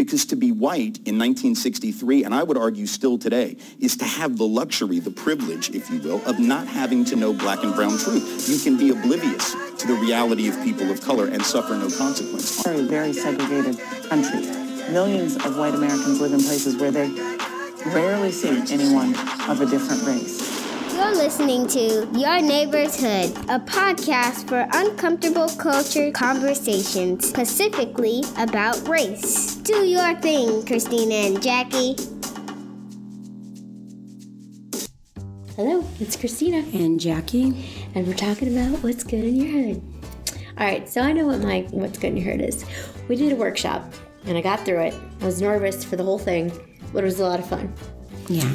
Because 0.00 0.24
to 0.24 0.36
be 0.36 0.50
white 0.50 0.96
in 1.04 1.18
1963, 1.18 2.24
and 2.24 2.34
I 2.34 2.42
would 2.42 2.56
argue 2.56 2.86
still 2.86 3.18
today, 3.18 3.58
is 3.80 3.98
to 3.98 4.06
have 4.06 4.38
the 4.38 4.46
luxury, 4.46 4.98
the 4.98 5.10
privilege, 5.10 5.68
if 5.74 5.90
you 5.90 6.00
will, 6.00 6.24
of 6.24 6.38
not 6.38 6.66
having 6.66 7.04
to 7.04 7.16
know 7.16 7.34
black 7.34 7.62
and 7.62 7.74
brown 7.74 7.98
truth. 7.98 8.48
You 8.48 8.58
can 8.58 8.78
be 8.78 8.98
oblivious 8.98 9.54
to 9.76 9.86
the 9.86 9.92
reality 9.96 10.48
of 10.48 10.58
people 10.64 10.90
of 10.90 11.02
color 11.02 11.26
and 11.26 11.44
suffer 11.44 11.76
no 11.76 11.90
consequence. 11.90 12.64
Very, 12.64 12.86
very 12.86 13.12
segregated 13.12 13.78
country. 14.08 14.40
Millions 14.90 15.36
of 15.44 15.58
white 15.58 15.74
Americans 15.74 16.18
live 16.18 16.32
in 16.32 16.40
places 16.40 16.78
where 16.78 16.90
they 16.90 17.10
rarely 17.92 18.32
see 18.32 18.48
anyone 18.72 19.14
of 19.50 19.60
a 19.60 19.66
different 19.66 20.02
race. 20.04 20.59
You're 21.00 21.16
listening 21.16 21.66
to 21.68 22.06
Your 22.12 22.42
Neighbor's 22.42 23.00
Hood, 23.00 23.30
a 23.48 23.58
podcast 23.58 24.46
for 24.46 24.68
uncomfortable 24.74 25.48
culture 25.48 26.10
conversations, 26.10 27.26
specifically 27.26 28.22
about 28.36 28.86
race. 28.86 29.54
Do 29.56 29.86
your 29.86 30.14
thing, 30.16 30.66
Christina 30.66 31.14
and 31.14 31.42
Jackie. 31.42 31.96
Hello, 35.56 35.82
it's 36.00 36.16
Christina. 36.16 36.58
And 36.74 37.00
Jackie. 37.00 37.66
And 37.94 38.06
we're 38.06 38.12
talking 38.12 38.54
about 38.54 38.82
what's 38.82 39.02
good 39.02 39.24
in 39.24 39.36
your 39.36 39.48
hood. 39.48 39.82
All 40.58 40.66
right, 40.66 40.86
so 40.86 41.00
I 41.00 41.12
know 41.12 41.24
what 41.24 41.40
my 41.40 41.66
what's 41.70 41.98
good 41.98 42.08
in 42.08 42.18
your 42.18 42.32
hood 42.32 42.42
is. 42.42 42.66
We 43.08 43.16
did 43.16 43.32
a 43.32 43.36
workshop 43.36 43.90
and 44.26 44.36
I 44.36 44.42
got 44.42 44.66
through 44.66 44.80
it. 44.80 44.94
I 45.22 45.24
was 45.24 45.40
nervous 45.40 45.82
for 45.82 45.96
the 45.96 46.04
whole 46.04 46.18
thing, 46.18 46.52
but 46.92 47.04
it 47.04 47.06
was 47.06 47.20
a 47.20 47.26
lot 47.26 47.40
of 47.40 47.48
fun. 47.48 47.72
Yeah. 48.28 48.52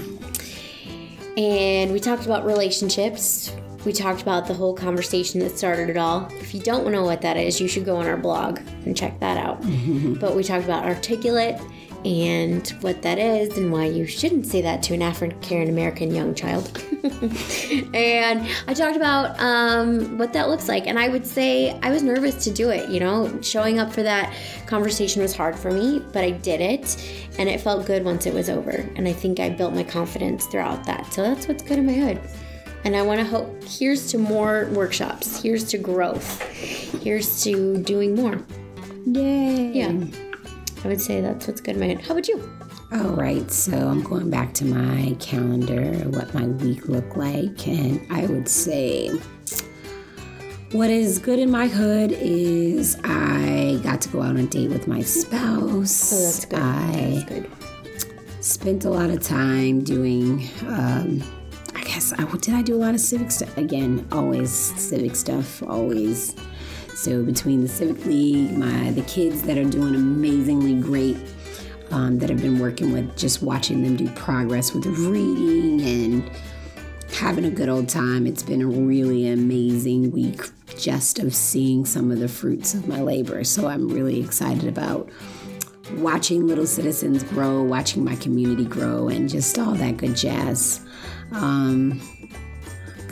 And 1.38 1.91
we 1.91 1.99
talked 1.99 2.25
about 2.25 2.45
relationships. 2.45 3.53
We 3.85 3.94
talked 3.94 4.21
about 4.21 4.48
the 4.48 4.53
whole 4.53 4.73
conversation 4.73 5.39
that 5.41 5.58
started 5.58 5.89
it 5.89 5.98
all. 5.98 6.27
If 6.34 6.55
you 6.55 6.61
don't 6.61 6.91
know 6.91 7.03
what 7.03 7.21
that 7.21 7.38
is, 7.38 7.61
you 7.61 7.67
should 7.67 7.85
go 7.85 7.98
on 7.98 8.08
our 8.08 8.17
blog 8.17 8.59
and 8.85 8.95
check 8.98 9.20
that 9.20 9.38
out. 9.38 9.61
but 10.20 10.35
we 10.35 10.44
talked 10.44 10.63
about 10.66 10.85
articulate 10.85 11.59
and 12.05 12.70
what 12.82 13.02
that 13.02 13.18
is 13.18 13.58
and 13.58 13.72
why 13.72 13.86
you 13.86 14.05
shouldn't 14.05 14.45
say 14.45 14.62
that 14.62 14.84
to 14.84 14.94
an 14.94 15.02
African 15.02 15.70
American 15.70 16.14
young 16.14 16.36
child. 16.36 16.70
and 17.95 18.47
I 18.67 18.73
talked 18.75 18.95
about 18.95 19.39
um, 19.39 20.20
what 20.20 20.31
that 20.34 20.47
looks 20.47 20.67
like. 20.67 20.86
And 20.86 21.00
I 21.00 21.08
would 21.08 21.25
say 21.25 21.80
I 21.81 21.89
was 21.89 22.03
nervous 22.03 22.44
to 22.44 22.52
do 22.52 22.70
it. 22.70 22.89
You 22.92 23.00
know, 23.00 23.42
showing 23.42 23.80
up 23.80 23.92
for 23.92 24.03
that 24.03 24.31
conversation 24.67 25.23
was 25.23 25.36
hard 25.36 25.58
for 25.58 25.72
me, 25.72 26.00
but 26.14 26.23
I 26.23 26.30
did 26.30 26.62
it. 26.62 27.03
And 27.39 27.50
it 27.50 27.59
felt 27.59 27.88
good 27.88 28.06
once 28.06 28.28
it 28.28 28.34
was 28.34 28.50
over. 28.52 28.88
And 28.95 29.08
I 29.08 29.14
think 29.14 29.40
I 29.40 29.50
built 29.50 29.73
my 29.73 29.84
confidence 29.84 30.45
throughout 30.45 30.84
that. 30.86 31.12
So 31.12 31.23
that's 31.23 31.47
what's 31.47 31.64
good 31.64 31.80
in 31.80 31.88
my 31.88 31.94
hood. 31.94 32.22
And 32.84 32.95
I 32.95 33.02
want 33.02 33.19
to 33.19 33.25
hope 33.25 33.64
here's 33.64 34.12
to 34.12 34.19
more 34.19 34.69
workshops, 34.73 35.42
here's 35.42 35.64
to 35.72 35.80
growth, 35.80 36.40
here's 37.02 37.44
to 37.44 37.78
doing 37.81 38.14
more. 38.14 38.40
Yay. 39.08 39.72
Yeah. 39.72 40.06
I 40.86 40.88
would 40.88 41.02
say 41.02 41.19
that's 41.19 41.47
what's 41.47 41.61
good 41.61 41.73
in 41.73 41.80
my 41.80 41.88
head. 41.88 42.02
How 42.02 42.11
about 42.11 42.28
you? 42.28 42.47
All 42.94 43.16
right, 43.16 43.50
so 43.50 43.75
I'm 43.75 44.03
going 44.03 44.30
back 44.30 44.53
to 44.53 44.66
my 44.66 45.17
calendar, 45.19 45.94
what 46.09 46.31
my 46.36 46.45
week 46.45 46.88
looked 46.88 47.17
like, 47.17 47.67
and 47.67 48.05
I 48.11 48.28
would 48.28 48.47
say 48.47 49.09
what 50.73 50.91
is 50.91 51.17
good 51.17 51.39
in 51.39 51.50
my 51.50 51.66
hood 51.66 52.11
is 52.11 53.00
I 53.03 53.80
got 53.81 54.00
to 54.02 54.09
go 54.09 54.22
out 54.22 54.30
on 54.30 54.38
a 54.38 54.45
date 54.45 54.69
with 54.69 54.88
my 54.88 55.02
spouse. 55.02 56.13
Oh, 56.13 56.22
that's 56.22 56.45
good. 56.45 56.59
I 56.59 57.25
that's 57.28 58.03
good. 58.03 58.44
spent 58.44 58.86
a 58.86 58.91
lot 58.91 59.09
of 59.09 59.23
time 59.23 59.83
doing. 59.83 60.47
Um, 60.67 61.23
I 61.73 61.81
guess 61.83 62.13
I 62.13 62.25
did. 62.38 62.53
I 62.53 62.61
do 62.61 62.75
a 62.75 62.78
lot 62.78 62.94
of 62.94 63.00
civic 63.00 63.31
stuff 63.31 63.58
again. 63.58 64.08
Always 64.11 64.52
civic 64.52 65.16
stuff. 65.16 65.63
Always. 65.63 66.36
So 66.95 67.23
between 67.23 67.61
the 67.61 67.67
civic 67.67 68.05
league, 68.05 68.57
my 68.57 68.91
the 68.91 69.01
kids 69.03 69.43
that 69.43 69.57
are 69.57 69.65
doing 69.65 69.95
amazingly 69.95 70.81
great 70.81 71.17
um, 71.91 72.17
that 72.19 72.31
I've 72.31 72.41
been 72.41 72.59
working 72.59 72.93
with, 72.93 73.15
just 73.17 73.41
watching 73.41 73.83
them 73.83 73.95
do 73.95 74.09
progress 74.11 74.73
with 74.73 74.85
reading 74.85 75.81
and 75.81 76.31
having 77.13 77.45
a 77.45 77.49
good 77.49 77.69
old 77.69 77.89
time. 77.89 78.25
It's 78.25 78.43
been 78.43 78.61
a 78.61 78.67
really 78.67 79.27
amazing 79.27 80.11
week 80.11 80.41
just 80.78 81.19
of 81.19 81.35
seeing 81.35 81.85
some 81.85 82.11
of 82.11 82.19
the 82.19 82.28
fruits 82.28 82.73
of 82.73 82.88
my 82.88 83.01
labor. 83.01 83.44
So 83.44 83.67
I'm 83.67 83.88
really 83.89 84.22
excited 84.22 84.67
about 84.67 85.09
watching 85.97 86.47
little 86.47 86.66
citizens 86.66 87.23
grow, 87.23 87.61
watching 87.61 88.03
my 88.03 88.16
community 88.16 88.66
grow, 88.66 89.09
and 89.09 89.29
just 89.29 89.59
all 89.59 89.73
that 89.73 89.97
good 89.97 90.16
jazz. 90.16 90.81
Um, 91.31 92.01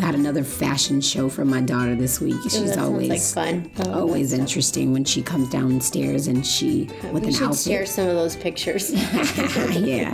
got 0.03 0.15
another 0.15 0.43
fashion 0.43 0.99
show 0.99 1.29
from 1.29 1.49
my 1.49 1.61
daughter 1.61 1.95
this 1.95 2.19
week. 2.19 2.35
She's 2.49 2.75
always 2.75 3.07
like 3.07 3.21
fun. 3.21 3.71
Oh, 3.85 4.01
always 4.01 4.31
that 4.31 4.35
stuff. 4.35 4.47
interesting 4.49 4.91
when 4.91 5.05
she 5.05 5.21
comes 5.21 5.49
downstairs 5.49 6.27
and 6.27 6.45
she 6.45 6.89
uh, 7.05 7.13
with 7.13 7.23
We 7.23 7.29
an 7.29 7.33
should 7.35 7.43
outfit. 7.43 7.63
share 7.63 7.85
some 7.85 8.09
of 8.09 8.15
those 8.15 8.35
pictures. 8.35 8.91
yeah. 9.77 10.13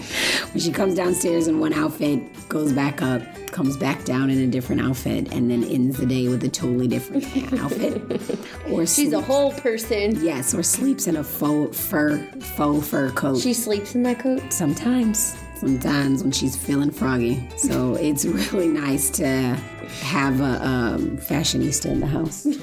When 0.52 0.60
she 0.60 0.72
comes 0.72 0.94
downstairs 0.94 1.48
in 1.48 1.60
one 1.60 1.74
outfit, 1.74 2.22
goes 2.50 2.72
back 2.72 3.02
up, 3.02 3.24
comes 3.48 3.78
back 3.78 4.06
down 4.06 4.30
in 4.30 4.38
a 4.38 4.46
different 4.48 4.80
outfit, 4.82 5.34
and 5.34 5.50
then 5.50 5.64
ends 5.64 5.98
the 5.98 6.06
day 6.06 6.28
with 6.28 6.44
a 6.44 6.50
totally 6.50 6.88
different 6.88 7.24
outfit. 7.60 8.22
Or 8.70 8.86
She's 8.86 9.14
a 9.14 9.22
whole 9.22 9.54
person. 9.54 10.24
Yes, 10.24 10.54
or 10.54 10.62
sleeps 10.62 11.08
in 11.08 11.18
a 11.18 11.24
faux 11.24 11.76
fur 11.80 12.24
faux 12.56 12.88
fur 12.88 13.10
coat. 13.14 13.40
She 13.40 13.56
sleeps 13.56 13.96
in 13.96 14.04
that 14.04 14.20
coat. 14.20 14.54
sometimes. 14.54 15.36
Sometimes 15.56 16.24
when 16.24 16.32
she's 16.32 16.56
feeling 16.56 16.90
froggy. 16.90 17.46
So 17.58 17.96
it's 17.96 18.24
really 18.24 18.70
nice 18.70 19.10
to 19.10 19.58
have 20.02 20.42
a 20.42 20.66
um, 20.66 21.18
fashionista 21.18 21.86
in 21.86 22.00
the 22.00 22.08
house. 22.08 22.48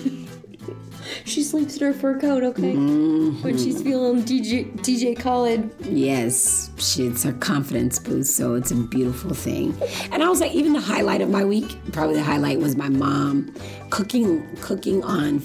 She 1.25 1.43
sleeps 1.43 1.77
in 1.77 1.87
her 1.87 1.93
fur 1.93 2.19
coat, 2.19 2.43
okay? 2.43 2.75
Mm-hmm. 2.75 3.43
When 3.43 3.59
she's 3.59 3.83
feeling 3.83 4.23
DJ 4.23 4.73
DJ 4.79 5.19
Khaled. 5.19 5.71
Yes, 5.85 6.71
she, 6.79 7.07
it's 7.07 7.23
her 7.25 7.33
confidence 7.33 7.99
boost, 7.99 8.37
so 8.37 8.55
it's 8.55 8.71
a 8.71 8.77
beautiful 8.77 9.35
thing. 9.35 9.77
And 10.13 10.23
I 10.23 10.29
was 10.29 10.41
like, 10.41 10.53
even 10.53 10.73
the 10.73 10.81
highlight 10.81 11.21
of 11.21 11.31
my 11.31 11.45
week, 11.45 11.77
probably 11.93 12.17
the 12.17 12.23
highlight 12.23 12.59
was 12.59 12.77
my 12.77 12.89
mom 12.89 13.55
cooking, 13.91 14.47
cooking 14.61 15.03
on 15.05 15.41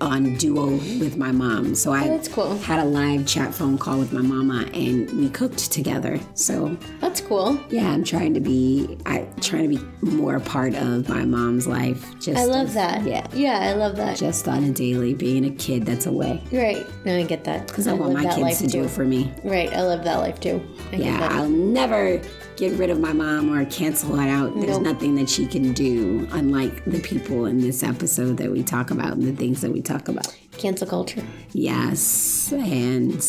on 0.00 0.34
Duo 0.36 0.66
with 0.98 1.16
my 1.16 1.30
mom. 1.32 1.74
So 1.74 1.92
I 1.92 2.04
Oh, 2.04 2.08
that's 2.08 2.28
cool. 2.28 2.56
had 2.58 2.78
a 2.80 2.84
live 2.84 3.26
chat 3.26 3.54
phone 3.54 3.76
call 3.78 3.98
with 3.98 4.12
my 4.12 4.22
mama, 4.22 4.64
and 4.72 5.10
we 5.12 5.28
cooked 5.28 5.70
together. 5.70 6.18
So 6.34 6.76
That's 7.00 7.20
cool. 7.20 7.58
yeah, 7.68 7.90
I'm 7.90 8.02
trying 8.04 8.34
to 8.34 8.40
be, 8.40 8.96
I 9.06 9.26
trying 9.40 9.70
to 9.70 9.78
be 9.78 10.10
more 10.10 10.36
a 10.36 10.40
part 10.40 10.74
of 10.74 11.08
my 11.08 11.24
mom's 11.24 11.66
life. 11.66 12.04
Just 12.20 12.38
I 12.38 12.44
love 12.44 12.68
as- 12.68 12.74
that. 12.74 13.04
Yeah, 13.06 13.26
Yeah, 13.34 13.58
I 13.60 13.72
love 13.74 13.96
that. 13.96 14.16
just 14.16 14.48
on 14.48 14.64
a 14.64 14.70
daily, 14.70 15.14
being 15.14 15.44
a 15.44 15.50
kid 15.50 15.84
that's 15.84 16.06
away. 16.06 16.42
Right. 16.52 16.86
No, 17.04 17.16
I 17.16 17.22
get 17.24 17.44
that. 17.44 17.66
Because 17.68 17.86
I, 17.86 17.92
want 17.92 18.14
my 18.14 18.34
kids 18.34 18.58
to 18.58 18.66
do 18.66 18.78
too. 18.80 18.84
it 18.84 18.90
for 18.90 19.04
me. 19.04 19.32
Right. 19.44 19.72
I 19.72 19.82
love 19.82 20.04
that 20.04 20.16
life 20.18 20.40
too. 20.40 20.62
I 20.88 20.96
get 20.96 21.00
Yeah, 21.06 21.20
that. 21.20 21.32
I'll 21.32 21.48
never 21.48 22.20
get 22.56 22.72
rid 22.78 22.90
of 22.90 23.00
my 23.00 23.12
mom 23.12 23.50
or 23.52 23.64
cancel 23.66 24.18
it 24.20 24.28
out. 24.28 24.54
There's 24.54 24.78
Nope. 24.78 24.82
nothing 24.82 25.14
that 25.16 25.28
she 25.30 25.46
can 25.46 25.72
do, 25.72 26.28
unlike 26.32 26.84
the 26.84 27.00
people 27.00 27.46
in 27.46 27.60
this 27.60 27.82
episode 27.82 28.36
that 28.38 28.50
we 28.50 28.62
talk 28.62 28.90
about 28.90 29.12
and 29.14 29.22
the 29.22 29.32
things 29.32 29.60
that 29.62 29.72
we 29.72 29.80
talk 29.80 30.08
about. 30.08 30.26
Cancel 30.58 30.86
culture. 30.86 31.22
Yes, 31.52 32.52
and 32.52 33.22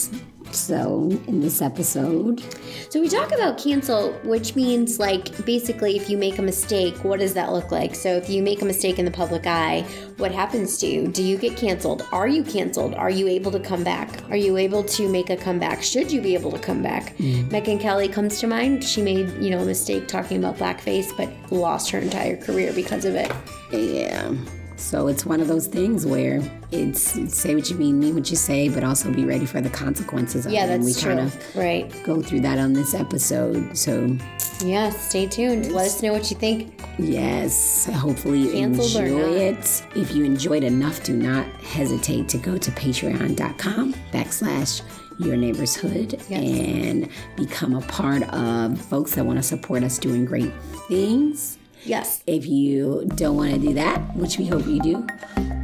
so 0.56 1.10
in 1.28 1.42
this 1.42 1.62
episode, 1.62 2.44
So 2.90 3.00
we 3.00 3.10
talk 3.10 3.32
about 3.32 3.58
cancel, 3.58 4.14
which 4.24 4.56
means 4.56 5.00
like 5.00 5.46
basically 5.46 5.98
if 5.98 6.10
you 6.10 6.18
make 6.18 6.40
a 6.40 6.42
mistake, 6.42 7.04
what 7.04 7.20
does 7.20 7.34
that 7.34 7.52
look 7.52 7.72
like? 7.72 7.96
So 7.96 8.10
if 8.10 8.30
you 8.30 8.42
make 8.44 8.62
a 8.62 8.66
mistake 8.66 9.00
in 9.00 9.06
the 9.06 9.12
public 9.12 9.48
eye, 9.48 9.86
what 10.18 10.32
happens 10.32 10.78
to 10.80 10.88
you? 10.88 11.08
Do 11.08 11.24
you 11.24 11.38
get 11.38 11.58
canceled? 11.58 12.06
Are 12.12 12.28
you 12.28 12.44
canceled? 12.44 12.94
Are 12.96 13.10
you 13.10 13.28
able 13.28 13.52
to 13.52 13.60
come 13.60 13.84
back? 13.84 14.10
Are 14.30 14.36
you 14.36 14.58
able 14.58 14.84
to 14.84 15.10
make 15.10 15.30
a 15.30 15.38
comeback? 15.38 15.82
Should 15.82 16.12
you 16.12 16.22
be 16.22 16.34
able 16.36 16.52
to 16.52 16.60
come 16.60 16.82
back? 16.82 17.16
Mm-hmm. 17.18 17.50
Megyn 17.50 17.80
Kelly 17.80 18.08
comes 18.08 18.40
to 18.40 18.48
mind. 18.48 18.84
She 18.84 19.02
made, 19.02 19.30
you 19.42 19.50
know, 19.50 19.60
a 19.60 19.66
mistake 19.66 20.08
talking 20.08 20.38
about 20.38 20.58
blackface, 20.58 21.16
but 21.18 21.30
lost 21.52 21.90
her 21.92 22.00
entire 22.00 22.38
career 22.38 22.74
because 22.74 23.06
of 23.06 23.16
it. 23.16 23.32
yeah. 23.72 24.34
So 24.82 25.08
it's 25.08 25.26
one 25.26 25.40
of 25.40 25.48
those 25.48 25.68
things 25.68 26.06
where 26.08 26.42
it's 26.72 27.02
say 27.34 27.54
what 27.56 27.70
you 27.70 27.76
mean, 27.78 28.00
mean 28.00 28.16
what 28.16 28.30
you 28.32 28.36
say, 28.36 28.68
but 28.68 28.84
also 28.84 29.12
be 29.14 29.26
ready 29.26 29.46
for 29.46 29.62
the 29.62 29.70
consequences 29.70 30.46
of 30.46 30.52
Yeah, 30.52 30.66
it. 30.66 30.72
and 30.72 30.84
we 30.84 30.92
that's 30.92 31.02
true. 31.04 31.16
kind 31.16 31.28
of 31.28 31.56
Right. 31.56 32.04
go 32.04 32.22
through 32.22 32.42
that 32.42 32.58
on 32.58 32.74
this 32.74 32.94
episode. 32.94 33.78
So 33.78 34.18
Yeah, 34.66 34.90
stay 34.90 35.28
tuned. 35.28 35.72
Let 35.72 35.86
us 35.88 36.02
know 36.02 36.12
what 36.14 36.30
you 36.32 36.38
think. 36.38 36.82
Yes, 37.00 37.86
hopefully 37.86 38.40
you 38.40 38.52
Canceled 38.52 38.96
enjoy 39.06 39.30
it. 39.34 39.84
If 39.96 40.14
you 40.16 40.24
enjoyed 40.26 40.64
enough, 40.64 41.04
do 41.04 41.14
not 41.16 41.46
hesitate 41.64 42.28
to 42.30 42.38
go 42.38 42.58
to 42.58 42.72
patreon.com 42.72 43.94
backslash 44.12 44.82
your 45.20 45.38
neighbor's 45.38 45.76
hood 45.76 46.20
and 46.32 47.08
become 47.36 47.76
a 47.76 47.82
part 47.82 48.24
of 48.34 48.80
folks 48.82 49.14
that 49.16 49.26
want 49.26 49.38
to 49.38 49.44
support 49.44 49.84
us 49.84 49.98
doing 50.00 50.26
great 50.26 50.52
things. 50.88 51.58
Yes. 51.86 52.24
If 52.28 52.46
you 52.46 53.10
don't 53.16 53.38
want 53.38 53.52
to 53.54 53.60
do 53.60 53.74
that, 53.74 54.16
which 54.16 54.38
we 54.38 54.46
hope 54.46 54.66
you 54.68 54.80
do, 54.80 55.08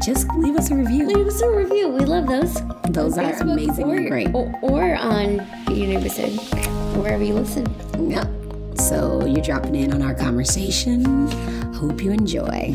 just 0.04 0.28
leave 0.36 0.56
us 0.56 0.72
a 0.72 0.75
review. 0.75 1.08
Leave 1.08 1.28
us 1.28 1.42
a 1.42 1.50
review. 1.50 1.90
We 1.90 2.06
love 2.06 2.28
those. 2.28 2.56
Those 2.90 3.18
are 3.18 3.31
Facebook 3.31 3.54
amazingly 3.54 4.06
or, 4.06 4.10
great. 4.10 4.34
Or, 4.34 4.54
or 4.62 4.96
on 4.96 5.36
your 5.69 5.88
neighbor's 5.88 6.18
wherever 6.98 7.24
you 7.24 7.34
listen. 7.34 7.66
Yep. 8.10 8.28
So 8.80 9.25
you're 9.25 9.44
dropping 9.44 9.75
in 9.75 9.94
on 9.94 10.02
our 10.02 10.16
conversation. 10.16 11.31
Hope 11.74 12.02
you 12.02 12.12
enjoy. 12.12 12.74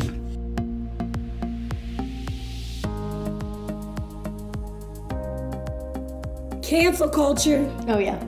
cancel 6.73 7.07
culture. 7.07 7.71
Oh 7.87 7.99
yeah, 7.99 8.19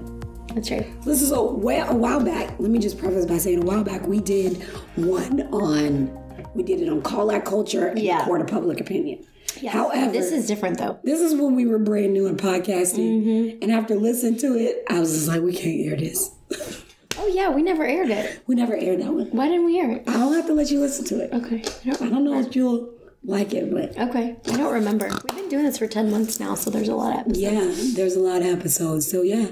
that's 0.55 0.71
right. 0.71 1.01
This 1.03 1.21
is 1.21 1.31
a 1.31 1.41
while, 1.41 1.89
a 1.91 1.95
while 1.95 2.23
back. 2.23 2.57
Let 2.59 2.71
me 2.71 2.79
just 2.79 2.97
preface 2.97 3.25
by 3.25 3.37
saying 3.37 3.61
a 3.61 3.65
while 3.65 3.83
back 3.83 4.07
we 4.07 4.19
did 4.19 4.63
one 4.95 5.41
on 5.53 6.17
we 6.55 6.63
did 6.63 6.81
it 6.81 6.89
on 6.89 7.01
call 7.01 7.29
out 7.31 7.43
culture 7.45 7.87
and 7.87 7.99
Yeah. 7.99 8.23
court 8.25 8.41
of 8.41 8.47
public 8.47 8.79
opinion. 8.81 9.25
However, 9.69 10.11
This 10.11 10.31
is 10.31 10.47
different 10.47 10.77
though. 10.79 10.97
this 11.03 11.19
is 11.21 11.33
when 11.35 11.55
we 11.55 11.65
were 11.65 11.77
brand 11.79 12.13
new 12.13 12.27
in 12.27 12.35
podcasting, 12.37 13.23
Mm-hmm. 13.23 13.57
and 13.61 13.71
after 13.71 13.95
listening 13.95 14.37
to 14.39 14.55
it, 14.57 14.83
I 14.89 14.99
was 14.99 15.11
just 15.13 15.27
like, 15.27 15.41
we 15.41 15.53
can't 15.53 15.81
air 15.87 15.95
this. 15.97 16.31
Oh 17.17 17.27
yeah, 17.27 17.49
we 17.49 17.63
never 17.63 17.85
aired 17.85 18.09
it. 18.09 18.41
We 18.45 18.55
never 18.55 18.75
aired 18.75 18.99
that 19.01 19.13
one. 19.13 19.27
Why 19.27 19.47
didn't 19.47 19.65
we 19.65 19.79
air 19.79 19.89
it? 19.89 20.03
I'll 20.05 20.33
have 20.33 20.47
to 20.47 20.53
let 20.53 20.69
you 20.69 20.81
listen 20.81 21.05
to 21.05 21.21
it. 21.23 21.31
Okay. 21.33 21.63
I 21.85 21.89
don't, 21.89 22.01
I 22.01 22.09
don't 22.09 22.25
know 22.25 22.37
if 22.41 22.55
you'll 22.57 22.93
like 23.23 23.53
it, 23.53 23.73
but 23.73 23.97
okay. 24.09 24.35
I 24.47 24.57
don't 24.57 24.73
remember. 24.73 25.07
We've 25.07 25.37
been 25.41 25.47
doing 25.49 25.63
this 25.63 25.77
for 25.77 25.87
ten 25.87 26.11
months 26.11 26.41
now, 26.41 26.55
so 26.55 26.69
there's 26.69 26.89
a 26.89 26.93
lot 26.95 27.13
of 27.13 27.19
episodes. 27.21 27.39
yeah, 27.39 27.93
there's 27.95 28.15
a 28.17 28.19
lot 28.19 28.41
of 28.41 28.47
episodes. 28.47 29.09
So 29.09 29.21
yeah. 29.21 29.47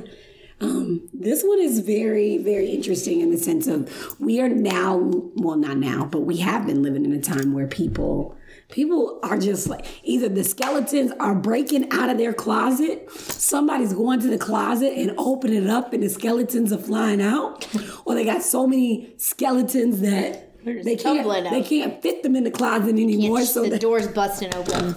Um, 0.63 1.09
this 1.13 1.43
one 1.43 1.59
is 1.59 1.79
very, 1.79 2.37
very 2.37 2.69
interesting 2.69 3.19
in 3.19 3.31
the 3.31 3.37
sense 3.37 3.67
of 3.67 3.89
we 4.19 4.39
are 4.39 4.47
now, 4.47 4.97
well, 5.35 5.57
not 5.57 5.77
now, 5.77 6.05
but 6.05 6.21
we 6.21 6.37
have 6.37 6.65
been 6.65 6.81
living 6.81 7.03
in 7.03 7.11
a 7.11 7.21
time 7.21 7.53
where 7.53 7.67
people, 7.67 8.37
people 8.69 9.19
are 9.23 9.37
just 9.37 9.67
like 9.67 9.85
either 10.03 10.29
the 10.29 10.43
skeletons 10.43 11.11
are 11.19 11.35
breaking 11.35 11.91
out 11.91 12.09
of 12.09 12.17
their 12.17 12.33
closet, 12.33 13.11
somebody's 13.11 13.91
going 13.93 14.21
to 14.21 14.27
the 14.27 14.37
closet 14.37 14.93
and 14.93 15.13
opening 15.17 15.65
it 15.65 15.69
up, 15.69 15.91
and 15.91 16.01
the 16.01 16.09
skeletons 16.09 16.71
are 16.71 16.77
flying 16.77 17.21
out, 17.21 17.67
or 18.05 18.15
they 18.15 18.23
got 18.23 18.41
so 18.41 18.65
many 18.65 19.13
skeletons 19.17 19.99
that 19.99 20.52
they 20.63 20.95
can't, 20.95 21.49
they 21.49 21.61
can't 21.61 22.01
fit 22.01 22.23
them 22.23 22.35
in 22.35 22.43
the 22.43 22.51
closet 22.51 22.89
anymore. 22.89 23.41
So 23.43 23.63
the 23.63 23.71
that, 23.71 23.81
door's 23.81 24.07
busting 24.07 24.53
open. 24.55 24.95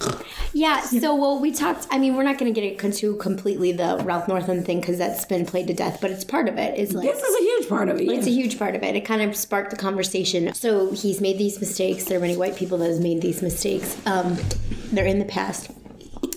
Yeah. 0.52 0.80
So 0.80 1.14
well, 1.14 1.40
we 1.40 1.52
talked. 1.52 1.86
I 1.90 1.98
mean, 1.98 2.16
we're 2.16 2.22
not 2.22 2.38
going 2.38 2.52
to 2.52 2.60
get 2.60 2.82
into 2.82 3.16
completely 3.16 3.72
the 3.72 4.00
Ralph 4.04 4.28
Northam 4.28 4.62
thing 4.62 4.80
because 4.80 4.98
that's 4.98 5.24
been 5.24 5.44
played 5.44 5.66
to 5.66 5.74
death, 5.74 5.98
but 6.00 6.10
it's 6.10 6.24
part 6.24 6.48
of 6.48 6.56
it. 6.58 6.78
Is 6.78 6.92
like 6.92 7.06
this 7.06 7.22
is 7.22 7.34
a 7.34 7.42
huge 7.42 7.68
part 7.68 7.88
of 7.88 8.00
it. 8.00 8.08
It's 8.08 8.26
a 8.26 8.30
huge 8.30 8.58
part 8.58 8.74
of 8.74 8.82
it. 8.82 8.96
It 8.96 9.04
kind 9.04 9.22
of 9.22 9.36
sparked 9.36 9.70
the 9.70 9.76
conversation. 9.76 10.54
So 10.54 10.92
he's 10.92 11.20
made 11.20 11.38
these 11.38 11.60
mistakes. 11.60 12.04
There 12.04 12.18
are 12.18 12.20
many 12.20 12.36
white 12.36 12.56
people 12.56 12.78
that 12.78 12.90
have 12.90 13.00
made 13.00 13.20
these 13.20 13.42
mistakes. 13.42 13.96
Um, 14.06 14.36
they're 14.92 15.06
in 15.06 15.18
the 15.18 15.24
past. 15.24 15.70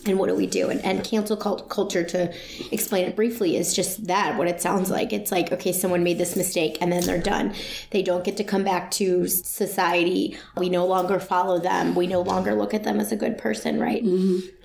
And 0.10 0.18
what 0.18 0.28
do 0.28 0.36
we 0.36 0.48
do? 0.48 0.70
And, 0.70 0.84
and 0.84 1.04
cancel 1.04 1.38
cult- 1.38 1.70
culture, 1.70 2.04
to 2.04 2.34
explain 2.72 3.06
it 3.08 3.16
briefly, 3.16 3.56
is 3.58 3.76
just 3.76 4.08
that 4.08 4.38
what 4.38 4.48
it 4.48 4.60
sounds 4.60 4.90
like. 4.90 5.14
It's 5.14 5.32
like, 5.32 5.52
okay, 5.52 5.72
someone 5.72 6.04
made 6.04 6.18
this 6.18 6.36
mistake 6.36 6.78
and 6.82 6.92
then 6.92 7.06
they're 7.06 7.22
done. 7.22 7.54
They 7.92 8.02
don't 8.02 8.24
get 8.24 8.38
to 8.38 8.44
come 8.44 8.64
back 8.64 8.90
to 8.92 9.28
society. 9.28 10.38
We 10.58 10.70
no 10.70 10.86
longer 10.86 11.20
follow 11.20 11.60
them. 11.60 11.94
We 11.94 12.08
no 12.08 12.22
longer 12.22 12.56
look 12.56 12.74
at 12.74 12.84
them 12.84 13.00
as 13.00 13.12
a 13.12 13.16
good 13.16 13.38
person, 13.38 13.80
right? 13.80 14.02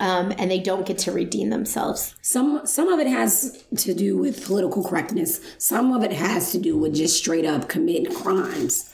Um, 0.00 0.32
and 0.38 0.50
they 0.50 0.61
don't 0.61 0.87
get 0.87 0.99
to 0.99 1.12
redeem 1.12 1.50
themselves. 1.50 2.14
Some 2.23 2.62
some 2.64 2.88
of 2.88 2.99
it 2.99 3.06
has 3.06 3.64
to 3.79 3.94
do 3.94 4.17
with 4.17 4.46
political 4.46 4.82
correctness. 4.82 5.41
Some 5.58 5.93
of 5.93 6.02
it 6.02 6.12
has 6.12 6.52
to 6.52 6.58
do 6.58 6.79
with 6.79 6.94
just 6.94 7.19
straight 7.19 7.44
up 7.44 7.69
committing 7.69 8.14
crimes. 8.14 8.91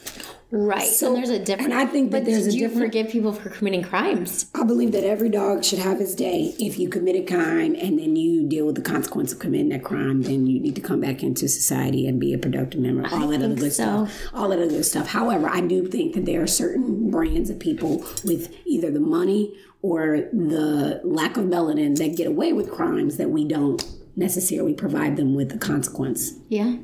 Right. 0.53 0.83
So 0.89 1.09
and 1.09 1.17
there's 1.17 1.31
a 1.31 1.39
difference. 1.39 1.71
and 1.71 1.75
I 1.75 1.87
think 1.87 2.11
that 2.11 2.25
but 2.25 2.31
there's 2.31 2.47
a 2.47 2.51
do 2.51 2.57
you 2.59 2.69
different- 2.69 2.87
forgive 2.93 3.09
people 3.09 3.33
for 3.33 3.51
committing 3.51 3.83
crimes? 3.83 4.47
I 4.55 4.65
believe 4.65 4.93
that 4.93 5.05
every 5.05 5.29
dog 5.29 5.65
should 5.65 5.79
have 5.79 5.99
his 6.01 6.15
day. 6.15 6.55
If 6.59 6.79
you 6.79 6.89
commit 6.89 7.15
a 7.17 7.23
crime 7.23 7.77
and 7.81 7.99
then 7.99 8.17
you 8.17 8.49
deal 8.49 8.67
with 8.67 8.75
the 8.75 8.83
consequence 8.83 9.33
of 9.33 9.39
committing 9.39 9.69
that 9.69 9.85
crime, 9.85 10.23
then 10.23 10.47
you 10.47 10.59
need 10.59 10.75
to 10.75 10.81
come 10.81 11.01
back 11.01 11.23
into 11.23 11.49
society 11.49 12.07
and 12.07 12.19
be 12.19 12.33
a 12.35 12.39
productive 12.39 12.81
member. 12.81 13.07
All 13.13 13.29
that 13.29 13.43
other 13.43 13.55
good 13.55 13.73
so. 13.73 14.07
stuff. 14.07 14.23
All 14.35 14.49
that 14.49 14.59
other 14.59 14.69
good 14.69 14.85
stuff. 14.85 15.07
However, 15.09 15.49
I 15.49 15.61
do 15.61 15.87
think 15.87 16.15
that 16.15 16.27
there 16.27 16.43
are 16.43 16.47
certain 16.49 17.11
brands 17.11 17.49
of 17.51 17.59
people 17.61 18.05
with 18.25 18.53
either 18.67 18.91
the 18.91 19.01
money 19.01 19.55
or 19.83 20.29
the 20.33 21.01
lack 21.05 21.37
of 21.37 21.45
melanin 21.45 21.97
that 21.97 22.17
get 22.17 22.27
away 22.27 22.53
with 22.53 22.71
crimes 22.71 23.17
that 23.19 23.31
we 23.31 23.45
don't 23.45 23.83
necessarily 24.17 24.75
provide 24.75 25.17
them 25.17 25.35
with 25.35 25.49
the 25.51 25.59
consequence. 25.59 26.33
Yeah. 26.49 26.77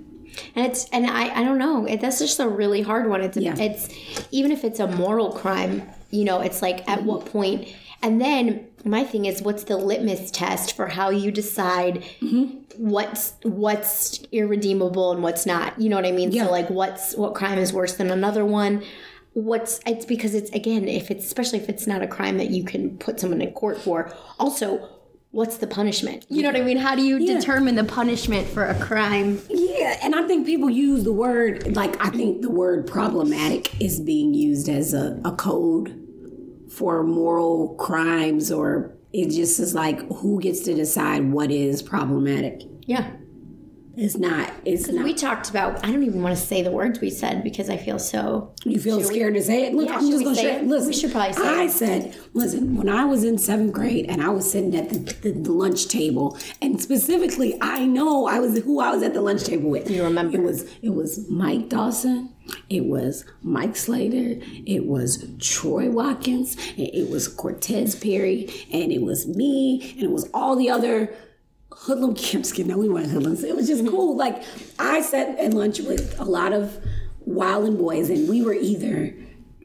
And 0.55 0.67
it's 0.67 0.89
and 0.91 1.07
I 1.07 1.41
I 1.41 1.45
don't 1.45 1.59
know. 1.59 1.87
It, 1.87 2.01
that's 2.01 2.19
just 2.19 2.41
a 2.41 2.49
really 2.49 2.83
hard 2.83 3.09
one. 3.09 3.21
It's 3.21 3.37
Yeah. 3.37 3.57
it's 3.59 3.89
even 4.31 4.53
if 4.53 4.65
it's 4.65 4.81
a 4.81 4.87
moral 4.87 5.33
crime, 5.33 5.83
you 6.11 6.25
know, 6.25 6.41
it's 6.41 6.63
like 6.63 6.89
at 6.89 7.05
what 7.05 7.27
point 7.27 7.69
and 8.03 8.21
then 8.21 8.67
my 8.85 9.05
thing 9.05 9.25
is 9.25 9.43
what's 9.43 9.65
the 9.65 9.77
litmus 9.77 10.31
test 10.31 10.77
for 10.77 10.87
how 10.87 11.11
you 11.11 11.31
decide 11.31 12.05
mm-hmm. 12.21 12.59
what's 12.77 13.35
what's 13.43 14.23
irredeemable 14.33 15.13
and 15.13 15.23
what's 15.23 15.47
not. 15.47 15.81
You 15.81 15.89
know 15.89 15.97
what 15.97 16.07
I 16.07 16.13
mean? 16.13 16.31
Yeah. 16.31 16.45
So 16.45 16.51
like 16.51 16.71
what's 16.71 17.17
what 17.17 17.35
crime 17.35 17.59
is 17.59 17.73
worse 17.73 17.95
than 17.95 18.11
another 18.11 18.45
one? 18.45 18.85
What's 19.33 19.81
it's 19.87 20.05
because 20.05 20.35
it's 20.35 20.51
again, 20.51 20.89
if 20.89 21.11
it's 21.11 21.25
especially 21.25 21.59
if 21.59 21.69
it's 21.69 21.87
not 21.87 22.03
a 22.03 22.07
crime 22.07 22.39
that 22.39 22.51
you 22.51 22.65
can 22.65 22.97
put 22.99 23.19
someone 23.19 23.43
in 23.43 23.53
court 23.53 23.79
for. 23.79 24.13
Also, 24.39 24.89
what's 25.37 25.59
the 25.59 25.67
punishment? 25.67 26.25
You 26.31 26.43
know 26.43 26.49
what 26.49 26.57
I 26.57 26.65
mean? 26.65 26.79
How 26.79 26.95
do 26.95 27.03
you 27.03 27.19
determine 27.19 27.75
the 27.75 27.85
punishment 27.85 28.49
for 28.49 28.65
a 28.65 28.75
crime? 28.81 29.39
Yeah, 29.51 29.99
and 30.03 30.15
I 30.15 30.27
think 30.27 30.47
people 30.47 30.71
use 30.71 31.05
the 31.05 31.13
word 31.13 31.77
like 31.77 32.03
I 32.03 32.09
think 32.09 32.41
the 32.41 32.51
word 32.51 32.87
problematic 32.87 33.79
is 33.79 34.01
being 34.01 34.33
used 34.33 34.71
as 34.71 34.95
a, 34.95 35.21
a 35.27 35.33
code 35.33 36.03
for 36.71 37.03
moral 37.03 37.75
crimes 37.75 38.51
or 38.51 38.97
it 39.13 39.29
just 39.31 39.61
is 39.61 39.75
like 39.75 40.01
who 40.11 40.41
gets 40.41 40.61
to 40.61 40.75
decide 40.75 41.31
what 41.31 41.51
is 41.51 41.83
problematic. 41.83 42.63
Yeah. 42.87 43.11
It's 43.99 44.19
not. 44.19 44.53
It's 44.67 44.89
not. 44.89 45.05
We 45.05 45.15
talked 45.15 45.49
about. 45.49 45.83
I 45.85 45.91
don't 45.91 46.03
even 46.03 46.23
want 46.23 46.37
to 46.37 46.43
say 46.43 46.61
the 46.63 46.71
words 46.71 47.01
we 47.01 47.09
said 47.09 47.43
because 47.43 47.71
I 47.71 47.79
feel 47.79 47.99
so. 47.99 48.53
you 48.65 48.79
feel 48.79 49.03
scared 49.03 49.33
to 49.35 49.43
say 49.43 49.67
it. 49.67 49.75
Look, 49.75 49.89
Yeah, 49.89 49.97
I'm 49.97 50.11
just 50.11 50.23
gonna 50.23 50.37
say 50.37 50.43
share. 50.43 50.59
it? 50.59 50.67
Listen, 50.67 50.89
We 50.89 50.93
should 50.93 51.13
probably 51.13 51.33
say 51.33 51.49
I 51.49 51.63
it. 51.65 51.71
said, 51.71 52.17
listen, 52.35 52.77
when 52.77 52.91
I 52.91 53.07
was 53.07 53.25
in 53.25 53.39
seventh 53.39 53.73
grade 53.73 54.05
and 54.11 54.23
I 54.23 54.29
was 54.29 54.51
sitting 54.51 54.77
at 54.77 54.91
the, 54.91 54.99
the, 54.99 55.31
the 55.33 55.53
lunch 55.53 55.89
table, 55.89 56.37
and 56.61 56.79
specifically, 56.81 57.57
I 57.63 57.87
know 57.87 58.27
I 58.27 58.39
was 58.39 58.59
who 58.59 58.81
I 58.81 58.91
was 58.95 59.03
at 59.03 59.15
the 59.15 59.23
lunch 59.23 59.45
table 59.45 59.71
with. 59.71 59.91
You 59.91 60.05
remember. 60.05 60.37
It 60.37 60.43
was 60.43 60.71
it 60.83 60.91
was 60.91 61.27
Mike 61.31 61.71
Dawson. 61.71 62.35
It 62.69 62.85
was 62.85 63.25
Mike 63.43 63.77
Slater. 63.77 64.41
It 64.67 64.85
was 64.87 65.25
Troy 65.41 65.89
Watkins. 65.91 66.57
It 66.77 67.11
was 67.11 67.29
Cortez 67.29 67.95
Perry, 67.97 68.49
and 68.71 68.93
it 68.93 69.01
was 69.03 69.27
me, 69.27 69.93
and 69.95 70.03
it 70.05 70.11
was 70.11 70.29
all 70.35 70.55
the 70.55 70.69
other 70.69 71.15
hoodlum 71.81 72.15
camps. 72.15 72.57
No, 72.59 72.79
we 72.79 72.89
weren't 72.89 73.11
hoodlums. 73.11 73.45
It 73.45 73.55
was 73.55 73.67
just 73.69 73.87
cool. 73.87 74.17
Like 74.17 74.43
I 74.79 75.01
sat 75.03 75.39
at 75.39 75.53
lunch 75.55 75.81
with 75.81 76.19
a 76.19 76.25
lot 76.25 76.53
of 76.53 76.79
wildin' 77.29 77.79
boys, 77.79 78.11
and 78.11 78.29
we 78.29 78.43
were 78.43 78.55
either 78.55 79.15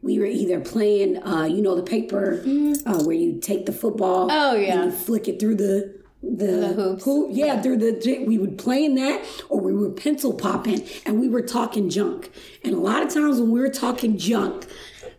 we 0.03 0.17
were 0.17 0.25
either 0.25 0.59
playing, 0.59 1.21
uh, 1.23 1.43
you 1.43 1.61
know, 1.61 1.75
the 1.75 1.83
paper 1.83 2.41
uh, 2.87 3.03
where 3.03 3.15
you 3.15 3.39
take 3.39 3.67
the 3.67 3.71
football, 3.71 4.29
Oh, 4.31 4.55
yeah. 4.55 4.81
and 4.81 4.91
you 4.91 4.97
flick 4.97 5.27
it 5.27 5.39
through 5.39 5.55
the. 5.55 6.01
The, 6.23 6.67
hoops. 6.75 7.03
hoop- 7.03 7.29
yeah, 7.31 7.59
through 7.63 7.77
the 7.77 8.23
we 8.27 8.37
would 8.37 8.59
play 8.59 8.85
in 8.85 8.93
that, 8.95 9.25
or 9.49 9.59
we 9.59 9.73
were 9.73 9.89
pencil 9.89 10.33
popping, 10.33 10.88
and 11.03 11.19
we 11.19 11.27
were 11.27 11.41
talking 11.41 11.89
junk. 11.89 12.31
And 12.63 12.75
a 12.75 12.79
lot 12.79 13.01
of 13.01 13.12
times 13.12 13.39
when 13.39 13.50
we 13.50 13.59
were 13.59 13.69
talking 13.69 14.19
junk, 14.19 14.67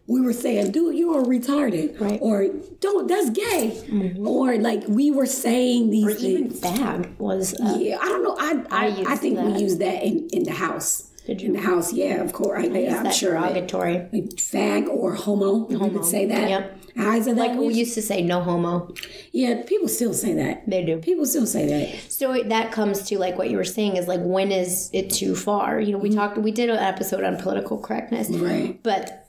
we 0.07 0.21
were 0.21 0.33
saying, 0.33 0.73
"Dude, 0.73 0.97
you 0.97 1.15
are 1.15 1.23
retarded," 1.23 2.01
Right. 2.01 2.19
or 2.21 2.47
"Don't, 2.81 3.07
that's 3.09 3.31
gay," 3.31 3.81
or 4.19 4.57
like 4.59 4.83
we 4.89 5.11
were 5.11 5.27
saying 5.27 5.91
these 5.91 6.07
Or 6.07 6.15
things. 6.15 6.59
even 6.59 6.61
bag 6.61 7.11
was. 7.19 7.55
Uh, 7.55 7.77
Yeah, 7.81 7.99
I 8.01 8.07
don't 8.09 8.23
know. 8.25 8.37
I 8.39 8.65
I, 8.71 8.87
used 8.89 9.11
I, 9.11 9.17
think 9.17 9.37
that. 9.37 9.47
we 9.47 9.61
use 9.61 9.79
that 9.79 10.03
in, 10.03 10.29
in 10.33 10.43
the 10.45 10.53
house. 10.53 11.09
Did 11.27 11.41
you? 11.41 11.49
In 11.49 11.53
the 11.55 11.61
house, 11.61 11.93
yeah, 11.93 12.17
of 12.21 12.33
course. 12.33 12.65
I, 12.65 12.67
I'm 12.67 13.05
that 13.05 13.15
sure. 13.15 13.33
Derogatory. 13.35 13.95
like 14.13 14.25
fag 14.37 14.89
or 14.89 15.15
homo, 15.15 15.67
we 15.67 15.77
would 15.77 16.05
say 16.05 16.27
that. 16.27 16.51
Yep. 16.51 16.79
I 16.99 17.21
said 17.23 17.37
that. 17.37 17.41
Like 17.49 17.57
we 17.59 17.73
used 17.73 17.95
to 17.95 18.03
say, 18.03 18.21
no 18.23 18.41
homo. 18.41 18.93
yeah, 19.31 19.63
people 19.65 19.87
still 19.89 20.13
say 20.13 20.35
that. 20.35 20.69
They 20.69 20.85
do. 20.85 20.99
People 20.99 21.25
still 21.25 21.47
say 21.47 21.65
that. 21.69 22.13
So 22.13 22.43
that 22.43 22.73
comes 22.73 23.03
to 23.09 23.19
like 23.21 23.39
what 23.39 23.49
you 23.51 23.57
were 23.57 23.65
saying 23.65 23.97
is 23.97 24.09
like 24.09 24.21
when 24.21 24.51
is 24.51 24.91
it 24.93 25.11
too 25.11 25.37
far? 25.37 25.81
You 25.81 25.93
know, 25.93 25.99
we 25.99 26.11
talked, 26.11 26.37
we 26.39 26.51
did 26.51 26.69
an 26.71 26.77
episode 26.79 27.23
on 27.23 27.37
political 27.37 27.79
correctness, 27.79 28.29
Right. 28.29 28.79
But 28.83 29.22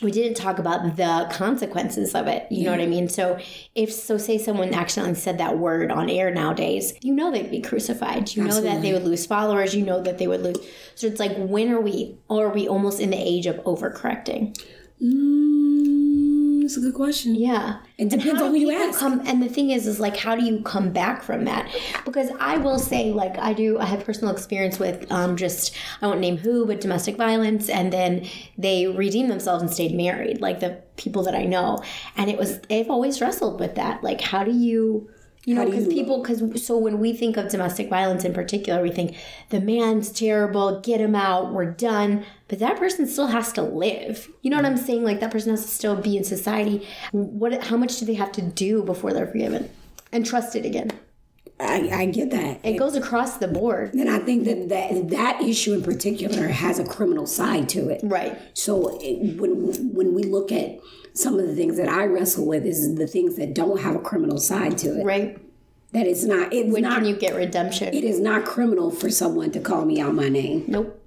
we 0.00 0.12
didn't 0.12 0.36
talk 0.36 0.58
about 0.58 0.96
the 0.96 1.28
consequences 1.32 2.14
of 2.14 2.28
it. 2.28 2.46
You 2.50 2.64
know 2.64 2.70
what 2.70 2.80
I 2.80 2.86
mean? 2.86 3.08
So 3.08 3.38
if 3.74 3.92
so, 3.92 4.16
say 4.16 4.38
someone 4.38 4.72
accidentally 4.72 5.16
said 5.16 5.38
that 5.38 5.58
word 5.58 5.90
on 5.90 6.08
air 6.08 6.30
nowadays, 6.30 6.94
you 7.00 7.12
know 7.12 7.32
they'd 7.32 7.50
be 7.50 7.60
crucified. 7.60 8.34
You 8.34 8.44
know 8.44 8.60
that 8.60 8.80
they 8.82 8.92
would 8.92 9.04
lose 9.04 9.26
followers. 9.26 9.74
You 9.74 9.84
know 9.84 10.00
that 10.02 10.18
they 10.18 10.28
would 10.28 10.42
lose. 10.42 10.58
So 10.94 11.08
it's 11.08 11.18
like 11.18 11.36
when 11.36 11.72
are 11.72 11.80
we? 11.80 12.16
Are 12.30 12.50
we 12.50 12.68
almost 12.68 13.00
in 13.00 13.10
the 13.10 13.16
age 13.16 13.46
of 13.46 13.56
overcorrecting? 13.64 14.56
Mm, 15.02 16.27
that's 16.68 16.76
a 16.76 16.80
good 16.82 16.94
question. 16.94 17.34
Yeah. 17.34 17.78
It 17.96 18.10
depends 18.10 18.42
on 18.42 18.50
who 18.50 18.58
you 18.58 18.70
ask. 18.70 18.98
Come, 18.98 19.22
and 19.26 19.42
the 19.42 19.48
thing 19.48 19.70
is, 19.70 19.86
is 19.86 19.98
like, 19.98 20.18
how 20.18 20.36
do 20.36 20.44
you 20.44 20.60
come 20.60 20.92
back 20.92 21.22
from 21.22 21.46
that? 21.46 21.66
Because 22.04 22.28
I 22.38 22.58
will 22.58 22.78
say, 22.78 23.10
like, 23.10 23.38
I 23.38 23.54
do, 23.54 23.78
I 23.78 23.86
have 23.86 24.04
personal 24.04 24.34
experience 24.34 24.78
with 24.78 25.10
um, 25.10 25.38
just, 25.38 25.74
I 26.02 26.06
won't 26.06 26.20
name 26.20 26.36
who, 26.36 26.66
but 26.66 26.82
domestic 26.82 27.16
violence. 27.16 27.70
And 27.70 27.90
then 27.90 28.26
they 28.58 28.86
redeemed 28.86 29.30
themselves 29.30 29.62
and 29.62 29.72
stayed 29.72 29.94
married, 29.94 30.42
like 30.42 30.60
the 30.60 30.82
people 30.96 31.22
that 31.22 31.34
I 31.34 31.44
know. 31.44 31.82
And 32.18 32.28
it 32.28 32.36
was, 32.36 32.60
they've 32.68 32.90
always 32.90 33.22
wrestled 33.22 33.60
with 33.60 33.74
that. 33.76 34.04
Like, 34.04 34.20
how 34.20 34.44
do 34.44 34.52
you, 34.52 35.08
you 35.48 35.54
know, 35.54 35.64
because 35.64 35.88
people, 35.88 36.20
because 36.20 36.62
so 36.62 36.76
when 36.76 36.98
we 36.98 37.14
think 37.14 37.38
of 37.38 37.48
domestic 37.48 37.88
violence 37.88 38.22
in 38.22 38.34
particular, 38.34 38.82
we 38.82 38.90
think 38.90 39.16
the 39.48 39.62
man's 39.62 40.10
terrible, 40.10 40.78
get 40.82 41.00
him 41.00 41.14
out, 41.14 41.54
we're 41.54 41.70
done. 41.70 42.26
But 42.48 42.58
that 42.58 42.76
person 42.76 43.06
still 43.06 43.28
has 43.28 43.50
to 43.52 43.62
live. 43.62 44.28
You 44.42 44.50
know 44.50 44.56
what 44.56 44.66
I'm 44.66 44.76
saying? 44.76 45.04
Like 45.04 45.20
that 45.20 45.30
person 45.30 45.52
has 45.52 45.62
to 45.62 45.68
still 45.68 45.96
be 45.96 46.18
in 46.18 46.24
society. 46.24 46.86
What? 47.12 47.64
How 47.64 47.78
much 47.78 47.98
do 47.98 48.04
they 48.04 48.12
have 48.12 48.30
to 48.32 48.42
do 48.42 48.82
before 48.82 49.14
they're 49.14 49.26
forgiven 49.26 49.70
and 50.12 50.26
trusted 50.26 50.66
again? 50.66 50.90
I, 51.60 51.88
I 51.92 52.06
get 52.06 52.30
that. 52.30 52.60
It 52.64 52.78
goes 52.78 52.94
across 52.94 53.38
the 53.38 53.48
board. 53.48 53.94
And 53.94 54.08
I 54.08 54.18
think 54.20 54.44
that, 54.44 54.68
that 54.68 55.08
that 55.10 55.42
issue 55.42 55.74
in 55.74 55.82
particular 55.82 56.48
has 56.48 56.78
a 56.78 56.84
criminal 56.86 57.26
side 57.26 57.68
to 57.70 57.88
it. 57.88 58.00
Right. 58.04 58.38
So 58.54 58.98
it, 59.02 59.40
when 59.40 59.92
when 59.94 60.14
we 60.14 60.22
look 60.22 60.52
at 60.52 60.78
some 61.14 61.38
of 61.38 61.48
the 61.48 61.56
things 61.56 61.76
that 61.76 61.88
I 61.88 62.04
wrestle 62.04 62.46
with 62.46 62.64
is 62.64 62.94
the 62.94 63.06
things 63.08 63.34
that 63.36 63.54
don't 63.54 63.80
have 63.80 63.96
a 63.96 64.00
criminal 64.00 64.38
side 64.38 64.78
to 64.78 65.00
it. 65.00 65.04
Right. 65.04 65.36
That 65.92 66.06
it's 66.06 66.22
not. 66.22 66.52
It's 66.52 66.72
When 66.72 66.82
not. 66.82 66.98
can 66.98 67.06
you 67.06 67.16
get 67.16 67.34
redemption? 67.34 67.92
it 67.94 68.04
is 68.04 68.20
not 68.20 68.44
criminal 68.44 68.90
for 68.90 69.10
someone 69.10 69.50
to 69.52 69.58
call 69.60 69.84
me 69.84 70.00
out 70.00 70.14
my 70.14 70.28
name 70.28 70.64
nope. 70.68 71.02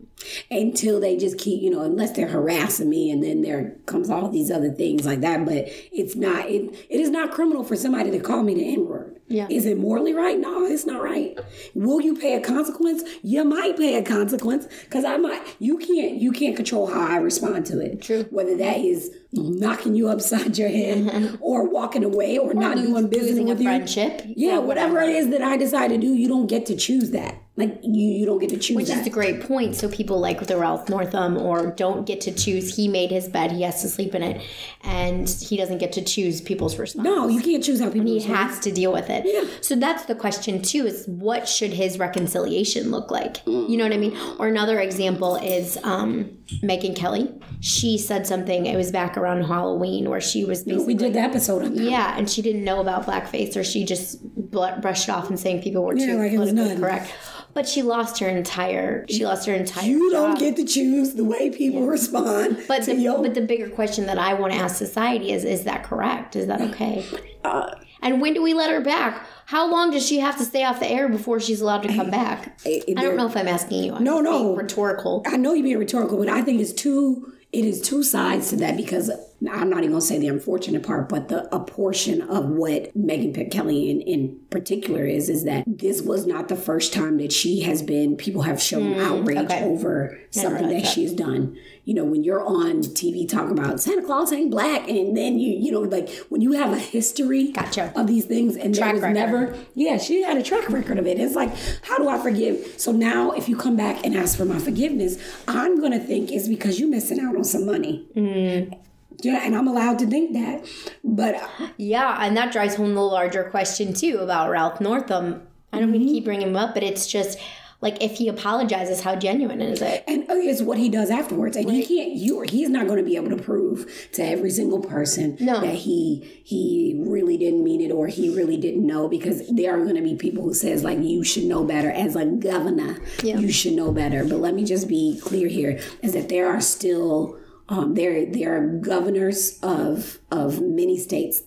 Until 0.49 0.99
they 0.99 1.17
just 1.17 1.37
keep, 1.37 1.61
you 1.61 1.69
know, 1.69 1.81
unless 1.81 2.11
they're 2.11 2.27
harassing 2.27 2.89
me, 2.89 3.09
and 3.11 3.23
then 3.23 3.41
there 3.41 3.75
comes 3.85 4.09
all 4.09 4.29
these 4.29 4.51
other 4.51 4.71
things 4.71 5.05
like 5.05 5.21
that. 5.21 5.45
But 5.45 5.65
it's 5.91 6.15
not. 6.15 6.49
It 6.49 6.73
it 6.89 6.99
is 6.99 7.09
not 7.09 7.31
criminal 7.31 7.63
for 7.63 7.75
somebody 7.75 8.11
to 8.11 8.19
call 8.19 8.43
me 8.43 8.53
the 8.55 8.73
N 8.73 8.87
word. 8.87 9.17
Yeah. 9.27 9.47
Is 9.49 9.65
it 9.65 9.77
morally 9.77 10.13
right? 10.13 10.37
No, 10.37 10.65
it's 10.65 10.85
not 10.85 11.01
right. 11.01 11.39
Will 11.73 12.01
you 12.01 12.15
pay 12.17 12.35
a 12.35 12.41
consequence? 12.41 13.01
You 13.23 13.45
might 13.45 13.77
pay 13.77 13.95
a 13.95 14.03
consequence 14.03 14.67
because 14.83 15.05
I 15.05 15.15
might. 15.17 15.41
You 15.59 15.77
can't. 15.77 16.15
You 16.19 16.31
can't 16.33 16.55
control 16.55 16.87
how 16.87 17.07
I 17.07 17.17
respond 17.17 17.65
to 17.67 17.79
it. 17.79 18.01
True. 18.01 18.23
Whether 18.29 18.57
that 18.57 18.79
is 18.79 19.09
knocking 19.33 19.95
you 19.95 20.09
upside 20.09 20.57
your 20.57 20.67
head 20.67 21.37
or 21.41 21.63
walking 21.69 22.03
away 22.03 22.37
or, 22.37 22.53
not 22.53 22.75
lose- 22.75 22.87
doing 22.87 23.07
business 23.07 23.39
with 23.39 23.59
you. 23.59 23.63
friendship, 23.63 24.23
Yeah, 24.35 24.57
or 24.57 24.61
whatever 24.61 24.99
it 24.99 25.09
is 25.15 25.29
that 25.29 25.41
I 25.41 25.55
decide 25.55 25.87
to 25.89 25.97
do, 25.97 26.13
you 26.13 26.27
don't 26.27 26.47
get 26.47 26.65
to 26.65 26.75
choose 26.75 27.11
that. 27.11 27.35
Like 27.61 27.79
you, 27.83 28.07
you 28.19 28.25
don't 28.25 28.39
get 28.39 28.49
to 28.49 28.57
choose 28.57 28.75
Which 28.75 28.87
that. 28.87 29.01
is 29.01 29.07
a 29.07 29.09
great 29.09 29.41
point. 29.41 29.75
So 29.75 29.87
people 29.87 30.19
like 30.19 30.39
the 30.47 30.57
Ralph 30.57 30.89
Northam 30.89 31.37
or 31.37 31.67
don't 31.83 32.05
get 32.05 32.19
to 32.21 32.31
choose. 32.31 32.75
He 32.75 32.87
made 32.87 33.11
his 33.11 33.27
bed. 33.27 33.51
He 33.51 33.61
has 33.61 33.81
to 33.83 33.87
sleep 33.89 34.15
in 34.15 34.23
it, 34.23 34.41
and 34.83 35.29
he 35.29 35.57
doesn't 35.57 35.77
get 35.77 35.91
to 35.93 36.01
choose 36.03 36.41
people's 36.41 36.77
response. 36.77 37.03
no, 37.05 37.27
you 37.27 37.41
can't 37.41 37.63
choose 37.63 37.79
how 37.79 37.89
people. 37.91 38.07
He 38.07 38.15
respond. 38.15 38.35
has 38.37 38.59
to 38.61 38.71
deal 38.71 38.91
with 38.91 39.09
it. 39.09 39.23
yeah. 39.25 39.43
So 39.61 39.75
that's 39.75 40.05
the 40.05 40.15
question 40.15 40.61
too: 40.61 40.85
is 40.85 41.05
what 41.07 41.47
should 41.47 41.71
his 41.73 41.99
reconciliation 41.99 42.91
look 42.91 43.11
like? 43.11 43.45
You 43.45 43.77
know 43.77 43.83
what 43.83 43.93
I 43.93 43.97
mean? 43.97 44.17
Or 44.39 44.47
another 44.47 44.79
example 44.79 45.35
is 45.35 45.77
um, 45.83 46.25
Megyn 46.63 46.95
Kelly. 46.95 47.31
She 47.59 47.97
said 47.97 48.25
something. 48.25 48.65
It 48.65 48.75
was 48.75 48.91
back 48.91 49.17
around 49.17 49.43
Halloween 49.43 50.09
where 50.09 50.21
she 50.21 50.45
was 50.45 50.63
basically 50.63 50.85
we 50.85 50.93
did 50.95 51.13
the 51.13 51.19
episode 51.19 51.61
on 51.63 51.75
that. 51.75 51.83
Yeah, 51.83 52.17
and 52.17 52.29
she 52.29 52.41
didn't 52.41 52.63
know 52.63 52.81
about 52.81 53.05
blackface, 53.05 53.55
or 53.55 53.63
she 53.63 53.85
just 53.85 54.17
brushed 54.51 55.07
it 55.07 55.11
off 55.11 55.29
and 55.29 55.39
saying 55.39 55.61
people 55.61 55.83
were 55.83 55.95
Yeah, 55.95 56.07
too 56.07 56.17
like 56.17 56.31
politically 56.35 56.75
correct. 56.77 57.13
But 57.53 57.67
she 57.67 57.81
lost 57.81 58.19
her 58.19 58.29
entire. 58.29 59.05
She 59.09 59.25
lost 59.25 59.45
her 59.45 59.53
entire. 59.53 59.85
You 59.85 60.09
don't 60.11 60.39
get 60.39 60.55
to 60.55 60.63
choose 60.63 61.15
the 61.15 61.25
way 61.25 61.49
people 61.49 61.85
respond. 61.85 62.63
But 62.67 62.85
the, 62.85 62.95
your, 62.95 63.21
but 63.21 63.33
the 63.33 63.41
bigger 63.41 63.69
question 63.69 64.05
that 64.05 64.17
I 64.17 64.33
want 64.35 64.53
to 64.53 64.59
ask 64.59 64.77
society 64.77 65.31
is: 65.33 65.43
Is 65.43 65.65
that 65.65 65.83
correct? 65.83 66.35
Is 66.37 66.47
that 66.47 66.61
okay? 66.61 67.05
Uh, 67.43 67.75
and 68.01 68.21
when 68.21 68.33
do 68.33 68.41
we 68.41 68.53
let 68.53 68.71
her 68.71 68.79
back? 68.81 69.25
How 69.47 69.69
long 69.69 69.91
does 69.91 70.05
she 70.07 70.19
have 70.19 70.37
to 70.37 70.45
stay 70.45 70.63
off 70.63 70.79
the 70.79 70.87
air 70.89 71.09
before 71.09 71.39
she's 71.41 71.59
allowed 71.59 71.83
to 71.83 71.93
come 71.93 72.09
back? 72.09 72.57
I 72.65 72.81
don't 72.95 73.17
know 73.17 73.27
if 73.27 73.35
I'm 73.35 73.49
asking 73.49 73.83
you. 73.83 73.93
I'm 73.95 74.03
No, 74.03 74.21
no. 74.21 74.43
being 74.43 74.55
rhetorical. 74.55 75.23
I 75.25 75.35
know 75.35 75.53
you're 75.53 75.63
being 75.63 75.77
rhetorical, 75.77 76.17
but 76.17 76.29
I 76.29 76.41
think 76.41 76.61
it's 76.61 76.71
two. 76.73 77.33
It 77.51 77.65
is 77.65 77.81
two 77.81 78.01
sides 78.01 78.49
to 78.51 78.55
that 78.57 78.77
because 78.77 79.11
I'm 79.49 79.69
not 79.69 79.79
even 79.79 79.91
gonna 79.91 80.01
say 80.01 80.19
the 80.19 80.27
unfortunate 80.27 80.83
part, 80.83 81.09
but 81.09 81.27
the 81.29 81.53
a 81.55 81.59
portion 81.59 82.21
of 82.21 82.49
what 82.49 82.95
Megyn 82.95 83.33
Pitt 83.33 83.49
Kelly 83.51 83.89
in, 83.89 84.01
in 84.01 84.39
particular 84.51 85.05
is 85.05 85.29
is 85.29 85.45
that 85.45 85.63
this 85.67 86.01
was 86.01 86.27
not 86.27 86.47
the 86.47 86.55
first 86.55 86.93
time 86.93 87.17
that 87.17 87.31
she 87.31 87.61
has 87.61 87.81
been. 87.81 88.15
People 88.17 88.43
have 88.43 88.61
shown 88.61 88.99
outrage 88.99 89.37
Mm, 89.37 89.45
okay. 89.45 89.63
over 89.63 90.19
something 90.29 90.67
that, 90.69 90.85
she's 90.85 91.13
done. 91.13 91.57
You 91.85 91.95
know, 91.95 92.03
when 92.03 92.23
you're 92.23 92.45
on 92.45 92.81
TV 92.81 93.27
talking 93.27 93.57
about 93.57 93.79
Santa 93.79 94.03
Claus 94.03 94.31
ain't 94.31 94.51
black, 94.51 94.87
and 94.87 95.17
then 95.17 95.39
you 95.39 95.53
you 95.57 95.71
know 95.71 95.81
like 95.81 96.09
when 96.29 96.41
you 96.41 96.51
have 96.51 96.71
a 96.71 96.77
history 96.79 97.51
Gotcha. 97.51 97.91
of 97.95 98.05
these 98.07 98.25
things, 98.25 98.55
and 98.55 98.75
Track 98.75 98.87
there 98.87 98.93
was 98.93 99.01
record. 99.01 99.13
never 99.15 99.57
yeah, 99.73 99.97
she 99.97 100.21
had 100.21 100.37
a 100.37 100.43
track 100.43 100.69
record 100.69 100.99
of 100.99 101.07
it. 101.07 101.19
It's 101.19 101.33
like, 101.35 101.51
how 101.81 101.97
do 101.97 102.07
I 102.07 102.19
forgive? 102.19 102.79
So 102.79 102.91
now, 102.91 103.31
if 103.31 103.49
you 103.49 103.55
come 103.57 103.75
back 103.75 104.05
and 104.05 104.15
ask 104.15 104.37
for 104.37 104.45
my 104.45 104.59
forgiveness, 104.59 105.17
I'm 105.47 105.81
gonna 105.81 105.99
think 105.99 106.31
it's 106.31 106.47
because 106.47 106.79
you're 106.79 106.89
missing 106.89 107.19
out 107.19 107.35
on 107.35 107.43
some 107.43 107.65
money. 107.65 108.07
Mm. 108.15 108.77
Yeah, 109.23 109.41
and 109.45 109.55
I'm 109.55 109.67
allowed 109.67 109.99
to 109.99 110.07
think 110.07 110.33
that, 110.33 110.65
but 111.03 111.35
uh, 111.35 111.67
Yeah, 111.77 112.17
and 112.21 112.35
that 112.37 112.51
drives 112.51 112.75
home 112.75 112.93
the 112.95 113.01
larger 113.01 113.43
question 113.45 113.93
too 113.93 114.19
about 114.19 114.49
Ralph 114.49 114.81
Northam. 114.81 115.47
I 115.73 115.79
don't 115.79 115.91
mean 115.91 116.01
to 116.01 116.07
keep 116.07 116.17
mm-hmm. 116.17 116.25
bringing 116.25 116.47
him 116.49 116.55
up, 116.57 116.73
but 116.73 116.83
it's 116.83 117.07
just 117.07 117.37
like 117.81 118.01
if 118.03 118.17
he 118.17 118.27
apologizes, 118.27 119.01
how 119.01 119.15
genuine 119.15 119.59
is 119.59 119.81
it? 119.81 120.03
and 120.07 120.25
oh, 120.29 120.37
it's 120.37 120.61
what 120.61 120.77
he 120.77 120.87
does 120.87 121.09
afterwards, 121.09 121.57
and 121.57 121.69
he 121.69 121.83
can't. 121.83 122.11
You, 122.11 122.41
he's 122.41 122.69
not 122.69 122.85
going 122.85 122.99
to 122.99 123.03
be 123.03 123.15
able 123.15 123.35
to 123.35 123.41
prove 123.41 124.09
to 124.13 124.23
every 124.23 124.51
single 124.51 124.79
person 124.79 125.35
No. 125.39 125.59
that 125.61 125.73
he 125.73 126.41
he 126.43 126.95
really 127.07 127.37
didn't 127.37 127.63
mean 127.63 127.81
it 127.81 127.91
or 127.91 128.05
he 128.05 128.29
really 128.29 128.57
didn't 128.57 128.85
know, 128.85 129.07
because 129.07 129.47
there 129.49 129.73
are 129.73 129.83
going 129.83 129.95
to 129.95 130.01
be 130.03 130.15
people 130.15 130.43
who 130.43 130.53
says 130.53 130.83
like 130.83 130.99
you 130.99 131.23
should 131.23 131.45
know 131.45 131.63
better 131.63 131.89
as 131.89 132.15
a 132.15 132.25
governor. 132.25 132.99
You 133.23 133.51
should 133.51 133.73
know 133.73 133.91
better. 133.91 134.23
But 134.25 134.37
let 134.37 134.53
me 134.53 134.63
just 134.63 134.87
be 134.87 135.19
clear 135.19 135.47
here: 135.47 135.79
is 136.03 136.13
that 136.13 136.29
there 136.29 136.49
are 136.49 136.61
still 136.61 137.39
um, 137.71 137.93
there 137.95 138.25
there 138.25 138.57
are 138.57 138.67
governors 138.67 139.57
of 139.63 140.19
of 140.29 140.61
many 140.61 140.97
states 140.99 141.41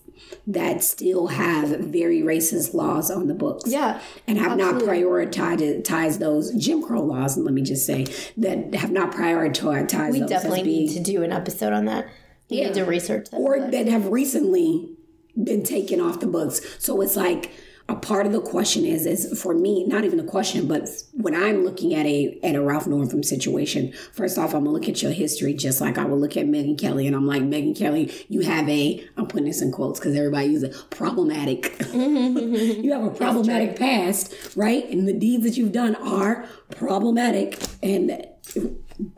that 0.46 0.82
still 0.82 1.26
have 1.26 1.68
very 1.68 2.22
racist 2.22 2.72
laws 2.72 3.10
on 3.10 3.26
the 3.26 3.34
books. 3.34 3.64
Yeah, 3.66 4.00
And 4.26 4.38
have 4.38 4.52
absolutely. 4.52 5.02
not 5.02 5.32
prioritized 5.32 6.18
those 6.18 6.52
Jim 6.54 6.82
Crow 6.82 7.02
laws, 7.02 7.36
and 7.36 7.44
let 7.44 7.52
me 7.52 7.60
just 7.62 7.84
say 7.84 8.06
that 8.38 8.74
have 8.74 8.90
not 8.90 9.12
prioritized 9.12 10.12
We 10.12 10.20
those 10.20 10.30
definitely 10.30 10.62
being, 10.62 10.86
need 10.86 10.94
to 10.94 11.02
do 11.02 11.22
an 11.22 11.32
episode 11.32 11.74
on 11.74 11.84
that. 11.84 12.08
We 12.50 12.62
need 12.64 12.74
to 12.74 12.84
research 12.84 13.30
that. 13.30 13.36
or 13.36 13.60
that 13.60 13.86
have 13.88 14.06
recently 14.06 14.96
been 15.42 15.62
taken 15.62 16.00
off 16.00 16.20
the 16.20 16.26
books. 16.26 16.60
So 16.78 17.00
it's 17.02 17.16
like 17.16 17.52
a 17.86 17.94
part 17.94 18.24
of 18.24 18.32
the 18.32 18.40
question 18.40 18.84
is 18.84 19.04
is 19.04 19.40
for 19.42 19.54
me 19.54 19.84
not 19.86 20.04
even 20.04 20.18
a 20.18 20.24
question, 20.24 20.66
but 20.66 20.88
when 21.12 21.34
I'm 21.34 21.64
looking 21.64 21.94
at 21.94 22.06
a 22.06 22.38
at 22.42 22.54
a 22.54 22.62
Ralph 22.62 22.86
Northam 22.86 23.22
situation, 23.22 23.92
first 24.12 24.38
off, 24.38 24.54
I'm 24.54 24.64
gonna 24.64 24.70
look 24.70 24.88
at 24.88 25.02
your 25.02 25.12
history 25.12 25.52
just 25.52 25.82
like 25.82 25.98
I 25.98 26.04
would 26.04 26.18
look 26.18 26.36
at 26.36 26.46
Megyn 26.46 26.78
Kelly, 26.78 27.06
and 27.06 27.14
I'm 27.14 27.26
like 27.26 27.42
Megyn 27.42 27.76
Kelly, 27.76 28.10
you 28.28 28.40
have 28.40 28.68
a 28.70 29.06
I'm 29.18 29.26
putting 29.26 29.46
this 29.46 29.60
in 29.60 29.70
quotes 29.70 30.00
because 30.00 30.16
everybody 30.16 30.46
uses 30.46 30.82
problematic. 30.84 31.76
you 31.92 32.90
have 32.92 33.04
a 33.04 33.10
problematic 33.10 33.78
past, 33.78 34.34
right? 34.56 34.88
And 34.88 35.06
the 35.06 35.12
deeds 35.12 35.44
that 35.44 35.58
you've 35.58 35.72
done 35.72 35.94
are 35.96 36.46
problematic 36.70 37.62
and 37.82 38.26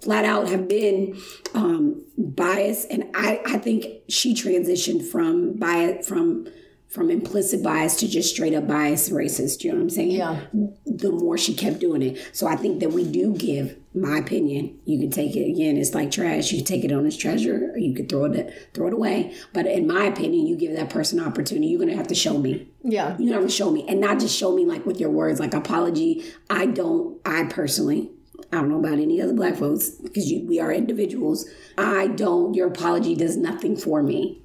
flat 0.02 0.24
out 0.24 0.48
have 0.48 0.68
been 0.68 1.16
um, 1.54 2.04
biased. 2.16 2.90
And 2.90 3.04
I, 3.14 3.40
I 3.46 3.58
think 3.58 3.86
she 4.08 4.34
transitioned 4.34 5.04
from 5.04 5.54
bias 5.54 6.06
from 6.08 6.48
from 6.96 7.10
implicit 7.10 7.62
bias 7.62 7.94
to 7.96 8.08
just 8.08 8.34
straight 8.34 8.54
up 8.54 8.66
bias 8.66 9.10
racist. 9.10 9.62
You 9.62 9.70
know 9.70 9.76
what 9.76 9.82
I'm 9.82 9.90
saying? 9.90 10.12
Yeah. 10.12 10.40
The 10.86 11.12
more 11.12 11.36
she 11.36 11.52
kept 11.54 11.78
doing 11.78 12.00
it. 12.00 12.18
So 12.32 12.46
I 12.46 12.56
think 12.56 12.80
that 12.80 12.90
we 12.92 13.04
do 13.04 13.34
give 13.34 13.76
my 13.94 14.16
opinion. 14.16 14.78
You 14.86 14.98
can 14.98 15.10
take 15.10 15.36
it 15.36 15.46
again, 15.46 15.76
it's 15.76 15.94
like 15.94 16.10
trash. 16.10 16.50
You 16.52 16.58
can 16.58 16.66
take 16.66 16.84
it 16.84 16.92
on 16.92 17.04
as 17.04 17.14
treasure 17.16 17.70
or 17.72 17.78
you 17.78 17.94
could 17.94 18.08
throw 18.08 18.24
it 18.24 18.70
throw 18.72 18.86
it 18.86 18.94
away. 18.94 19.34
But 19.52 19.66
in 19.66 19.86
my 19.86 20.04
opinion, 20.04 20.46
you 20.46 20.56
give 20.56 20.74
that 20.74 20.88
person 20.88 21.20
opportunity. 21.20 21.66
You're 21.66 21.80
gonna 21.80 21.94
have 21.96 22.08
to 22.08 22.14
show 22.14 22.38
me. 22.38 22.66
yeah, 22.82 23.14
You 23.18 23.30
never 23.30 23.48
show 23.50 23.70
me, 23.70 23.86
and 23.86 24.00
not 24.00 24.18
just 24.18 24.34
show 24.36 24.54
me 24.56 24.64
like 24.64 24.86
with 24.86 24.98
your 24.98 25.10
words, 25.10 25.38
like 25.38 25.52
apology. 25.52 26.24
I 26.48 26.64
don't. 26.64 27.20
I 27.26 27.44
personally, 27.44 28.10
I 28.52 28.56
don't 28.56 28.70
know 28.70 28.78
about 28.78 28.98
any 28.98 29.20
other 29.20 29.34
black 29.34 29.56
folks 29.56 29.90
because 29.90 30.24
we 30.46 30.58
are 30.60 30.72
individuals. 30.72 31.46
I 31.76 32.06
don't. 32.06 32.54
Your 32.54 32.68
apology 32.68 33.14
does 33.14 33.36
nothing 33.36 33.76
for 33.76 34.02
me. 34.02 34.42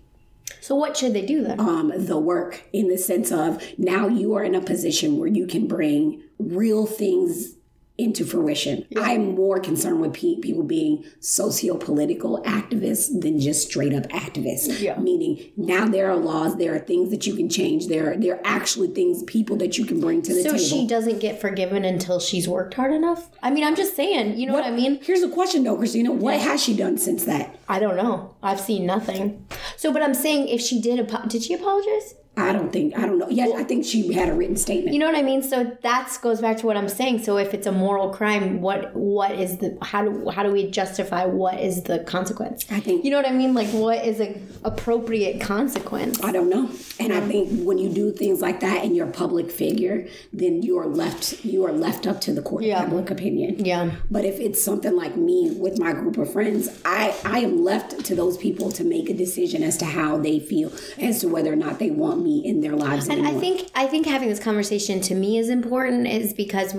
So 0.62 0.76
what 0.76 0.96
should 0.96 1.14
they 1.14 1.26
do 1.26 1.44
then? 1.44 1.60
Um, 1.60 1.92
the 1.96 2.20
work 2.20 2.66
in 2.72 2.88
the 2.88 2.98
sense 2.98 3.32
of 3.32 3.62
now 3.80 4.08
you 4.08 4.36
are 4.36 4.44
in 4.44 4.54
a 4.54 4.62
position 4.62 5.18
where 5.18 5.28
you 5.28 5.48
can 5.48 5.68
bring 5.68 6.22
real 6.38 6.86
things 6.86 7.56
into 8.02 8.26
fruition. 8.26 8.86
I'm 8.98 9.36
more 9.36 9.60
concerned 9.60 10.02
with 10.02 10.14
pe- 10.14 10.40
people 10.42 10.64
being 10.64 11.06
socio-political 11.20 12.42
activists 12.44 13.22
than 13.22 13.40
just 13.40 13.68
straight 13.68 13.94
up 13.94 14.04
activists. 14.08 14.82
Yeah. 14.82 14.98
Meaning 14.98 15.52
now 15.56 15.88
there 15.88 16.10
are 16.10 16.16
laws, 16.16 16.58
there 16.58 16.76
are 16.76 16.80
things 16.80 17.12
that 17.12 17.28
you 17.28 17.36
can 17.36 17.50
change. 17.50 17.88
There, 17.88 18.18
there 18.18 18.36
are 18.36 18.42
actually 18.44 18.90
things, 18.90 19.24
people 19.24 19.56
that 19.58 19.78
you 19.78 19.86
can 19.86 20.00
bring 20.00 20.22
to 20.24 20.34
the 20.34 20.42
so 20.42 20.50
table. 20.50 20.60
So 20.60 20.66
she 20.76 20.88
doesn't 20.88 21.20
get 21.20 21.40
forgiven 21.40 21.86
until 21.86 22.20
she's 22.20 22.48
worked 22.48 22.74
hard 22.74 22.94
enough. 22.94 23.30
I 23.44 23.52
mean, 23.52 23.64
I'm 23.64 23.76
just 23.76 23.96
saying. 23.96 24.38
You 24.38 24.48
know 24.48 24.54
what, 24.54 24.66
I 24.66 24.72
mean? 24.72 25.00
Here's 25.02 25.22
a 25.24 25.30
question 25.30 25.64
though, 25.64 25.78
Christina. 25.78 26.12
What 26.12 26.40
has 26.40 26.64
she 26.64 26.76
done 26.76 26.98
since 26.98 27.26
that? 27.26 27.60
I 27.70 27.80
don't 27.80 27.96
know. 27.96 28.36
I've 28.44 28.60
seen 28.60 28.86
nothing. 28.86 29.46
So, 29.78 29.94
but 29.94 30.02
I'm 30.02 30.14
saying 30.14 30.48
if 30.48 30.62
she 30.62 30.82
did, 30.82 31.00
apo- 31.00 31.28
did 31.28 31.44
she 31.44 31.54
apologize? 31.54 32.16
I 32.38 32.54
don't 32.54 32.72
think 32.72 32.98
I 32.98 33.06
don't 33.06 33.18
know. 33.20 33.28
Yeah, 33.30 33.48
I 33.58 33.64
think 33.64 33.84
she 33.86 34.14
had 34.14 34.30
a 34.30 34.34
written 34.34 34.56
statement. 34.56 34.94
You 34.94 35.00
know 35.00 35.06
what 35.06 35.16
I 35.16 35.22
mean? 35.22 35.44
So 35.44 35.78
that 35.84 36.18
goes 36.22 36.40
back 36.40 36.58
to 36.58 36.66
what 36.66 36.78
I'm 36.78 36.88
saying. 36.88 37.24
So 37.24 37.38
if 37.38 37.54
it's 37.54 37.68
a 37.68 37.72
moral 37.74 38.10
crime, 38.14 38.62
what 38.62 38.96
what 38.96 39.32
is 39.34 39.58
the 39.58 39.78
how 39.82 40.04
do 40.04 40.30
how 40.30 40.42
do 40.44 40.52
we 40.52 40.72
justify 40.72 41.26
what 41.26 41.60
is 41.60 41.84
the 41.84 42.00
consequence? 42.00 42.66
I 42.72 42.80
think- 42.80 43.04
you 43.04 43.12
know 43.12 43.18
what 43.18 43.28
I 43.28 43.34
mean. 43.34 43.54
Like 43.54 43.68
what 43.70 44.06
is 44.06 44.22
a 44.22 44.40
appropriate 44.64 45.42
consequence? 45.42 46.24
I 46.24 46.32
don't 46.32 46.50
know. 46.50 46.70
And 47.00 47.12
I 47.12 47.20
think 47.20 47.66
when 47.66 47.78
you 47.78 47.90
do 47.90 48.12
things 48.14 48.42
like 48.42 48.62
that 48.62 48.84
and 48.86 48.96
you're 48.96 49.10
a 49.10 49.12
public 49.12 49.52
figure, 49.52 50.08
then 50.32 50.62
you 50.64 50.78
are 50.78 50.88
left 50.88 51.44
you 51.44 51.66
are 51.66 51.74
left 51.74 52.08
up 52.08 52.22
to 52.22 52.34
the 52.34 52.42
court 52.42 52.64
Yeah. 52.64 52.80
public 52.86 53.12
opinion. 53.12 53.66
Yeah. 53.66 53.92
But 54.10 54.24
if 54.24 54.40
it's 54.40 54.62
something 54.62 54.96
like 54.96 55.18
me 55.18 55.52
with 55.52 55.80
my 55.80 55.92
group 55.92 56.18
of 56.18 56.32
friends, 56.32 56.70
I 56.86 57.14
I 57.26 57.40
am 57.40 57.64
left 57.64 58.06
to 58.06 58.16
those 58.16 58.38
people 58.38 58.72
to 58.72 58.84
make 58.86 59.10
a 59.10 59.14
decision 59.14 59.64
as 59.64 59.76
to 59.78 59.86
how 59.86 60.18
they 60.18 60.40
feel 60.40 60.72
as 60.98 61.20
to 61.22 61.28
whether 61.28 61.52
or 61.52 61.58
not 61.58 61.80
they 61.80 61.92
want 61.92 62.21
me 62.22 62.46
in 62.46 62.62
their 62.62 62.76
lives 62.76 63.08
And 63.08 63.20
anymore. 63.20 63.38
I 63.38 63.40
think 63.40 63.72
I 63.76 63.88
think 63.88 64.06
having 64.06 64.30
this 64.30 64.40
conversation 64.40 65.02
to 65.02 65.16
me 65.16 65.38
is 65.38 65.50
important 65.50 66.08
is 66.08 66.34
because 66.34 66.76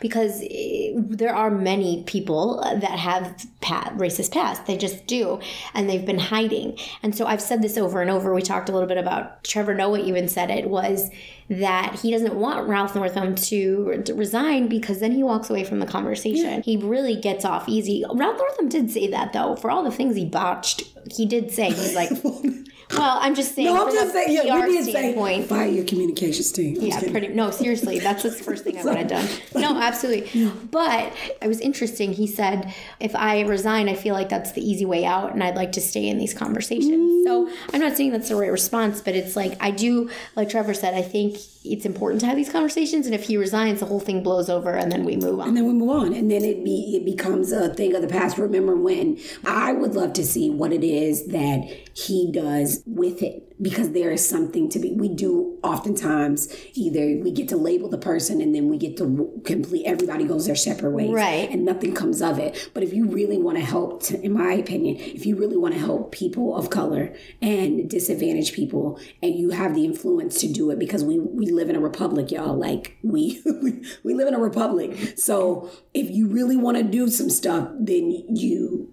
because 0.00 0.42
eh, 0.42 0.92
there 0.96 1.34
are 1.34 1.50
many 1.50 2.02
people 2.04 2.60
that 2.62 2.98
have 2.98 3.36
racist 3.62 4.32
past. 4.32 4.66
They 4.66 4.76
just 4.76 5.06
do, 5.06 5.40
and 5.74 5.88
they've 5.88 6.04
been 6.04 6.18
hiding. 6.18 6.78
And 7.02 7.16
so 7.16 7.26
I've 7.26 7.42
said 7.42 7.62
this 7.62 7.76
over 7.76 8.00
and 8.00 8.10
over. 8.10 8.34
We 8.34 8.42
talked 8.42 8.68
a 8.68 8.72
little 8.72 8.88
bit 8.88 8.98
about 8.98 9.44
Trevor 9.44 9.74
Noah 9.74 10.00
even 10.00 10.28
said 10.28 10.50
it 10.50 10.68
was 10.68 11.10
that 11.48 11.98
he 12.00 12.10
doesn't 12.10 12.34
want 12.34 12.68
Ralph 12.68 12.94
Northam 12.94 13.34
to, 13.34 14.02
to 14.04 14.14
resign 14.14 14.68
because 14.68 15.00
then 15.00 15.12
he 15.12 15.22
walks 15.22 15.50
away 15.50 15.64
from 15.64 15.80
the 15.80 15.86
conversation. 15.86 16.62
He 16.62 16.76
really 16.76 17.16
gets 17.16 17.44
off 17.44 17.68
easy. 17.68 18.04
Ralph 18.12 18.38
Northam 18.38 18.68
did 18.68 18.90
say 18.90 19.08
that 19.08 19.32
though. 19.32 19.56
For 19.56 19.70
all 19.70 19.82
the 19.82 19.90
things 19.90 20.16
he 20.16 20.24
botched, 20.24 20.82
he 21.10 21.26
did 21.26 21.50
say 21.50 21.70
he's 21.70 21.94
like. 21.94 22.10
Well, 22.94 23.18
I'm 23.20 23.34
just 23.34 23.54
saying. 23.54 23.68
no, 23.68 23.86
I'm 23.86 23.92
just 23.92 24.12
saying. 24.12 24.32
Yeah, 24.32 24.42
PR 24.42 24.66
we 24.66 24.72
did 24.72 24.84
say 24.84 24.90
standpoint, 24.90 25.46
fire 25.46 25.66
your 25.66 25.84
communications 25.84 26.52
team. 26.52 26.76
I'm 26.80 26.86
yeah, 26.86 27.00
pretty. 27.10 27.28
No, 27.28 27.50
seriously, 27.50 27.98
that's 27.98 28.22
the 28.22 28.30
first 28.30 28.64
thing 28.64 28.78
I 28.78 28.84
would 28.84 28.96
have 28.96 29.08
done. 29.08 29.28
No, 29.62 29.80
absolutely. 29.80 30.50
But 30.70 31.12
it 31.40 31.46
was 31.46 31.60
interesting. 31.60 32.12
He 32.12 32.26
said, 32.26 32.74
if 32.98 33.14
I 33.14 33.42
resign, 33.42 33.88
I 33.88 33.94
feel 33.94 34.14
like 34.14 34.28
that's 34.28 34.52
the 34.52 34.60
easy 34.68 34.84
way 34.84 35.04
out, 35.04 35.32
and 35.32 35.42
I'd 35.42 35.54
like 35.54 35.72
to 35.72 35.80
stay 35.80 36.08
in 36.08 36.18
these 36.18 36.34
conversations. 36.34 36.90
Mm. 36.92 37.24
So 37.24 37.50
I'm 37.72 37.80
not 37.80 37.96
saying 37.96 38.10
that's 38.10 38.28
the 38.28 38.36
right 38.36 38.50
response, 38.50 39.00
but 39.00 39.14
it's 39.14 39.36
like 39.36 39.56
I 39.62 39.70
do, 39.70 40.10
like 40.34 40.48
Trevor 40.48 40.74
said, 40.74 40.94
I 40.94 41.02
think 41.02 41.36
it's 41.64 41.86
important 41.86 42.20
to 42.22 42.26
have 42.26 42.36
these 42.36 42.50
conversations, 42.50 43.06
and 43.06 43.14
if 43.14 43.24
he 43.24 43.36
resigns, 43.36 43.78
the 43.80 43.86
whole 43.86 44.00
thing 44.00 44.22
blows 44.22 44.50
over, 44.50 44.72
and 44.72 44.90
then 44.90 45.04
we 45.04 45.16
move 45.16 45.38
on. 45.40 45.48
and 45.48 45.56
then 45.56 45.66
we 45.66 45.72
move 45.72 45.90
on 45.90 46.12
and 46.12 46.30
then 46.30 46.44
it 46.44 46.64
be 46.64 46.96
it 46.96 47.04
becomes 47.04 47.52
a 47.52 47.72
thing 47.74 47.94
of 47.94 48.02
the 48.02 48.08
past 48.08 48.38
remember 48.38 48.74
when 48.74 49.18
i 49.44 49.72
would 49.72 49.94
love 49.94 50.12
to 50.12 50.24
see 50.24 50.50
what 50.50 50.72
it 50.72 50.82
is 50.84 51.26
that 51.26 51.60
he 51.94 52.30
does 52.32 52.81
with 52.86 53.22
it 53.22 53.52
because 53.62 53.92
there 53.92 54.10
is 54.10 54.28
something 54.28 54.68
to 54.68 54.78
be 54.78 54.92
we 54.92 55.08
do 55.08 55.58
oftentimes 55.62 56.52
either 56.74 57.22
we 57.22 57.30
get 57.30 57.48
to 57.48 57.56
label 57.56 57.88
the 57.88 57.98
person 57.98 58.40
and 58.40 58.54
then 58.54 58.68
we 58.68 58.76
get 58.76 58.96
to 58.96 59.40
complete 59.44 59.84
everybody 59.86 60.24
goes 60.24 60.46
their 60.46 60.56
separate 60.56 60.90
ways. 60.90 61.10
Right. 61.10 61.48
and 61.50 61.64
nothing 61.64 61.94
comes 61.94 62.20
of 62.20 62.38
it. 62.38 62.70
But 62.74 62.82
if 62.82 62.92
you 62.92 63.06
really 63.08 63.38
want 63.38 63.58
to 63.58 63.64
help 63.64 64.02
to, 64.04 64.20
in 64.20 64.32
my 64.32 64.52
opinion 64.54 64.96
if 64.96 65.24
you 65.24 65.36
really 65.36 65.56
want 65.56 65.74
to 65.74 65.80
help 65.80 66.12
people 66.12 66.56
of 66.56 66.70
color 66.70 67.14
and 67.40 67.88
disadvantaged 67.88 68.54
people 68.54 68.98
and 69.22 69.34
you 69.34 69.50
have 69.50 69.74
the 69.74 69.84
influence 69.84 70.40
to 70.40 70.52
do 70.52 70.70
it 70.70 70.78
because 70.78 71.04
we 71.04 71.18
we 71.18 71.46
live 71.46 71.70
in 71.70 71.76
a 71.76 71.80
republic 71.80 72.30
y'all 72.30 72.56
like 72.56 72.96
we 73.02 73.40
we, 73.62 73.84
we 74.02 74.14
live 74.14 74.28
in 74.28 74.34
a 74.34 74.40
republic. 74.40 75.16
So 75.16 75.70
if 75.94 76.10
you 76.10 76.26
really 76.26 76.56
want 76.56 76.78
to 76.78 76.82
do 76.82 77.08
some 77.08 77.30
stuff 77.30 77.68
then 77.78 78.10
you 78.34 78.91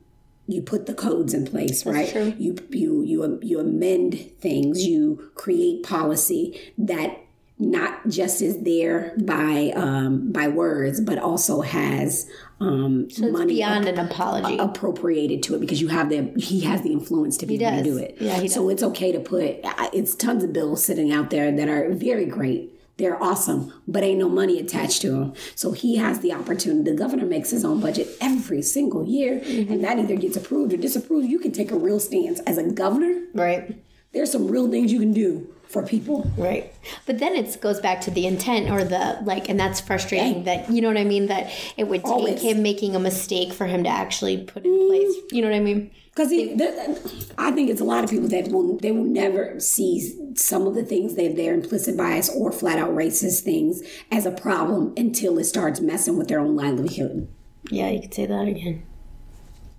you 0.50 0.62
put 0.62 0.86
the 0.86 0.94
codes 0.94 1.34
in 1.34 1.46
place 1.46 1.86
right 1.86 2.14
you 2.40 2.56
you 2.70 3.04
you 3.04 3.40
you 3.42 3.60
amend 3.60 4.14
things 4.40 4.86
you 4.86 5.32
create 5.36 5.84
policy 5.84 6.60
that 6.78 7.18
not 7.60 8.08
just 8.08 8.42
is 8.42 8.64
there 8.64 9.14
by 9.22 9.74
um, 9.76 10.32
by 10.32 10.48
words, 10.48 11.02
but 11.02 11.18
also 11.18 11.60
has 11.60 12.26
um, 12.62 13.10
So 13.10 13.30
money 13.30 13.56
beyond 13.56 13.86
an 13.86 14.00
apology. 14.00 14.58
appropriated 14.58 15.44
to 15.44 15.56
it 15.56 15.60
because 15.60 15.82
you 15.82 15.90
have 15.90 16.08
the 16.08 16.32
he 16.38 16.62
has 16.62 16.84
the 16.84 16.94
influence 16.94 17.36
to 17.38 17.46
be 17.46 17.62
able 17.62 17.78
to 17.78 17.84
do 17.84 17.98
it. 17.98 18.16
Yeah, 18.18 18.40
he 18.40 18.48
so 18.48 18.70
it's 18.70 18.82
okay 18.82 19.12
to 19.12 19.20
put 19.20 19.58
it's 19.92 20.16
tons 20.16 20.46
of 20.46 20.54
bills 20.54 20.86
sitting 20.86 21.12
out 21.12 21.32
there 21.32 21.52
that 21.52 21.68
are 21.68 21.90
very 21.94 22.26
great. 22.26 22.79
They're 23.00 23.22
awesome, 23.24 23.74
but 23.88 24.04
ain't 24.04 24.20
no 24.20 24.30
money 24.30 24.60
attached 24.60 25.02
to 25.02 25.10
them. 25.12 25.34
So 25.56 25.72
he 25.72 25.96
has 25.96 26.20
the 26.20 26.34
opportunity. 26.34 26.92
The 26.92 26.98
governor 26.98 27.26
makes 27.26 27.50
his 27.50 27.64
own 27.66 27.80
budget 27.80 28.08
every 28.22 28.62
single 28.62 29.06
year, 29.08 29.40
Mm-hmm. 29.40 29.72
and 29.74 29.84
that 29.84 29.98
either 29.98 30.16
gets 30.18 30.38
approved 30.38 30.74
or 30.74 30.78
disapproved. 30.78 31.28
You 31.28 31.40
can 31.40 31.52
take 31.52 31.72
a 31.72 31.78
real 31.78 32.00
stance 32.00 32.40
as 32.42 32.58
a 32.58 32.64
governor. 32.70 33.22
right. 33.34 33.82
There's 34.12 34.32
some 34.32 34.48
real 34.48 34.70
things 34.70 34.92
you 34.92 35.00
can 35.00 35.14
do 35.14 35.48
for 35.68 35.86
people. 35.86 36.30
Right. 36.36 36.74
But 37.06 37.20
then 37.20 37.36
it 37.36 37.62
goes 37.62 37.80
back 37.80 38.02
to 38.02 38.12
the 38.12 38.26
intent 38.26 38.72
or 38.72 38.84
the 38.84 39.20
like, 39.24 39.50
and 39.50 39.60
that's 39.60 39.80
frustrating 39.80 40.46
that, 40.46 40.68
you 40.72 40.82
know 40.82 40.88
what 40.88 40.98
I 40.98 41.04
mean? 41.04 41.28
That 41.28 41.52
it 41.78 41.88
would 41.88 42.02
take 42.04 42.12
Always. 42.12 42.42
him 42.42 42.64
making 42.64 42.96
a 42.96 43.00
mistake 43.00 43.54
for 43.54 43.68
him 43.68 43.84
to 43.84 43.90
actually 43.90 44.38
put 44.46 44.66
in 44.66 44.88
place. 44.90 45.14
You 45.32 45.44
know 45.44 45.50
what 45.50 45.56
I 45.58 45.60
mean? 45.60 45.92
Because 46.20 47.32
I 47.38 47.52
think 47.52 47.70
it's 47.70 47.80
a 47.80 47.86
lot 47.86 48.04
of 48.04 48.10
people 48.10 48.28
that 48.28 48.50
will 48.50 48.78
they 48.78 48.92
will 48.92 49.06
never 49.06 49.58
see 49.60 50.34
some 50.36 50.68
of 50.68 50.76
the 50.76 50.84
things 50.84 51.16
that 51.16 51.38
their 51.38 51.54
implicit 51.54 51.96
bias 51.96 52.30
or 52.30 52.52
flat 52.52 52.78
out 52.78 52.90
racist 52.90 53.42
things 53.42 53.82
as 54.12 54.26
a 54.26 54.32
problem 54.32 54.94
until 54.98 55.38
it 55.40 55.46
starts 55.46 55.80
messing 55.80 56.18
with 56.18 56.28
their 56.28 56.40
own 56.40 56.58
livelihood. 56.58 57.30
Yeah, 57.72 57.90
you 57.90 58.02
could 58.02 58.14
say 58.14 58.26
that 58.26 58.48
again. 58.48 58.84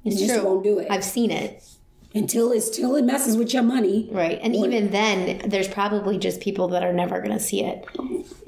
It's 0.05 0.20
You 0.20 0.29
just 0.29 0.42
won't 0.42 0.64
do 0.64 0.79
it. 0.79 0.87
I've 0.90 1.05
seen 1.05 1.31
it. 1.31 1.62
Until 2.12 2.51
it's 2.51 2.68
till 2.70 2.96
it 2.96 3.05
messes 3.05 3.37
with 3.37 3.55
your 3.55 3.62
money. 3.62 4.09
Right. 4.11 4.38
And 4.42 4.57
even 4.57 4.90
then, 4.90 5.49
there's 5.49 5.68
probably 5.68 6.18
just 6.18 6.40
people 6.40 6.66
that 6.68 6.83
are 6.83 6.92
never 6.92 7.18
going 7.20 7.31
to 7.33 7.38
see 7.40 7.62
it. 7.64 7.85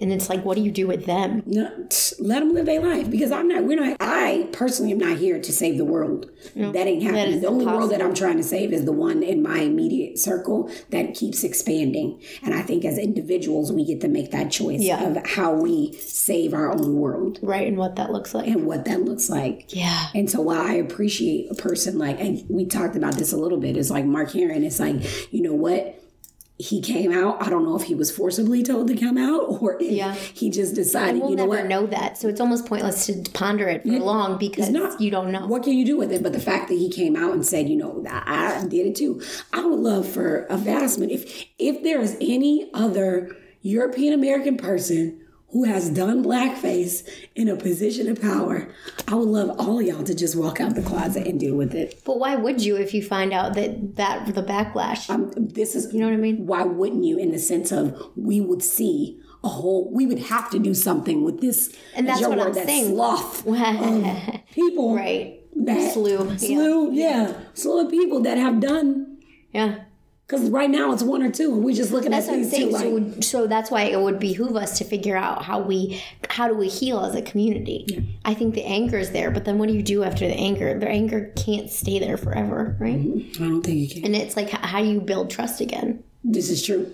And 0.00 0.12
it's 0.12 0.28
like, 0.28 0.44
what 0.44 0.56
do 0.56 0.62
you 0.62 0.72
do 0.72 0.88
with 0.88 1.06
them? 1.06 1.44
No, 1.46 1.70
let 2.18 2.40
them 2.40 2.52
live 2.54 2.66
their 2.66 2.80
life 2.80 3.08
because 3.08 3.30
I'm 3.30 3.46
not. 3.46 3.62
We're 3.62 3.78
not. 3.80 3.96
I 4.00 4.48
personally 4.52 4.90
am 4.90 4.98
not 4.98 5.18
here 5.18 5.40
to 5.40 5.52
save 5.52 5.78
the 5.78 5.84
world. 5.84 6.28
that 6.56 6.74
ain't 6.88 7.04
happening. 7.04 7.34
is 7.34 7.40
the 7.42 7.46
only 7.46 7.66
world 7.66 7.92
that. 7.92 8.02
I'm 8.02 8.14
trying 8.14 8.36
to 8.38 8.42
save 8.42 8.72
is 8.72 8.84
the 8.84 8.92
one 8.92 9.22
in 9.22 9.42
my 9.42 9.60
immediate 9.60 10.18
circle 10.18 10.68
that 10.90 11.14
keeps 11.14 11.44
expanding. 11.44 12.20
And 12.42 12.54
I 12.54 12.62
think 12.62 12.84
as 12.84 12.98
individuals, 12.98 13.70
we 13.72 13.84
get 13.84 14.00
to 14.00 14.08
make 14.08 14.32
that 14.32 14.50
choice 14.50 14.80
Yeah. 14.80 15.04
of 15.08 15.24
how 15.24 15.52
we 15.54 15.92
save 16.00 16.52
our 16.52 16.72
own 16.72 16.96
world 16.96 17.38
Right. 17.42 17.68
And 17.68 17.76
what 17.76 17.94
that 17.94 18.10
looks 18.10 18.34
like. 18.34 18.48
and 18.48 18.66
what 18.66 18.84
that 18.86 19.02
looks 19.02 19.30
like. 19.30 19.66
Yeah. 19.68 20.06
And 20.16 20.28
so 20.28 20.40
while 20.40 20.60
I 20.62 20.72
appreciate 20.74 21.48
a 21.50 21.54
person 21.54 21.96
like, 21.98 22.18
and 22.18 22.42
we 22.48 22.64
talked 22.66 22.96
about 22.96 23.14
this 23.14 23.32
a 23.32 23.36
little 23.36 23.51
bit, 23.58 23.76
it's 23.76 23.90
like 23.90 24.04
Mark 24.04 24.32
Herring, 24.32 24.64
it's 24.64 24.80
like, 24.80 25.32
you 25.32 25.42
know 25.42 25.54
what? 25.54 25.98
He 26.58 26.80
came 26.80 27.12
out. 27.12 27.42
I 27.44 27.50
don't 27.50 27.64
know 27.64 27.74
if 27.74 27.84
he 27.84 27.94
was 27.94 28.14
forcibly 28.14 28.62
told 28.62 28.86
to 28.88 28.96
come 28.96 29.18
out 29.18 29.40
or 29.48 29.82
if 29.82 29.90
Yeah. 29.90 30.14
he 30.14 30.48
just 30.48 30.76
decided, 30.76 31.20
We'll 31.22 31.30
you 31.30 31.36
know 31.36 31.46
never 31.46 31.62
what? 31.62 31.68
know 31.68 31.86
that. 31.86 32.18
So 32.18 32.28
it's 32.28 32.40
almost 32.40 32.66
pointless 32.66 33.06
to 33.06 33.24
ponder 33.32 33.66
it 33.68 33.82
for 33.82 33.88
long 33.98 34.38
because 34.38 34.68
not. 34.68 35.00
you 35.00 35.10
don't 35.10 35.32
know. 35.32 35.46
What 35.48 35.64
can 35.64 35.72
you 35.72 35.84
do 35.84 35.96
with 35.96 36.12
it? 36.12 36.22
But 36.22 36.32
the 36.34 36.38
fact 36.40 36.68
that 36.68 36.74
he 36.76 36.88
came 36.88 37.16
out 37.16 37.32
and 37.32 37.44
said, 37.44 37.68
you 37.68 37.74
know, 37.76 38.04
I, 38.08 38.60
I 38.62 38.66
did 38.68 38.86
it 38.86 38.94
too. 38.94 39.20
I 39.52 39.64
would 39.64 39.80
love 39.80 40.06
for 40.06 40.44
a 40.44 40.56
vastment 40.56 41.10
if 41.10 41.46
if 41.58 41.82
there 41.82 42.00
is 42.00 42.16
any 42.20 42.70
other 42.74 43.34
European 43.62 44.12
American 44.12 44.56
person 44.56 45.20
who 45.52 45.64
has 45.64 45.90
done 45.90 46.24
blackface 46.24 47.06
in 47.34 47.48
a 47.48 47.56
position 47.56 48.08
of 48.08 48.20
power, 48.20 48.68
I 49.06 49.14
would 49.14 49.28
love 49.28 49.50
all 49.58 49.78
of 49.78 49.86
y'all 49.86 50.02
to 50.04 50.14
just 50.14 50.34
walk 50.34 50.60
out 50.60 50.74
the 50.74 50.82
closet 50.82 51.26
and 51.26 51.38
deal 51.38 51.54
with 51.54 51.74
it. 51.74 52.00
But 52.04 52.18
why 52.18 52.36
would 52.36 52.62
you 52.64 52.76
if 52.76 52.94
you 52.94 53.02
find 53.02 53.32
out 53.32 53.54
that 53.54 53.96
that 53.96 54.34
the 54.34 54.42
backlash? 54.42 55.08
Um, 55.10 55.30
this 55.36 55.74
is 55.74 55.92
you 55.92 56.00
know 56.00 56.06
what 56.06 56.14
I 56.14 56.16
mean? 56.18 56.46
why 56.46 56.62
wouldn't 56.64 57.04
you 57.04 57.18
in 57.18 57.30
the 57.32 57.38
sense 57.38 57.70
of 57.70 58.10
we 58.16 58.40
would 58.40 58.62
see 58.62 59.20
a 59.44 59.48
whole 59.48 59.90
we 59.92 60.06
would 60.06 60.20
have 60.20 60.48
to 60.50 60.58
do 60.58 60.72
something 60.72 61.24
with 61.24 61.40
this 61.40 61.76
And 61.94 62.08
that's 62.08 62.20
what 62.22 62.38
word, 62.38 62.46
I'm 62.48 62.52
that 62.54 62.66
saying. 62.66 62.94
sloth 62.94 63.44
people 64.52 64.94
right. 64.94 65.40
that 65.56 65.92
Slew. 65.92 66.28
Yeah. 66.30 66.36
slew 66.36 66.92
yeah 66.92 67.40
slew 67.54 67.80
of 67.84 67.90
people 67.90 68.20
that 68.20 68.38
have 68.38 68.60
done 68.60 69.18
Yeah. 69.52 69.80
Because 70.32 70.50
right 70.50 70.70
now 70.70 70.92
it's 70.92 71.02
one 71.02 71.22
or 71.22 71.30
two 71.30 71.52
and 71.52 71.62
we're 71.62 71.76
just 71.76 71.92
looking 71.92 72.10
That's 72.10 72.26
at 72.26 72.30
what 72.30 72.36
I'm 72.38 72.50
these 72.50 72.58
two 72.58 72.70
like 72.70 73.14
So, 73.16 73.20
so 73.20 73.46
that's 73.46 73.70
why 73.70 73.82
it 73.82 74.00
would 74.00 74.18
behoove 74.18 74.56
us 74.56 74.78
to 74.78 74.84
figure 74.84 75.16
out 75.16 75.44
how 75.44 75.60
we, 75.60 76.02
how 76.30 76.48
do 76.48 76.54
we 76.54 76.68
heal 76.68 77.00
as 77.04 77.14
a 77.14 77.22
community? 77.22 78.16
I 78.24 78.34
think 78.34 78.54
the 78.54 78.64
anger 78.64 78.98
is 78.98 79.10
there, 79.10 79.30
but 79.30 79.44
then 79.44 79.58
what 79.58 79.68
do 79.68 79.74
you 79.74 79.82
do 79.82 80.02
after 80.02 80.26
the 80.26 80.34
anger? 80.34 80.78
The 80.78 80.88
anger 80.88 81.32
can't 81.36 81.70
stay 81.70 81.98
there 81.98 82.16
forever, 82.16 82.76
right? 82.80 82.98
Mm-hmm. 82.98 83.44
I 83.44 83.46
don't 83.46 83.62
think 83.62 83.78
you 83.78 83.88
can 83.88 84.04
And 84.06 84.16
it's 84.16 84.36
like, 84.36 84.50
how 84.50 84.80
do 84.80 84.88
you 84.88 85.00
build 85.00 85.30
trust 85.30 85.60
again? 85.60 86.02
this 86.24 86.50
is 86.50 86.64
true 86.64 86.92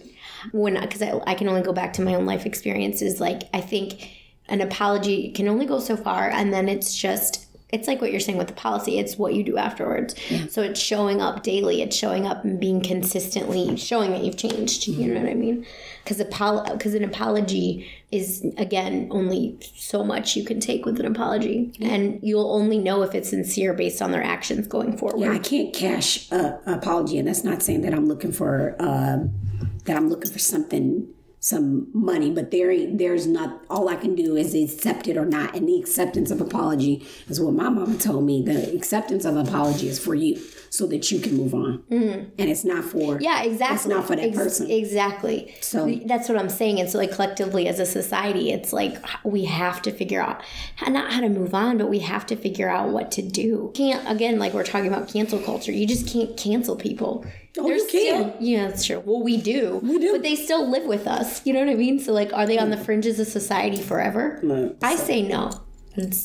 when 0.52 0.80
because 0.80 1.02
I, 1.02 1.20
I 1.26 1.34
can 1.34 1.48
only 1.48 1.62
go 1.62 1.72
back 1.72 1.92
to 1.94 2.02
my 2.02 2.14
own 2.14 2.26
life 2.26 2.46
experiences 2.46 3.20
like 3.20 3.42
i 3.52 3.60
think 3.60 4.10
an 4.48 4.60
apology 4.60 5.30
can 5.32 5.48
only 5.48 5.66
go 5.66 5.78
so 5.78 5.96
far 5.96 6.30
and 6.30 6.52
then 6.52 6.68
it's 6.68 6.96
just 6.96 7.47
it's 7.70 7.86
like 7.86 8.00
what 8.00 8.10
you're 8.10 8.20
saying 8.20 8.38
with 8.38 8.48
the 8.48 8.54
policy 8.54 8.98
it's 8.98 9.16
what 9.18 9.34
you 9.34 9.42
do 9.42 9.56
afterwards. 9.56 10.14
So 10.50 10.62
it's 10.62 10.80
showing 10.80 11.20
up 11.20 11.42
daily 11.42 11.82
it's 11.82 11.96
showing 11.96 12.26
up 12.26 12.44
and 12.44 12.58
being 12.58 12.82
consistently 12.82 13.76
showing 13.76 14.10
that 14.12 14.24
you've 14.24 14.36
changed 14.36 14.86
you 14.86 15.12
know 15.12 15.20
what 15.20 15.30
i 15.30 15.34
mean? 15.34 15.66
Because 16.04 16.18
because 16.18 16.94
an 16.94 17.04
apology 17.04 17.88
is 18.10 18.44
again 18.56 19.08
only 19.10 19.58
so 19.74 20.02
much 20.02 20.36
you 20.36 20.44
can 20.44 20.60
take 20.60 20.86
with 20.86 20.98
an 20.98 21.06
apology. 21.06 21.72
And 21.80 22.18
you'll 22.22 22.50
only 22.50 22.78
know 22.78 23.02
if 23.02 23.14
it's 23.14 23.28
sincere 23.30 23.74
based 23.74 24.00
on 24.00 24.12
their 24.12 24.22
actions 24.22 24.66
going 24.66 24.96
forward. 24.96 25.20
Yeah 25.20 25.32
i 25.32 25.38
can't 25.38 25.74
cash 25.74 26.30
a, 26.32 26.60
a 26.66 26.74
apology 26.74 27.18
and 27.18 27.28
that's 27.28 27.44
not 27.44 27.62
saying 27.62 27.82
that 27.82 27.92
i'm 27.92 28.06
looking 28.06 28.32
for 28.32 28.74
um 28.78 29.30
that 29.84 29.96
i'm 29.96 30.08
looking 30.08 30.30
for 30.30 30.38
something 30.38 31.08
some 31.40 31.88
money 31.92 32.30
but 32.30 32.50
there 32.50 32.70
ain't 32.70 32.98
there's 32.98 33.26
not 33.26 33.62
all 33.70 33.88
i 33.88 33.96
can 33.96 34.14
do 34.14 34.36
is 34.36 34.54
accept 34.54 35.08
it 35.08 35.16
or 35.16 35.24
not. 35.24 35.54
And 35.54 35.68
the 35.68 35.78
acceptance 35.78 36.30
of 36.30 36.40
apology 36.40 37.06
is 37.28 37.40
what 37.40 37.54
my 37.54 37.68
mama 37.68 37.96
told 37.96 38.24
me. 38.24 38.42
The 38.42 38.74
acceptance 38.74 39.24
of 39.24 39.36
apology 39.36 39.88
is 39.88 39.98
for 39.98 40.14
you 40.14 40.40
so 40.70 40.86
that 40.86 41.10
you 41.10 41.18
can 41.20 41.36
move 41.36 41.54
on 41.54 41.82
and 41.90 42.32
it's 42.38 42.64
not 42.64 42.84
for 42.84 42.98
Mm-hmm. 43.14 43.22
Yeah, 43.22 43.42
exactly. 43.42 43.76
it's 43.76 43.86
not 43.86 44.06
for 44.06 44.16
that 44.16 44.26
Ex- 44.28 44.36
person 44.36 44.70
Exactly. 44.70 45.54
So- 45.60 45.88
that's 46.06 46.28
what 46.28 46.38
I'm 46.38 46.48
saying. 46.48 46.80
And 46.80 46.88
so, 46.90 46.98
like 46.98 47.12
collectively 47.12 47.68
as 47.68 47.78
a 47.80 47.86
society, 47.86 48.50
it's 48.52 48.72
like 48.72 48.96
we 49.24 49.44
have 49.46 49.80
to 49.82 49.90
figure 49.92 50.20
out 50.20 50.42
how- 50.76 50.90
not 50.90 51.12
how 51.12 51.20
to 51.20 51.28
move 51.28 51.54
on, 51.54 51.78
but 51.78 51.88
we 51.88 52.00
have 52.00 52.26
to 52.26 52.36
figure 52.36 52.68
out 52.68 52.90
what 52.90 53.10
to 53.12 53.22
do. 53.22 53.70
Can't 53.74 54.08
again, 54.10 54.38
like 54.38 54.52
we're 54.54 54.64
talking 54.64 54.88
about 54.92 55.08
cancel 55.08 55.38
culture. 55.38 55.72
You 55.72 55.86
just 55.86 56.06
can't 56.06 56.36
cancel 56.36 56.76
people. 56.76 57.24
Oh, 57.58 57.64
They're 57.66 57.76
you 57.78 57.86
can. 57.86 58.32
still- 58.32 58.36
yeah, 58.40 58.68
that's 58.68 58.84
true. 58.84 59.02
Well, 59.04 59.22
we 59.22 59.36
do. 59.36 59.80
We 59.82 59.98
do. 59.98 60.12
But 60.12 60.22
they 60.22 60.36
still 60.36 60.68
live 60.68 60.84
with 60.84 61.06
us. 61.06 61.44
You 61.46 61.52
know 61.54 61.60
what 61.60 61.68
I 61.70 61.74
mean? 61.74 61.98
So, 61.98 62.12
like, 62.12 62.32
are 62.32 62.46
they 62.46 62.58
on 62.58 62.70
the 62.70 62.76
fringes 62.76 63.18
of 63.18 63.26
society 63.26 63.80
forever? 63.80 64.38
No. 64.42 64.76
I 64.82 64.96
say 64.96 65.22
no. 65.22 65.50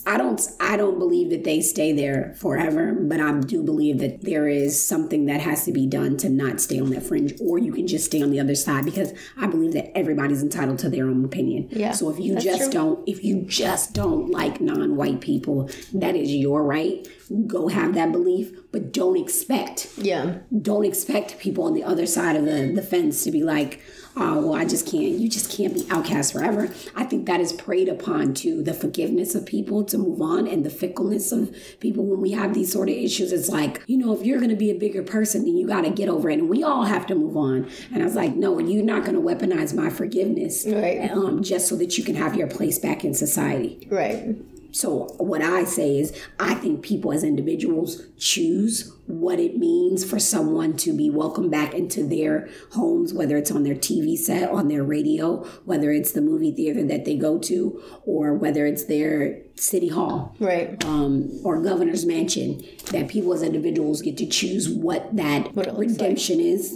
I 0.06 0.18
don't 0.18 0.42
I 0.60 0.78
don't 0.78 1.00
believe 1.00 1.30
that 1.32 1.44
they 1.44 1.62
stay 1.62 1.92
there 1.92 2.34
forever, 2.38 2.94
but 2.94 3.20
I 3.20 3.40
do 3.40 3.64
believe 3.64 4.00
that 4.00 4.22
there 4.22 4.48
is 4.48 4.84
something 4.84 5.26
that 5.26 5.42
has 5.42 5.66
to 5.66 5.72
be 5.72 5.86
done 5.88 6.18
to 6.18 6.30
not 6.30 6.62
stay 6.62 6.80
on 6.80 6.90
that 6.92 7.04
fringe 7.04 7.34
or 7.42 7.58
you 7.58 7.72
can 7.72 7.88
just 7.88 8.06
stay 8.06 8.22
on 8.22 8.32
the 8.32 8.40
other 8.40 8.56
side 8.56 8.86
because 8.86 9.14
I 9.38 9.48
believe 9.48 9.74
that 9.74 9.98
everybody's 9.98 10.42
entitled 10.42 10.80
to 10.80 10.90
their 10.90 11.06
own 11.06 11.26
opinion. 11.26 11.70
Yeah, 11.72 11.92
So 11.92 12.10
if 12.10 12.20
you 12.20 12.36
just 12.36 12.64
true. 12.64 12.72
don't 12.72 13.10
if 13.10 13.24
you 13.24 13.42
just 13.42 13.94
don't 13.94 14.30
like 14.30 14.62
non-white 14.62 15.22
people, 15.22 15.70
that 15.94 16.16
is 16.16 16.34
your 16.34 16.64
right. 16.64 17.08
Go 17.48 17.68
have 17.68 17.96
that 17.96 18.12
belief, 18.12 18.52
but 18.72 18.92
don't 18.92 19.18
expect 19.18 19.90
yeah. 19.98 20.40
don't 20.62 20.86
expect 20.86 21.40
people 21.40 21.64
on 21.64 21.74
the 21.74 21.84
other 21.84 22.06
side 22.06 22.36
of 22.36 22.46
the, 22.46 22.72
the 22.74 22.82
fence 22.82 23.24
to 23.24 23.32
be 23.32 23.44
like, 23.44 23.82
oh, 24.16 24.48
well, 24.48 24.54
I 24.56 24.66
just 24.66 24.86
can't, 24.86 25.04
you 25.20 25.28
just 25.28 25.56
can't 25.56 25.74
be 25.74 25.86
outcast 25.90 26.34
forever. 26.34 26.70
I 26.96 27.04
think 27.04 27.26
that 27.26 27.40
is 27.40 27.52
preyed 27.54 27.90
upon 27.90 28.34
to 28.36 28.62
the 28.62 28.74
forgiveness 28.74 29.34
of 29.36 29.46
people 29.46 29.84
to 29.86 29.98
move 29.98 30.22
on 30.22 30.48
and 30.48 30.66
the 30.66 30.70
fickleness 30.70 31.32
of 31.32 31.56
people 31.80 32.06
when 32.06 32.22
we 32.22 32.32
have 32.32 32.54
these 32.54 32.72
sort 32.72 32.90
of 32.90 32.96
issues. 32.96 33.32
It's 33.32 33.50
like, 33.50 33.82
you 33.88 33.98
know, 33.98 34.14
if 34.14 34.26
you're 34.26 34.38
going 34.38 34.50
to 34.52 34.56
be 34.56 34.70
a 34.70 34.76
bigger 34.76 35.04
person, 35.04 35.46
then 35.46 35.58
you 35.58 35.68
got 35.68 35.82
to 35.82 35.90
get 35.90 36.10
over 36.10 36.30
it. 36.30 36.40
And 36.40 36.50
we 36.50 36.64
all 36.64 36.84
have 36.86 37.08
to 37.08 37.16
move 37.16 37.36
on. 37.36 37.70
And 37.92 38.02
I 38.02 38.06
was 38.06 38.16
like, 38.16 38.36
no, 38.36 38.60
you're 38.60 38.84
not 38.86 39.04
going 39.04 39.16
to 39.16 39.22
weaponize 39.22 39.74
my 39.74 39.90
forgiveness 39.90 40.66
Right. 40.68 41.10
um, 41.12 41.42
just 41.44 41.68
so 41.68 41.76
that 41.78 41.98
you 41.98 42.04
can 42.04 42.16
have 42.16 42.36
your 42.36 42.48
place 42.48 42.78
back 42.80 43.04
in 43.04 43.14
society. 43.14 43.88
Right. 43.90 44.36
So 44.72 45.14
what 45.18 45.42
I 45.42 45.66
say 45.66 45.98
is 46.00 46.20
I 46.40 46.54
think 46.56 46.84
people 46.84 47.12
as 47.14 47.24
individuals 47.24 48.02
choose 48.18 48.93
what 49.06 49.38
it 49.40 49.58
means 49.58 50.06
for 50.06 50.18
someone 50.18 50.78
to 50.78 50.96
be 50.96 51.10
welcomed 51.10 51.52
back 51.52 51.74
into 51.74 52.04
their 52.08 52.48
homes, 52.72 53.14
whether 53.14 53.36
it's 53.38 53.52
on 53.52 53.64
their 53.64 53.76
TV 53.76 54.18
set, 54.18 54.50
on 54.50 54.70
their 54.70 54.84
radio, 54.84 55.44
whether 55.66 55.92
it's 55.92 56.14
the 56.14 56.22
movie 56.22 56.52
theater 56.54 56.84
that 56.86 57.04
they 57.04 57.16
go 57.18 57.38
to, 57.38 57.82
or 58.06 58.34
whether 58.34 58.66
it's 58.66 58.86
their 58.86 59.42
city 59.56 59.90
hall 59.90 60.36
Right. 60.40 60.84
um, 60.86 61.30
or 61.44 61.62
governor's 61.62 62.06
mansion. 62.06 62.64
That 62.92 63.08
people 63.10 63.34
as 63.34 63.44
individuals 63.44 64.02
get 64.02 64.18
to 64.18 64.26
choose 64.26 64.70
what 64.70 65.16
that 65.18 65.56
looks 65.56 65.78
redemption 65.78 66.40
is. 66.40 66.72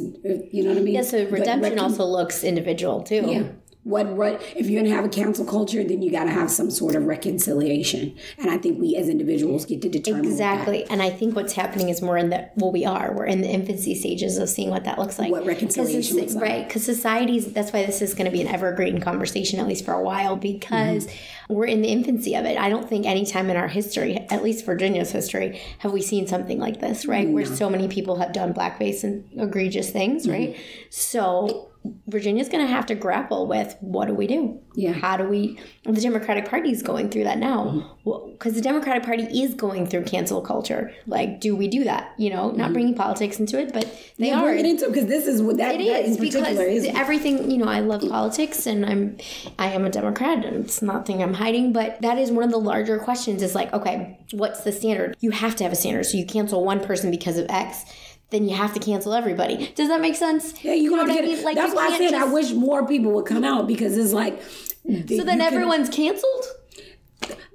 You 0.52 0.64
know 0.64 0.70
what 0.70 0.78
I 0.80 0.82
mean? 0.82 0.96
Yeah, 0.96 1.02
so 1.04 1.24
But 1.26 1.34
redemption 1.40 1.80
also 1.80 2.06
looks 2.06 2.44
individual, 2.44 3.04
too. 3.04 3.24
yeah. 3.28 3.44
What 3.88 4.08
what 4.08 4.42
if 4.56 4.70
you're 4.70 4.82
gonna 4.84 4.94
have 4.96 5.06
a 5.06 5.10
cancel 5.10 5.46
culture, 5.46 5.84
then 5.84 6.02
you 6.02 6.12
gotta 6.12 6.32
have 6.32 6.52
some 6.52 6.70
sort 6.70 6.96
of 6.96 7.06
reconciliation. 7.06 8.16
And 8.38 8.50
I 8.50 8.58
think 8.58 8.80
we 8.80 8.96
as 8.96 9.08
individuals 9.10 9.66
get 9.66 9.82
to 9.84 9.90
determine 9.90 10.26
Exactly. 10.26 10.84
And 10.90 11.02
I 11.02 11.10
think 11.10 11.36
what's 11.36 11.54
happening 11.54 11.90
is 11.90 12.02
more 12.02 12.18
in 12.18 12.30
the, 12.30 12.50
well, 12.56 12.72
we 12.72 12.84
are, 12.86 13.14
we're 13.16 13.26
in 13.26 13.42
the 13.42 13.48
infancy 13.50 13.96
stages 13.96 14.38
of 14.38 14.50
seeing 14.50 14.70
what 14.70 14.84
that 14.84 15.00
looks 15.00 15.18
like. 15.20 15.32
What 15.32 15.46
reconciliation 15.46 16.18
looks 16.18 16.34
like. 16.36 16.44
Right. 16.44 16.68
Because 16.68 16.84
societies, 16.84 17.54
that's 17.54 17.72
why 17.72 17.86
this 17.86 18.02
is 18.02 18.14
going 18.14 18.26
to 18.26 18.32
be 18.32 18.42
an 18.42 18.48
evergreen 18.48 19.00
conversation, 19.00 19.60
at 19.60 19.68
least 19.68 19.86
for 19.86 19.94
a 19.94 20.02
while, 20.04 20.36
because 20.36 21.08
Mm-hmm. 21.08 21.54
we're 21.54 21.66
in 21.66 21.82
the 21.82 21.88
infancy 21.90 22.34
of 22.36 22.46
it. 22.46 22.58
I 22.58 22.70
don't 22.70 22.88
think 22.90 23.06
any 23.06 23.26
time 23.26 23.50
in 23.50 23.56
our 23.58 23.68
history, 23.68 24.18
at 24.30 24.44
least 24.44 24.66
Virginia's 24.66 25.12
history, 25.12 25.62
have 25.80 25.92
we 25.94 26.02
seen 26.02 26.28
something 26.28 26.60
like 26.60 26.80
this, 26.82 27.06
right? 27.06 27.28
Where 27.30 27.46
so 27.46 27.70
many 27.70 27.88
people 27.88 28.18
have 28.18 28.34
done 28.34 28.54
blackface 28.54 29.04
and 29.04 29.24
egregious 29.40 29.90
things, 29.90 30.24
Mm-hmm. 30.28 30.32
right? 30.32 30.56
So 30.90 31.67
Virginia's 32.08 32.50
going 32.50 32.66
to 32.66 32.72
have 32.72 32.86
to 32.88 32.96
grapple 32.96 33.48
with 33.48 33.76
what 33.82 34.08
do 34.08 34.14
we 34.14 34.28
do? 34.28 34.60
Yeah. 34.76 34.94
How 34.94 35.18
do 35.18 35.24
we? 35.24 35.60
The 35.84 36.00
Democratic 36.02 36.48
Party 36.50 36.72
is 36.72 36.84
going 36.84 37.10
through 37.10 37.24
that 37.26 37.38
now. 37.38 37.66
Mm-hmm. 38.06 38.32
Because 38.32 38.54
the 38.54 38.62
Democratic 38.62 39.04
Party 39.04 39.24
is 39.24 39.54
going 39.56 39.88
through 39.88 40.04
cancel 40.04 40.42
culture. 40.42 40.94
Like, 41.08 41.42
do 41.42 41.56
we 41.56 41.68
do 41.68 41.84
that? 41.86 42.14
You 42.18 42.30
know, 42.30 42.52
not 42.52 42.58
mm-hmm. 42.66 42.74
bringing 42.74 42.96
politics 42.96 43.40
into 43.40 43.60
it, 43.60 43.74
but 43.74 43.86
they 44.18 44.28
Yeah, 44.30 44.40
are. 44.40 44.46
bring 44.46 44.60
it 44.60 44.66
into 44.66 44.88
because 44.88 45.08
this 45.08 45.28
is 45.28 45.42
what 45.42 45.58
that, 45.58 45.76
It 45.76 45.88
that 45.88 46.06
in 46.06 46.16
because 46.16 46.42
particular 46.42 46.66
is. 46.66 46.86
everything 46.86 47.50
you 47.50 47.58
know. 47.58 47.66
I 47.66 47.80
love 47.80 48.02
politics, 48.08 48.66
and 48.68 48.86
I'm 48.86 49.18
I 49.58 49.70
am 49.72 49.86
a 49.86 49.90
Democrat, 49.90 50.46
and 50.46 50.66
it's 50.66 50.82
nothing 50.82 51.22
I'm 51.24 51.34
hiding. 51.34 51.74
But 51.74 52.02
that 52.02 52.18
is 52.18 52.32
one 52.32 52.44
of 52.44 52.52
the 52.52 52.60
larger 52.60 53.00
questions. 53.00 53.42
Is 53.42 53.56
like, 53.56 53.74
okay, 53.74 54.20
what's 54.32 54.62
the 54.62 54.72
standard? 54.72 55.16
You 55.20 55.32
have 55.32 55.56
to 55.58 55.64
have 55.64 55.74
a 55.74 55.76
standard. 55.76 56.06
So 56.06 56.18
you 56.18 56.26
cancel 56.26 56.64
one 56.64 56.80
person 56.80 57.12
because 57.12 57.38
of 57.38 57.48
X, 57.50 57.86
then 58.30 58.48
you 58.48 58.56
have 58.56 58.74
to 58.74 58.80
cancel 58.80 59.14
everybody. 59.14 59.72
Does 59.76 59.88
that 59.90 60.02
make 60.02 60.16
sense? 60.16 60.54
yeah, 60.64 60.74
you're 60.74 60.92
know 60.92 61.04
gonna 61.06 61.14
what 61.14 61.22
get 61.22 61.24
I 61.24 61.28
it. 61.32 61.36
mean? 61.38 61.46
Like, 61.46 61.56
That's 61.56 61.74
why 61.74 61.88
I 61.88 61.98
said 61.98 62.14
I 62.14 62.26
wish 62.26 62.52
more 62.52 62.86
people 62.88 63.12
would 63.14 63.26
come 63.26 63.44
out 63.44 63.68
because 63.68 63.98
it's 63.98 64.14
like. 64.14 64.42
So 64.44 65.24
then 65.24 65.42
everyone's 65.42 65.90
canceled. 65.90 66.46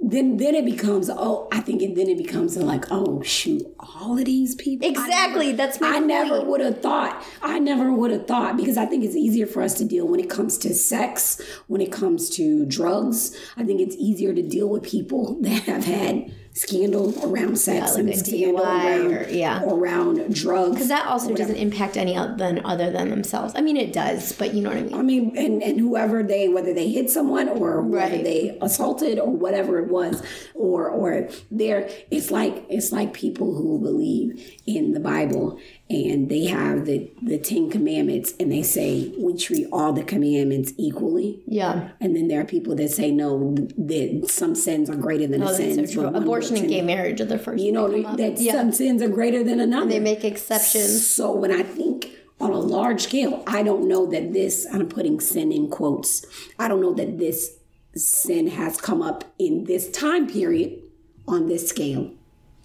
then 0.01 0.37
then 0.39 0.55
it 0.55 0.65
becomes 0.65 1.09
oh 1.09 1.49
I 1.53 1.61
think 1.61 1.81
and 1.83 1.97
then 1.97 2.09
it 2.09 2.19
becomes 2.19 2.57
like 2.57 2.85
oh 2.91 3.23
shoot 3.23 3.63
all 3.79 4.19
of 4.19 4.25
these 4.25 4.55
people 4.57 4.87
Exactly, 4.89 5.47
never- 5.47 5.57
that's 5.57 5.81
my 5.81 5.97
I 5.97 5.99
never 6.01 6.43
would 6.45 6.61
have 6.61 6.83
thought 6.83 7.25
I 7.41 7.59
never 7.61 7.93
would 7.93 8.11
have 8.11 8.27
thought 8.27 8.57
because 8.57 8.77
I 8.77 8.87
think 8.87 9.05
it's 9.05 9.15
easier 9.15 9.47
for 9.47 9.63
us 9.63 9.75
to 9.75 9.85
deal 9.85 10.07
when 10.09 10.19
it 10.21 10.29
comes 10.29 10.59
to 10.59 10.75
sex 10.75 11.41
when 11.69 11.81
it 11.81 11.93
comes 11.93 12.29
to 12.31 12.67
drugs 12.67 13.37
I 13.57 13.63
think 13.65 13.81
it's 13.81 13.95
easier 13.97 14.35
to 14.35 14.43
deal 14.43 14.69
with 14.69 14.83
people 14.83 15.39
that 15.43 15.63
have 15.63 15.85
had 15.85 16.35
scandal 16.55 17.15
around 17.25 17.59
sex 17.59 17.95
like 17.95 18.01
and 18.05 18.15
scandal 18.15 18.63
around 18.63 19.07
or- 19.13 19.29
yeah. 19.31 19.65
around 19.65 20.35
drugs 20.35 20.73
Because 20.73 20.89
that 20.89 21.07
also 21.07 21.35
doesn't 21.35 21.57
impact 21.57 21.97
any 21.97 22.15
other 22.15 22.37
than 22.37 22.65
other 22.67 22.91
than 22.91 23.09
themselves. 23.09 23.55
I 23.57 23.63
mean, 23.63 23.77
it 23.79 23.93
does, 23.93 24.33
but 24.33 24.53
you 24.53 24.61
know 24.63 24.69
what 24.69 24.79
I 24.79 24.83
mean. 24.83 24.95
I 24.95 25.03
mean, 25.03 25.37
and, 25.39 25.63
and 25.63 25.81
whoever 25.81 26.23
they, 26.23 26.49
whether 26.49 26.75
they 26.75 26.91
hit 26.91 27.09
someone 27.09 27.49
or 27.49 27.81
whether 27.81 28.13
Right. 28.17 28.25
they 28.25 28.59
assaulted 28.61 29.19
or 29.19 29.31
whatever 29.31 29.79
it 29.79 29.89
was, 29.91 30.23
or 30.55 30.89
or 30.91 31.29
they're, 31.51 31.89
it's 32.11 32.31
like 32.31 32.65
it's 32.69 32.93
like 32.93 33.15
people 33.15 33.55
who 33.55 33.79
believe 33.79 34.59
in 34.67 34.93
the 34.93 35.01
Bible 35.01 35.59
and 35.93 36.29
they 36.29 36.47
have 36.47 36.87
the 36.87 37.11
the 37.23 37.39
Ten 37.39 37.71
Commandments 37.71 38.35
and 38.41 38.51
they 38.51 38.63
say 38.63 39.13
we 39.19 39.37
treat 39.37 39.67
all 39.73 39.93
the 39.93 40.03
commandments 40.03 40.73
equally. 40.79 41.43
Yeah. 41.47 41.91
And 42.01 42.17
then 42.17 42.29
there 42.29 42.41
are 42.41 42.45
people 42.45 42.75
that 42.77 42.91
say 42.91 43.11
no, 43.11 43.55
that 43.77 44.27
some 44.29 44.55
sins 44.55 44.89
are 44.91 44.97
greater 44.97 45.27
than 45.27 45.43
Oh, 45.43 45.47
the 45.47 45.53
that's 45.53 45.75
sins. 45.75 45.95
so 45.95 46.03
true. 46.11 46.17
Abortion 46.19 46.57
and 46.57 46.63
sin- 46.65 46.71
gay 46.71 46.83
marriage 46.83 47.21
are 47.21 47.25
the 47.27 47.39
first. 47.39 47.63
You 47.63 47.73
know 47.73 47.89
that 47.89 48.03
come 48.03 48.13
up. 48.13 48.17
that 48.19 48.39
yeah. 48.41 48.53
some 48.53 48.73
sins 48.73 49.03
are 49.03 49.09
greater 49.09 49.43
than 49.45 49.61
another. 49.61 49.89
they 49.89 50.01
make 50.01 50.25
exceptions. 50.25 51.07
So 51.09 51.33
when 51.33 51.53
I 51.53 51.63
think 51.63 52.09
on 52.41 52.51
a 52.51 52.59
large 52.59 53.03
scale, 53.03 53.43
I 53.47 53.63
don't 53.63 53.87
know 53.87 54.07
that 54.07 54.33
this, 54.33 54.67
I'm 54.73 54.89
putting 54.89 55.21
sin 55.21 55.53
in 55.53 55.69
quotes, 55.69 56.25
I 56.59 56.67
don't 56.69 56.81
know 56.81 56.95
that 56.95 57.19
this 57.19 57.59
sin 57.95 58.49
has 58.49 58.81
come 58.81 59.01
up 59.03 59.25
in 59.39 59.65
this 59.65 59.91
time 59.91 60.27
period 60.27 60.83
on 61.29 61.47
this 61.47 61.69
scale. 61.69 62.11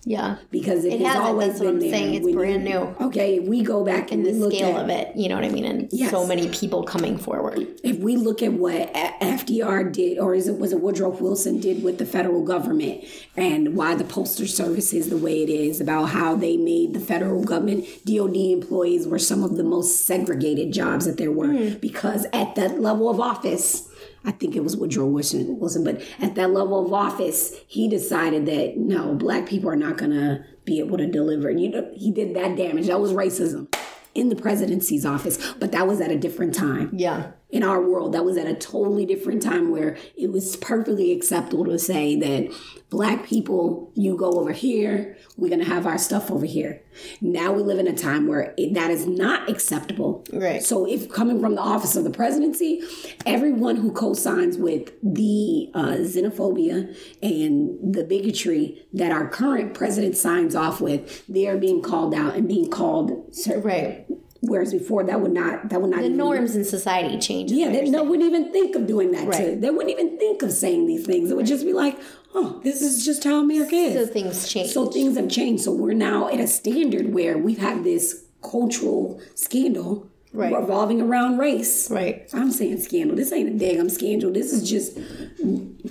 Yeah. 0.06 0.38
Because 0.52 0.86
it, 0.86 0.94
It 0.94 1.02
has 1.02 1.18
always 1.18 1.48
that's 1.50 1.60
what 1.60 1.66
been 1.66 1.74
I'm 1.76 1.80
there. 1.82 1.90
saying, 1.92 2.14
it's 2.14 2.26
When 2.26 2.36
brand 2.36 2.64
new. 2.64 2.96
Okay, 3.08 3.40
we 3.40 3.62
go 3.62 3.84
back 3.84 4.12
and 4.12 4.26
The 4.26 4.32
look 4.32 4.54
scale 4.54 4.78
at 4.78 4.84
of 4.86 4.90
it, 4.90 5.16
you 5.18 5.28
know 5.28 5.36
what 5.36 5.44
I 5.44 5.50
mean, 5.50 5.66
and 5.66 5.90
Yes. 5.92 6.12
so 6.12 6.26
many 6.26 6.48
people 6.50 6.84
coming 6.84 7.18
forward. 7.18 7.68
if 7.84 8.00
we 8.00 8.16
look 8.16 8.42
at 8.42 8.54
what 8.54 8.94
FDR 9.22 9.92
did, 9.92 10.18
or 10.18 10.34
is 10.34 10.48
it 10.48 10.58
was 10.58 10.72
it 10.72 10.80
Woodrow 10.82 11.10
Wilson 11.10 11.60
did 11.60 11.84
with 11.84 11.98
the 11.98 12.06
federal 12.06 12.44
government, 12.44 13.04
and 13.36 13.76
why 13.76 13.96
the 13.96 14.04
postal 14.06 14.48
service 14.48 14.94
is 14.94 15.10
the 15.10 15.18
way 15.18 15.44
it 15.44 15.50
is, 15.50 15.82
about 15.82 16.06
how 16.06 16.36
they 16.36 16.56
made 16.56 16.94
the 16.94 17.00
federal 17.02 17.44
government 17.44 17.86
DoD 18.06 18.36
employees 18.38 19.08
were 19.08 19.20
some 19.20 19.44
of 19.44 19.58
the 19.58 19.64
most 19.64 20.06
segregated 20.06 20.72
jobs 20.72 21.06
that 21.06 21.18
there 21.18 21.32
were, 21.32 21.48
Hmm. 21.48 21.74
because 21.82 22.26
at 22.32 22.56
that 22.56 22.80
level 22.80 23.10
of 23.10 23.20
office. 23.20 23.87
I 24.28 24.32
think 24.32 24.56
it 24.58 24.64
was 24.64 24.76
Woodrow 24.76 25.06
Wilson, 25.06 25.84
but 25.86 26.02
at 26.20 26.36
that 26.36 26.52
level 26.52 26.86
of 26.86 26.92
office, 26.92 27.56
he 27.66 27.88
decided 27.88 28.46
that 28.46 28.76
no, 28.78 29.16
black 29.16 29.48
people 29.48 29.70
are 29.70 29.76
not 29.78 29.98
gonna 29.98 30.46
be 30.66 30.80
able 30.80 30.98
to 30.98 31.08
deliver. 31.08 31.50
You 31.50 31.70
know, 31.70 31.90
he 31.96 32.12
did 32.12 32.36
that 32.36 32.58
damage. 32.58 32.88
That 32.88 33.00
was 33.00 33.14
racism 33.14 33.74
in 34.14 34.28
the 34.30 34.36
presidency's 34.36 35.06
office, 35.06 35.54
but 35.60 35.72
that 35.72 35.88
was 35.88 36.02
at 36.02 36.12
a 36.12 36.18
different 36.18 36.54
time 36.54 36.90
Yeah. 36.94 37.32
In 37.50 37.64
our 37.64 37.82
world 37.82 38.14
that 38.14 38.26
was 38.26 38.36
at 38.38 38.46
a 38.48 38.54
totally 38.54 39.06
different 39.06 39.42
time 39.42 39.72
where 39.72 39.98
it 40.18 40.32
was 40.32 40.56
perfectly 40.58 41.12
acceptable 41.14 41.64
to 41.66 41.80
say 41.80 42.16
that 42.16 42.54
black 42.90 43.26
people 43.26 43.92
you 43.96 44.18
go 44.18 44.32
over 44.32 44.52
here 44.52 45.18
we're 45.38 45.48
going 45.50 45.60
to 45.64 45.66
have 45.66 45.86
our 45.88 45.98
stuff 45.98 46.30
over 46.30 46.46
here 46.46 46.82
now 47.22 47.52
we 47.54 47.62
live 47.64 47.80
in 47.80 47.88
a 47.88 47.96
time 47.96 48.28
where 48.28 48.54
it, 48.58 48.74
that 48.74 48.92
is 48.92 49.06
not 49.06 49.50
acceptable 49.50 50.26
Right. 50.34 50.62
so 50.62 50.86
if 50.88 51.10
coming 51.10 51.40
from 51.40 51.56
the 51.56 51.62
office 51.62 51.96
of 51.96 52.04
the 52.04 52.10
presidency 52.10 52.82
everyone 53.26 53.78
who 53.78 53.92
co-signs 53.92 54.58
with 54.58 54.92
the 55.02 55.70
uh, 55.74 55.98
xenophobia 56.00 56.96
and 57.22 57.94
the 57.96 58.04
bigotry 58.04 58.86
that 58.94 59.12
our 59.12 59.30
current 59.30 59.74
president 59.74 60.18
signs 60.18 60.54
off 60.56 60.82
with 60.82 61.26
they 61.28 61.48
are 61.48 61.58
being 61.58 61.82
called 61.82 62.14
out 62.14 62.36
and 62.36 62.48
being 62.48 62.70
called 62.70 63.34
Right. 63.48 64.06
Whereas 64.42 64.72
before 64.74 65.04
that 65.04 65.20
would 65.22 65.32
not 65.34 65.70
that 65.70 65.82
would 65.82 65.90
not 65.92 66.00
The 66.00 66.06
even 66.06 66.18
norms 66.18 66.56
in 66.56 66.64
society 66.64 67.18
change. 67.18 67.52
yeah, 67.52 67.70
they, 67.70 67.90
saying. 67.90 68.10
wouldn't 68.10 68.28
even 68.28 68.52
think 68.52 68.76
of 68.76 68.88
doing 68.88 69.12
that. 69.12 69.22
To, 69.22 69.28
Right. 69.28 69.62
they 69.62 69.70
wouldn't 69.70 69.90
even 69.90 70.18
think 70.18 70.42
of 70.44 70.52
saying 70.52 70.86
these 70.88 71.06
things. 71.06 71.32
It 71.32 71.38
would 71.38 71.46
just 71.48 71.66
be 71.66 71.74
like, 71.74 71.98
oh, 72.36 72.60
this 72.64 72.82
is 72.82 73.04
just 73.06 73.24
how 73.24 73.40
America 73.40 73.76
is. 73.76 74.08
So 74.08 74.14
things 74.14 74.48
change. 74.48 74.70
So 74.72 74.86
things 74.88 75.18
have 75.18 75.30
changed. 75.30 75.64
So 75.64 75.72
we're 75.72 75.94
now 75.94 76.28
at 76.30 76.40
a 76.40 76.48
standard 76.48 77.14
where 77.14 77.38
we've 77.38 77.58
had 77.58 77.84
this 77.84 78.24
cultural 78.44 79.20
scandal 79.36 80.08
Right. 80.34 80.54
revolving 80.54 81.02
around 81.02 81.38
race. 81.40 81.90
Right. 81.90 82.28
I'm 82.34 82.52
saying 82.52 82.82
scandal. 82.82 83.16
This 83.16 83.32
ain't 83.32 83.50
a 83.50 83.66
daggum 83.66 83.90
scandal. 83.90 84.32
This 84.32 84.54
is 84.54 84.70
just 84.70 84.98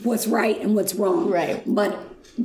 what's 0.05 0.27
right 0.29 0.61
and 0.61 0.75
what's 0.77 0.95
wrong. 0.95 1.31
Right. 1.31 1.63
But 1.67 1.99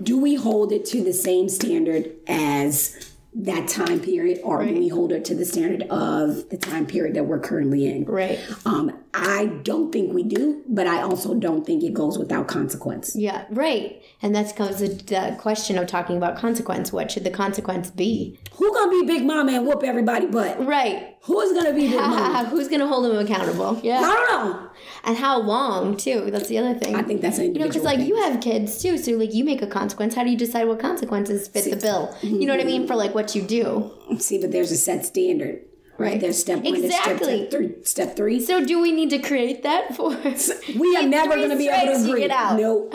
do 0.04 0.18
we 0.18 0.36
hold 0.36 0.72
it 0.72 0.86
to 0.86 1.04
the 1.04 1.14
same 1.14 1.50
standard 1.50 2.12
as 2.28 3.11
that 3.34 3.68
time 3.68 4.00
period 4.00 4.40
or 4.44 4.66
do 4.66 4.74
we 4.74 4.90
hold 4.90 5.12
her 5.12 5.20
to 5.20 5.34
the 5.34 5.46
standard 5.46 5.84
of 5.84 6.50
the 6.50 6.58
time 6.58 6.86
period 6.86 7.16
that 7.16 7.26
we're 7.26 7.40
currently 7.40 7.88
in? 7.88 8.04
Right. 8.06 8.40
Um, 8.66 8.98
I 9.14 9.48
don't 9.64 9.92
think 9.92 10.14
we 10.14 10.24
do, 10.24 10.64
but 10.68 10.88
I 10.88 11.02
also 11.02 11.34
don't 11.34 11.66
think 11.66 11.84
it 11.84 11.94
goes 11.94 12.18
without 12.18 12.48
consequence. 12.48 13.14
Yeah, 13.16 13.46
right. 13.50 14.02
And 14.22 14.34
that's 14.34 14.54
comes 14.54 14.80
the, 14.80 14.88
the 14.88 15.36
question 15.38 15.78
of 15.78 15.88
talking 15.88 16.16
about 16.16 16.38
consequence. 16.38 16.94
What 16.94 17.12
should 17.12 17.26
the 17.26 17.32
consequence 17.32 17.90
be? 17.92 18.40
Who 18.54 18.74
gonna 18.74 18.92
be 18.92 19.06
Big 19.06 19.26
Mama 19.26 19.52
and 19.54 19.68
whoop 19.68 19.84
everybody 19.84 20.28
butt? 20.28 20.66
Right. 20.66 21.18
Who's 21.24 21.52
gonna 21.52 21.74
be 21.74 21.90
Big 21.90 22.00
Mama? 22.00 22.46
Who's 22.50 22.70
to 22.70 22.88
hold 22.88 23.06
them 23.06 23.18
accountable? 23.18 23.82
Yeah. 23.84 24.00
I 24.00 24.14
don't 24.14 24.30
know. 24.30 24.70
And 25.04 25.18
how 25.18 25.42
long, 25.42 25.98
too? 25.98 26.32
That's 26.32 26.48
the 26.48 26.60
other 26.60 26.80
thing. 26.80 26.96
I 26.96 27.02
think 27.02 27.22
that's 27.22 27.38
an 27.38 27.54
You 27.54 27.60
know, 27.60 27.68
because 27.68 27.84
like 27.84 28.00
thing. 28.00 28.08
you 28.08 28.16
have 28.24 28.40
kids 28.40 28.82
too, 28.82 28.98
so 28.98 29.12
like 29.14 29.34
you 29.34 29.44
make 29.44 29.62
a 29.62 29.68
consequence. 29.68 30.16
How 30.16 30.24
do 30.24 30.30
you 30.30 30.38
decide 30.38 30.68
what 30.68 30.80
consequences 30.80 31.48
fit 31.48 31.70
the 31.70 31.76
bill? 31.76 32.16
You 32.22 32.46
know 32.46 32.54
what 32.54 32.60
I 32.60 32.64
mm-hmm. 32.64 32.68
mean 32.68 32.88
for 32.88 32.96
like 32.96 33.14
what 33.14 33.36
you 33.36 33.42
do. 33.42 33.92
See, 34.20 34.40
but 34.40 34.52
there's 34.52 34.72
a 34.72 34.78
set 34.78 35.06
standard, 35.06 35.62
right? 36.02 36.20
There's 36.20 36.40
step 36.40 36.64
one, 36.64 36.76
Exactly. 36.76 37.48
step 37.48 37.52
three. 37.52 37.84
Step 37.84 38.16
three. 38.16 38.40
So 38.40 38.66
do 38.66 38.82
we 38.82 38.92
need 38.92 39.10
to 39.12 39.20
create 39.20 39.64
that 39.64 39.96
for? 39.96 40.10
We 40.80 40.96
are 40.98 41.04
never 41.08 41.36
going 41.36 41.50
to 41.50 41.58
be 41.58 41.70
able 41.70 41.94
to 41.94 42.10
agree. 42.12 42.28
No, 42.28 42.90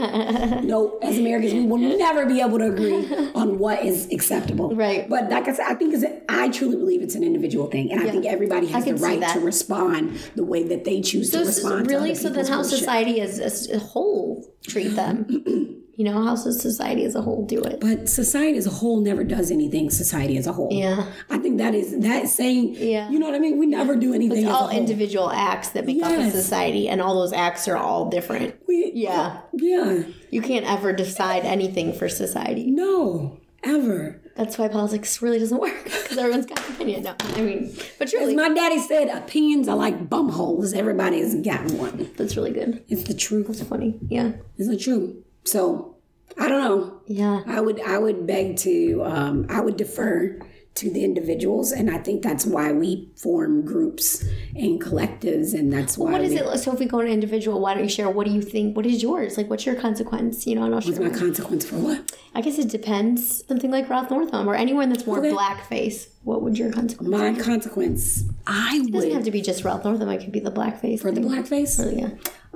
no. 0.63 0.99
As 1.03 1.19
Americans, 1.19 1.55
we 1.55 1.65
will 1.67 1.79
never 1.79 2.27
be 2.27 2.41
able 2.41 2.59
to 2.59 2.67
agree 2.67 3.07
on 3.35 3.59
what 3.59 3.85
is 3.85 4.09
acceptable. 4.13 4.75
Right. 4.75 5.09
But 5.09 5.31
like 5.31 5.49
I 5.49 5.53
said, 5.55 5.67
I 5.69 5.75
think 5.75 5.95
it's. 5.95 6.03
A, 6.05 6.21
I 6.29 6.49
truly 6.51 6.77
believe 6.77 7.03
it's 7.03 7.15
an 7.15 7.23
individual 7.25 7.67
thing, 7.69 7.91
and 7.93 8.01
I 8.03 8.11
think 8.11 8.27
everybody 8.27 8.67
has 8.69 8.85
the 8.85 8.95
right 8.97 9.23
to 9.33 9.41
respond 9.41 10.19
the 10.35 10.45
way 10.45 10.63
that 10.65 10.85
they 10.85 11.01
choose 11.01 11.31
So 11.33 11.41
to 11.41 11.47
respond. 11.47 11.87
really, 11.89 12.11
to 12.11 12.17
so 12.17 12.29
then 12.31 12.47
how 12.47 12.63
bullshit. 12.63 12.79
society 12.81 13.21
as 13.21 13.69
a 13.71 13.79
whole 13.79 14.45
treat 14.67 14.89
them? 14.97 15.83
you 15.97 16.05
know, 16.05 16.13
how 16.23 16.37
does 16.37 16.61
society 16.61 17.05
as 17.05 17.15
a 17.15 17.23
whole 17.23 17.47
do 17.47 17.61
it? 17.63 17.81
But 17.81 18.09
society 18.09 18.59
as 18.59 18.67
a 18.67 18.71
whole 18.71 19.01
never 19.01 19.25
does 19.25 19.51
anything. 19.51 19.89
Society 19.91 20.37
as 20.37 20.47
a 20.47 20.53
whole. 20.53 20.69
Yeah. 20.71 21.11
I 21.31 21.39
think 21.39 21.57
that 21.59 21.75
is 21.75 21.99
that 22.01 22.29
saying. 22.29 22.75
Yeah. 22.79 23.09
You 23.11 23.19
know 23.19 23.27
what 23.27 23.35
I 23.35 23.39
mean? 23.39 23.59
We 23.59 23.67
never 23.67 23.97
do 23.97 24.13
anything. 24.13 24.39
It's 24.39 24.47
as 24.47 24.53
all 24.55 24.69
a 24.69 24.71
whole. 24.73 24.79
individual 24.79 25.31
acts 25.31 25.71
that 25.71 25.87
make 25.87 26.03
up 26.03 26.13
a 26.13 26.31
society, 26.31 26.89
and 26.89 27.01
all 27.01 27.15
those 27.15 27.33
acts 27.33 27.67
are 27.67 27.77
all 27.79 28.11
different. 28.11 28.55
We, 28.69 28.93
Yeah. 28.95 29.41
Yeah. 29.55 30.03
You 30.31 30.43
can't 30.43 30.67
ever 30.67 30.93
decide 30.93 31.45
anything 31.45 31.93
for 31.95 32.09
society. 32.09 32.71
No. 32.71 33.41
Ever. 33.65 34.21
That's 34.37 34.59
why 34.59 34.69
politics 34.69 35.23
really 35.23 35.39
doesn't 35.39 35.59
work 35.59 35.83
because 35.85 36.19
everyone's 36.19 36.45
got 36.45 36.65
an 36.69 36.75
opinion. 36.75 37.03
No, 37.05 37.15
I 37.21 37.41
mean, 37.41 37.75
but 37.99 38.13
As 38.13 38.35
my 38.35 38.51
daddy 38.51 38.79
said, 38.79 39.09
opinions 39.09 39.67
are 39.67 39.77
like 39.77 40.11
bum 40.11 40.29
holes. 40.29 40.75
Everybody 40.75 41.21
has 41.21 41.35
got 41.37 41.71
one. 41.73 42.11
that's 42.17 42.37
really 42.37 42.53
good. 42.53 42.85
It's 42.89 43.05
the 43.05 43.15
truth. 43.15 43.49
It's 43.49 43.63
funny. 43.63 43.99
Yeah. 44.09 44.33
It's 44.59 44.69
the 44.69 44.77
truth. 44.77 45.17
So 45.47 45.97
I 46.39 46.49
don't 46.49 46.61
know. 46.63 47.01
Yeah. 47.07 47.43
I 47.47 47.61
would 47.61 47.81
I 47.81 47.99
would 47.99 48.27
beg 48.27 48.57
to 48.59 49.03
um, 49.05 49.47
I 49.49 49.61
would 49.61 49.77
defer 49.77 50.39
to 50.75 50.91
the 50.91 51.03
individuals, 51.05 51.73
and 51.73 51.91
I 51.91 51.97
think 51.97 52.23
that's 52.23 52.45
why 52.45 52.71
we 52.71 53.09
form 53.17 53.65
groups 53.65 54.23
and 54.55 54.79
collectives, 54.79 55.55
and 55.55 55.73
that's 55.73 55.97
why 55.97 56.13
What 56.13 56.21
is 56.21 56.33
we, 56.33 56.41
it? 56.41 56.59
So 56.59 56.71
if 56.75 56.79
we 56.79 56.85
go 56.85 57.01
to 57.01 57.09
individual, 57.09 57.61
why 57.63 57.73
don't 57.73 57.85
you 57.85 57.89
share? 57.89 58.11
What 58.11 58.27
do 58.27 58.33
you 58.33 58.43
think? 58.43 58.77
What 58.77 58.85
is 58.85 59.03
yours? 59.03 59.39
Like, 59.39 59.49
what's 59.49 59.65
your 59.65 59.75
consequence? 59.77 60.47
You 60.47 60.55
know, 60.57 60.65
and 60.65 60.75
I'll 60.75 60.83
What's 60.83 60.99
my 60.99 61.09
consequence 61.09 61.65
for 61.65 61.77
what? 61.77 62.13
I 62.35 62.43
guess 62.43 62.59
it 62.59 62.69
depends. 62.69 63.43
Something 63.49 63.71
like 63.71 63.89
Ralph 63.89 64.11
Northam 64.11 64.47
or 64.47 64.55
anyone 64.55 64.91
that's 64.91 65.07
more 65.07 65.21
Okay. 65.21 65.31
blackface. 65.33 66.09
What 66.25 66.43
would 66.43 66.59
your 66.59 66.71
consequence? 66.71 67.09
My 67.11 67.33
consequence. 67.33 68.25
I 68.47 68.79
would 68.81 68.89
It 68.89 68.93
doesn't 68.93 69.13
have 69.13 69.25
to 69.25 69.31
be 69.31 69.41
just 69.41 69.65
Ralph 69.65 69.83
Northam. 69.85 70.11
It 70.11 70.19
could 70.19 70.33
be 70.33 70.41
the 70.41 70.53
blackface. 70.53 71.01
for 71.01 71.11
the 71.11 71.23
blackface. 71.23 71.99
Yeah. 71.99 72.11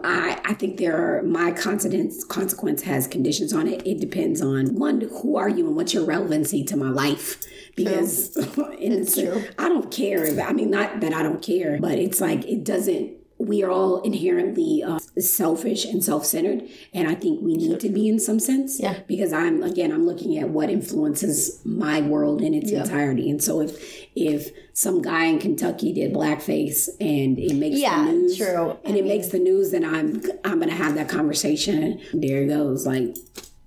I, 0.05 0.41
I 0.45 0.55
think 0.55 0.79
there 0.79 0.97
are 0.97 1.23
my 1.23 1.53
consequence 1.53 2.25
consequence 2.25 2.83
has 2.83 3.07
conditions 3.07 3.53
on 3.53 3.67
it. 3.69 3.87
It 3.87 4.01
depends 4.01 4.41
on 4.43 4.75
one, 4.75 5.01
who 5.23 5.37
are 5.37 5.49
you 5.49 5.67
and 5.67 5.77
what's 5.77 5.95
your 5.95 6.05
relevancy 6.05 6.65
to 6.65 6.77
my 6.77 6.91
life? 6.91 7.41
Because 7.77 8.37
it's, 8.37 9.15
true. 9.15 9.45
I 9.59 9.69
don't 9.69 9.91
care 9.91 10.25
if 10.25 10.39
I 10.39 10.53
mean 10.53 10.71
not 10.71 11.01
that 11.01 11.13
I 11.13 11.23
don't 11.23 11.43
care, 11.43 11.79
but 11.81 11.99
it's 11.99 12.21
like 12.21 12.45
it 12.47 12.65
doesn't 12.65 13.20
we 13.41 13.63
are 13.65 13.71
all 13.71 14.03
inherently 14.03 14.83
uh, 14.87 14.99
selfish 15.19 15.87
and 15.87 16.05
self-centered 16.05 16.63
and 16.93 17.09
i 17.09 17.15
think 17.15 17.41
we 17.43 17.55
need 17.55 17.81
to 17.81 17.89
be 17.89 18.07
in 18.07 18.19
some 18.21 18.39
sense. 18.39 18.79
Yeah. 18.79 18.99
because 19.09 19.33
i'm 19.33 19.63
again 19.63 19.91
i'm 19.93 20.05
looking 20.07 20.37
at 20.39 20.51
what 20.51 20.69
influences 20.69 21.61
my 21.65 22.01
world 22.03 22.43
in 22.43 22.53
its 22.55 22.71
entirety. 22.71 23.31
And 23.31 23.43
so 23.43 23.61
if 23.63 23.73
if 24.15 24.51
some 24.75 25.01
guy 25.01 25.25
in 25.25 25.39
kentucky 25.39 25.93
did 25.93 26.13
blackface 26.13 26.89
and 27.01 27.39
it 27.39 27.55
makes 27.55 27.79
Yeah, 27.79 28.05
the 28.05 28.13
news 28.13 28.37
true. 28.37 28.77
and 28.85 28.97
it 28.97 29.05
makes 29.07 29.29
the 29.29 29.39
news 29.39 29.71
then 29.73 29.85
i'm 29.85 30.21
i'm 30.45 30.61
gonna 30.61 30.73
have 30.75 30.95
that 30.97 31.09
conversation. 31.09 32.01
There 32.13 32.43
it 32.43 32.49
goes 32.49 32.87
like 32.87 33.17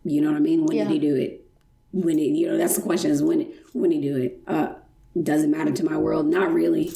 you 0.03 0.21
know 0.21 0.29
what 0.31 0.37
i 0.37 0.39
mean? 0.39 0.65
When 0.65 0.77
Yeah. 0.77 0.83
did 0.83 0.93
he 0.93 0.99
do 0.99 1.15
it? 1.15 1.45
When 1.91 2.19
it 2.19 2.31
you 2.39 2.47
know 2.47 2.57
that's 2.57 2.75
the 2.75 2.81
question 2.83 3.09
is 3.09 3.23
when 3.23 3.51
when 3.73 3.89
he 3.91 3.99
do 3.99 4.17
it. 4.17 4.39
Uh 4.47 4.73
doesn't 5.21 5.51
matter 5.51 5.71
to 5.71 5.83
my 5.85 5.97
world? 5.97 6.25
Not 6.27 6.53
really. 6.53 6.91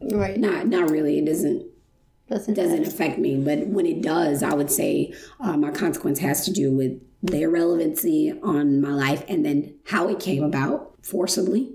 Right. 0.00 0.38
not 0.38 0.66
not 0.68 0.90
really. 0.90 1.18
It 1.18 1.26
doesn't 1.26 1.66
Doesn't 2.28 2.54
doesn't 2.54 2.86
affect 2.86 3.18
me. 3.18 3.36
But 3.36 3.66
when 3.66 3.84
it 3.86 4.00
does, 4.02 4.42
I 4.42 4.54
would 4.54 4.70
say 4.70 5.12
uh, 5.40 5.56
my 5.56 5.70
consequence 5.70 6.18
has 6.20 6.44
to 6.46 6.52
do 6.52 6.72
with 6.72 7.00
their 7.22 7.50
relevancy 7.50 8.32
on 8.42 8.80
my 8.80 8.90
life 8.92 9.24
and 9.28 9.44
then 9.44 9.74
how 9.86 10.08
it 10.08 10.18
came 10.18 10.42
about 10.42 10.94
forcibly. 11.02 11.74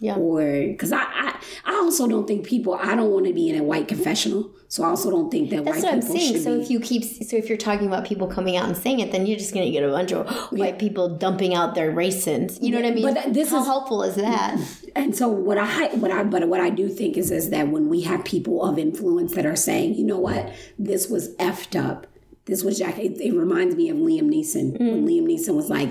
Yeah. 0.00 0.14
Or 0.16 0.42
because 0.68 0.92
I, 0.92 1.02
I 1.02 1.38
I 1.66 1.74
also 1.74 2.06
don't 2.08 2.26
think 2.26 2.46
people 2.46 2.74
I 2.74 2.94
don't 2.94 3.10
want 3.10 3.26
to 3.26 3.34
be 3.34 3.50
in 3.50 3.60
a 3.60 3.62
white 3.62 3.86
confessional. 3.88 4.50
So 4.68 4.84
I 4.84 4.86
also 4.88 5.10
don't 5.10 5.30
think 5.30 5.50
that 5.50 5.64
That's 5.64 5.78
white 5.78 5.84
what 5.84 5.92
I'm 5.94 6.00
people 6.00 6.16
saying. 6.16 6.42
So 6.42 6.56
be. 6.56 6.62
if 6.62 6.70
you 6.70 6.78
keep, 6.78 7.02
so 7.02 7.36
if 7.36 7.48
you're 7.48 7.58
talking 7.58 7.88
about 7.88 8.04
people 8.06 8.28
coming 8.28 8.56
out 8.56 8.68
and 8.68 8.76
saying 8.76 9.00
it, 9.00 9.10
then 9.10 9.26
you're 9.26 9.36
just 9.36 9.52
going 9.52 9.66
to 9.66 9.70
get 9.72 9.82
a 9.82 9.88
bunch 9.90 10.12
of 10.12 10.28
white 10.52 10.78
people 10.78 11.18
dumping 11.18 11.54
out 11.54 11.74
their 11.74 11.90
race 11.90 12.22
sins. 12.22 12.56
You 12.62 12.70
know 12.70 12.80
what 12.80 12.86
I 12.86 12.94
mean? 12.94 13.12
but 13.14 13.34
this 13.34 13.50
How 13.50 13.60
is- 13.62 13.66
helpful 13.66 14.04
is 14.04 14.14
that? 14.14 14.56
And 14.94 15.16
so 15.16 15.28
what 15.28 15.58
I 15.58 15.88
what 15.96 16.10
I 16.10 16.22
but 16.24 16.48
what 16.48 16.60
I 16.60 16.70
do 16.70 16.88
think 16.88 17.16
is 17.16 17.30
is 17.30 17.50
that 17.50 17.68
when 17.68 17.88
we 17.88 18.02
have 18.02 18.24
people 18.24 18.64
of 18.64 18.78
influence 18.78 19.34
that 19.34 19.46
are 19.46 19.56
saying, 19.56 19.94
you 19.94 20.04
know 20.04 20.18
what, 20.18 20.52
this 20.78 21.08
was 21.08 21.34
effed 21.36 21.78
up. 21.78 22.06
This 22.46 22.64
was 22.64 22.78
Jack. 22.78 22.98
It, 22.98 23.20
it 23.20 23.34
reminds 23.34 23.76
me 23.76 23.90
of 23.90 23.96
Liam 23.96 24.22
Neeson 24.22 24.78
when 24.78 25.06
mm. 25.06 25.08
Liam 25.08 25.24
Neeson 25.24 25.54
was 25.54 25.68
like, 25.70 25.90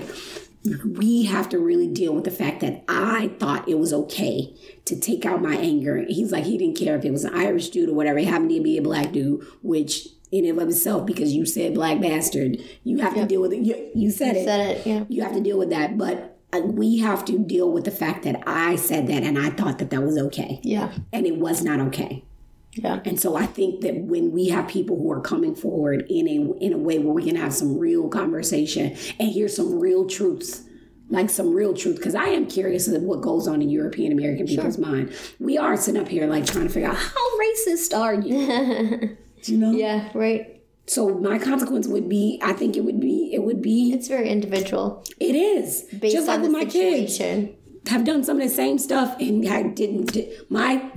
we 0.98 1.24
have 1.24 1.48
to 1.50 1.58
really 1.58 1.86
deal 1.86 2.14
with 2.14 2.24
the 2.24 2.30
fact 2.30 2.60
that 2.60 2.84
I 2.86 3.28
thought 3.38 3.68
it 3.68 3.78
was 3.78 3.92
okay 3.92 4.54
to 4.84 4.98
take 4.98 5.24
out 5.24 5.40
my 5.40 5.56
anger. 5.56 6.04
He's 6.08 6.32
like 6.32 6.44
he 6.44 6.58
didn't 6.58 6.76
care 6.76 6.96
if 6.96 7.04
it 7.04 7.12
was 7.12 7.24
an 7.24 7.34
Irish 7.34 7.70
dude 7.70 7.88
or 7.88 7.94
whatever. 7.94 8.18
It 8.18 8.28
happened 8.28 8.50
to 8.50 8.62
be 8.62 8.76
a 8.76 8.82
black 8.82 9.12
dude, 9.12 9.46
which 9.62 10.08
in 10.30 10.44
and 10.44 10.60
of 10.60 10.68
itself, 10.68 11.06
because 11.06 11.32
you 11.32 11.44
said 11.44 11.74
black 11.74 12.00
bastard, 12.00 12.58
you 12.84 12.98
have 12.98 13.14
to 13.14 13.26
deal 13.26 13.40
with 13.40 13.52
it. 13.52 13.60
You, 13.60 13.90
you 13.94 14.10
said 14.10 14.36
it 14.36 14.44
Said 14.44 14.76
it, 14.76 14.86
yeah. 14.86 15.04
you 15.08 15.22
have 15.22 15.32
to 15.32 15.40
deal 15.40 15.58
with 15.58 15.70
that. 15.70 15.98
But 15.98 16.39
we 16.62 16.98
have 16.98 17.24
to 17.26 17.38
deal 17.38 17.70
with 17.70 17.84
the 17.84 17.90
fact 17.90 18.24
that 18.24 18.42
I 18.46 18.76
said 18.76 19.06
that 19.06 19.22
and 19.22 19.38
I 19.38 19.50
thought 19.50 19.78
that 19.78 19.90
that 19.90 20.02
was 20.02 20.18
okay. 20.18 20.60
Yeah. 20.62 20.92
And 21.12 21.26
it 21.26 21.36
was 21.36 21.62
not 21.62 21.80
okay. 21.80 22.24
Yeah. 22.72 23.00
And 23.04 23.18
so 23.18 23.36
I 23.36 23.46
think 23.46 23.80
that 23.80 23.96
when 23.96 24.30
we 24.32 24.48
have 24.48 24.68
people 24.68 24.96
who 24.96 25.10
are 25.10 25.20
coming 25.20 25.54
forward 25.54 26.06
in 26.08 26.28
a 26.28 26.52
in 26.64 26.72
a 26.72 26.78
way 26.78 26.98
where 26.98 27.12
we 27.12 27.24
can 27.24 27.34
have 27.36 27.52
some 27.52 27.78
real 27.78 28.08
conversation 28.08 28.96
and 29.18 29.28
hear 29.28 29.48
some 29.48 29.78
real 29.78 30.06
truths, 30.06 30.62
like 31.08 31.30
some 31.30 31.52
real 31.52 31.74
truth, 31.74 31.96
because 31.96 32.14
I 32.14 32.26
am 32.26 32.46
curious 32.46 32.86
of 32.86 33.02
what 33.02 33.22
goes 33.22 33.48
on 33.48 33.60
in 33.60 33.70
European 33.70 34.12
American 34.12 34.46
people's 34.46 34.78
mind. 34.78 35.12
We 35.40 35.58
are 35.58 35.76
sitting 35.76 36.00
up 36.00 36.08
here 36.08 36.28
like 36.28 36.46
trying 36.46 36.68
to 36.68 36.72
figure 36.72 36.88
out 36.88 36.96
how 36.96 37.38
racist 37.38 37.96
are 37.96 38.14
you? 38.14 39.16
Do 39.42 39.52
you 39.52 39.58
know? 39.58 39.72
Yeah. 39.72 40.08
Right. 40.14 40.59
So 40.86 41.08
my 41.18 41.38
consequence 41.38 41.86
would 41.86 42.08
be, 42.08 42.40
I 42.42 42.52
think 42.52 42.76
it 42.76 42.80
would 42.84 42.98
be, 43.00 43.30
it 43.32 43.42
would 43.44 43.62
be, 43.62 43.92
It's 43.92 44.08
very 44.08 44.28
individual 44.28 45.04
it 45.20 45.34
is 45.36 45.82
based 45.98 46.14
just 46.16 46.26
like 46.26 46.40
with 46.40 46.50
my 46.50 46.64
kids. 46.64 47.12
situation. 47.16 47.56
have 47.88 48.04
done 48.04 48.24
some 48.24 48.36
of 48.40 48.42
the 48.42 48.54
same 48.54 48.78
stuff 48.78 49.16
and 49.20 49.46
I 49.48 49.62
didn't 49.62 50.12
di- 50.12 50.30
my 50.48 50.90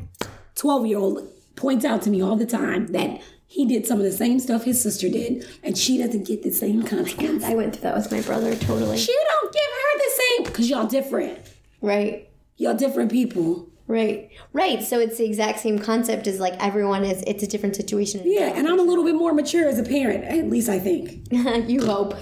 12 0.56 0.86
year 0.88 0.98
old 0.98 1.28
points 1.56 1.86
out 1.86 2.02
to 2.04 2.10
me 2.10 2.22
all 2.24 2.36
the 2.36 2.46
time 2.48 2.88
that 2.88 3.22
he 3.46 3.66
did 3.68 3.86
some 3.86 4.00
of 4.00 4.04
the 4.04 4.12
same 4.12 4.40
stuff 4.40 4.64
his 4.64 4.82
sister 4.82 5.08
did 5.10 5.46
and 5.62 5.78
she 5.78 5.98
doesn't 6.00 6.26
get 6.26 6.42
the 6.42 6.50
same 6.52 6.82
oh 6.84 6.88
consequence 6.88 7.44
I 7.44 7.54
went 7.54 7.74
through 7.74 7.84
that 7.84 7.96
with 7.96 8.12
my 8.12 8.22
brother. 8.22 8.56
Totally. 8.56 8.98
you 9.00 9.24
don't 9.32 9.54
give 9.54 9.62
her 9.62 9.98
the 10.00 10.12
same 10.22 10.44
because 10.46 10.70
y'all 10.70 10.88
different 10.88 11.38
Right. 11.82 12.30
y'all 12.58 12.74
different 12.76 13.12
people 13.12 13.70
Right. 13.88 14.30
Right. 14.54 14.82
So 14.82 15.00
it's 15.00 15.18
the 15.18 15.26
exact 15.26 15.60
same 15.60 15.78
concept 15.78 16.26
as 16.28 16.40
like 16.40 16.56
everyone 16.64 17.04
is. 17.04 17.22
It's 17.28 17.44
a 17.44 17.48
different 17.48 17.76
situation. 17.76 18.22
yeah 18.26 18.54
and 18.56 18.68
i'm 18.68 18.80
a 18.80 18.84
little 18.84 19.04
bit 19.04 19.16
more 19.16 19.34
mature 19.34 19.68
as 19.68 19.78
a 19.78 19.84
parent 19.84 20.24
at 20.24 20.50
least 20.50 20.70
i 20.70 20.80
think 20.80 21.28
you 21.70 21.86
hope. 21.86 22.14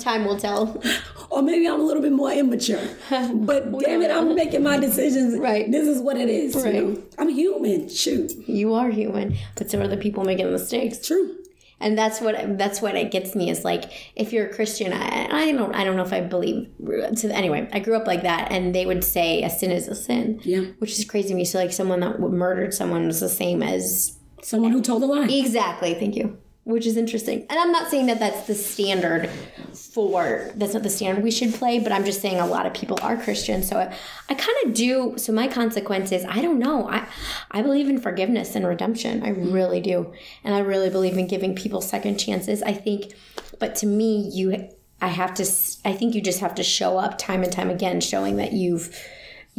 Time 0.00 0.24
will 0.24 0.36
tell. 0.38 0.80
or 1.30 1.42
maybe 1.42 1.66
i'm 1.66 1.80
a 1.80 1.84
little 1.84 2.02
bit 2.02 2.12
more 2.12 2.30
immature 2.32 2.82
but 3.10 3.70
damn 3.80 4.02
it 4.02 4.10
i'm 4.10 4.34
making 4.34 4.62
my 4.62 4.76
decisions 4.76 5.38
Right. 5.38 5.70
this 5.70 5.86
is 5.86 6.00
what 6.00 6.16
it 6.16 6.28
is 6.28 6.54
you 6.56 6.62
Right. 6.64 6.74
know? 6.74 7.02
i'm 7.18 7.28
human 7.28 7.88
shoot 7.88 8.32
You 8.48 8.74
are 8.74 8.90
human, 8.90 9.36
but 9.56 9.70
so 9.70 9.80
are 9.80 9.88
the 9.88 9.96
people 9.96 10.24
making 10.24 10.50
mistakes. 10.52 11.06
true 11.06 11.36
and 11.80 11.96
that's 11.98 12.20
what 12.20 12.58
that's 12.58 12.80
what 12.82 12.94
it 12.94 13.10
gets 13.10 13.34
me 13.34 13.50
is 13.50 13.64
like 13.64 13.84
if 14.14 14.32
you're 14.32 14.46
a 14.46 14.52
christian 14.54 14.92
i, 14.92 15.28
I 15.30 15.52
don't 15.52 15.74
i 15.74 15.82
don't 15.84 15.96
know 15.96 16.02
if 16.04 16.12
i 16.12 16.20
believe 16.20 16.68
so 17.14 17.28
anyway 17.28 17.68
i 17.72 17.78
grew 17.80 17.96
up 17.96 18.06
like 18.06 18.22
that 18.22 18.52
and 18.52 18.74
they 18.74 18.86
would 18.86 19.02
say 19.02 19.42
a 19.42 19.50
sin 19.50 19.70
is 19.70 19.88
a 19.88 19.94
sin 19.94 20.40
Yeah. 20.44 20.60
which 20.78 20.92
is 20.98 21.04
crazy 21.04 21.28
to 21.30 21.34
me. 21.34 21.44
So 21.44 21.58
like 21.58 21.72
someone 21.72 22.00
that 22.00 22.20
murdered 22.20 22.74
someone 22.74 23.06
was 23.06 23.20
the 23.20 23.28
same 23.28 23.62
as 23.62 24.18
someone 24.42 24.72
who 24.72 24.80
told 24.82 25.02
a 25.02 25.06
lie. 25.06 25.26
Exactly. 25.26 25.94
Thank 25.94 26.16
you 26.16 26.38
which 26.64 26.86
is 26.86 26.96
interesting. 26.96 27.46
And 27.48 27.58
I'm 27.58 27.72
not 27.72 27.90
saying 27.90 28.06
that 28.06 28.18
that's 28.18 28.46
the 28.46 28.54
standard 28.54 29.28
for 29.74 30.50
that's 30.54 30.74
not 30.74 30.82
the 30.82 30.90
standard 30.90 31.24
we 31.24 31.30
should 31.30 31.54
play, 31.54 31.78
but 31.78 31.90
I'm 31.90 32.04
just 32.04 32.20
saying 32.20 32.38
a 32.38 32.46
lot 32.46 32.66
of 32.66 32.74
people 32.74 32.98
are 33.02 33.16
Christian. 33.16 33.62
So 33.62 33.78
I, 33.78 33.94
I 34.28 34.34
kind 34.34 34.56
of 34.64 34.74
do. 34.74 35.14
So 35.16 35.32
my 35.32 35.48
consequence 35.48 36.12
is 36.12 36.24
I 36.24 36.40
don't 36.40 36.58
know. 36.58 36.88
I 36.88 37.06
I 37.50 37.62
believe 37.62 37.88
in 37.88 38.00
forgiveness 38.00 38.54
and 38.54 38.66
redemption. 38.66 39.22
I 39.22 39.30
really 39.30 39.80
do, 39.80 40.12
and 40.44 40.54
I 40.54 40.60
really 40.60 40.90
believe 40.90 41.16
in 41.16 41.26
giving 41.26 41.54
people 41.54 41.80
second 41.80 42.18
chances. 42.18 42.62
I 42.62 42.72
think, 42.74 43.14
but 43.58 43.74
to 43.76 43.86
me, 43.86 44.30
you 44.32 44.68
I 45.00 45.08
have 45.08 45.34
to. 45.34 45.44
I 45.84 45.92
think 45.94 46.14
you 46.14 46.20
just 46.20 46.40
have 46.40 46.54
to 46.56 46.62
show 46.62 46.98
up 46.98 47.16
time 47.16 47.42
and 47.42 47.52
time 47.52 47.70
again, 47.70 48.00
showing 48.00 48.36
that 48.36 48.52
you've 48.52 48.94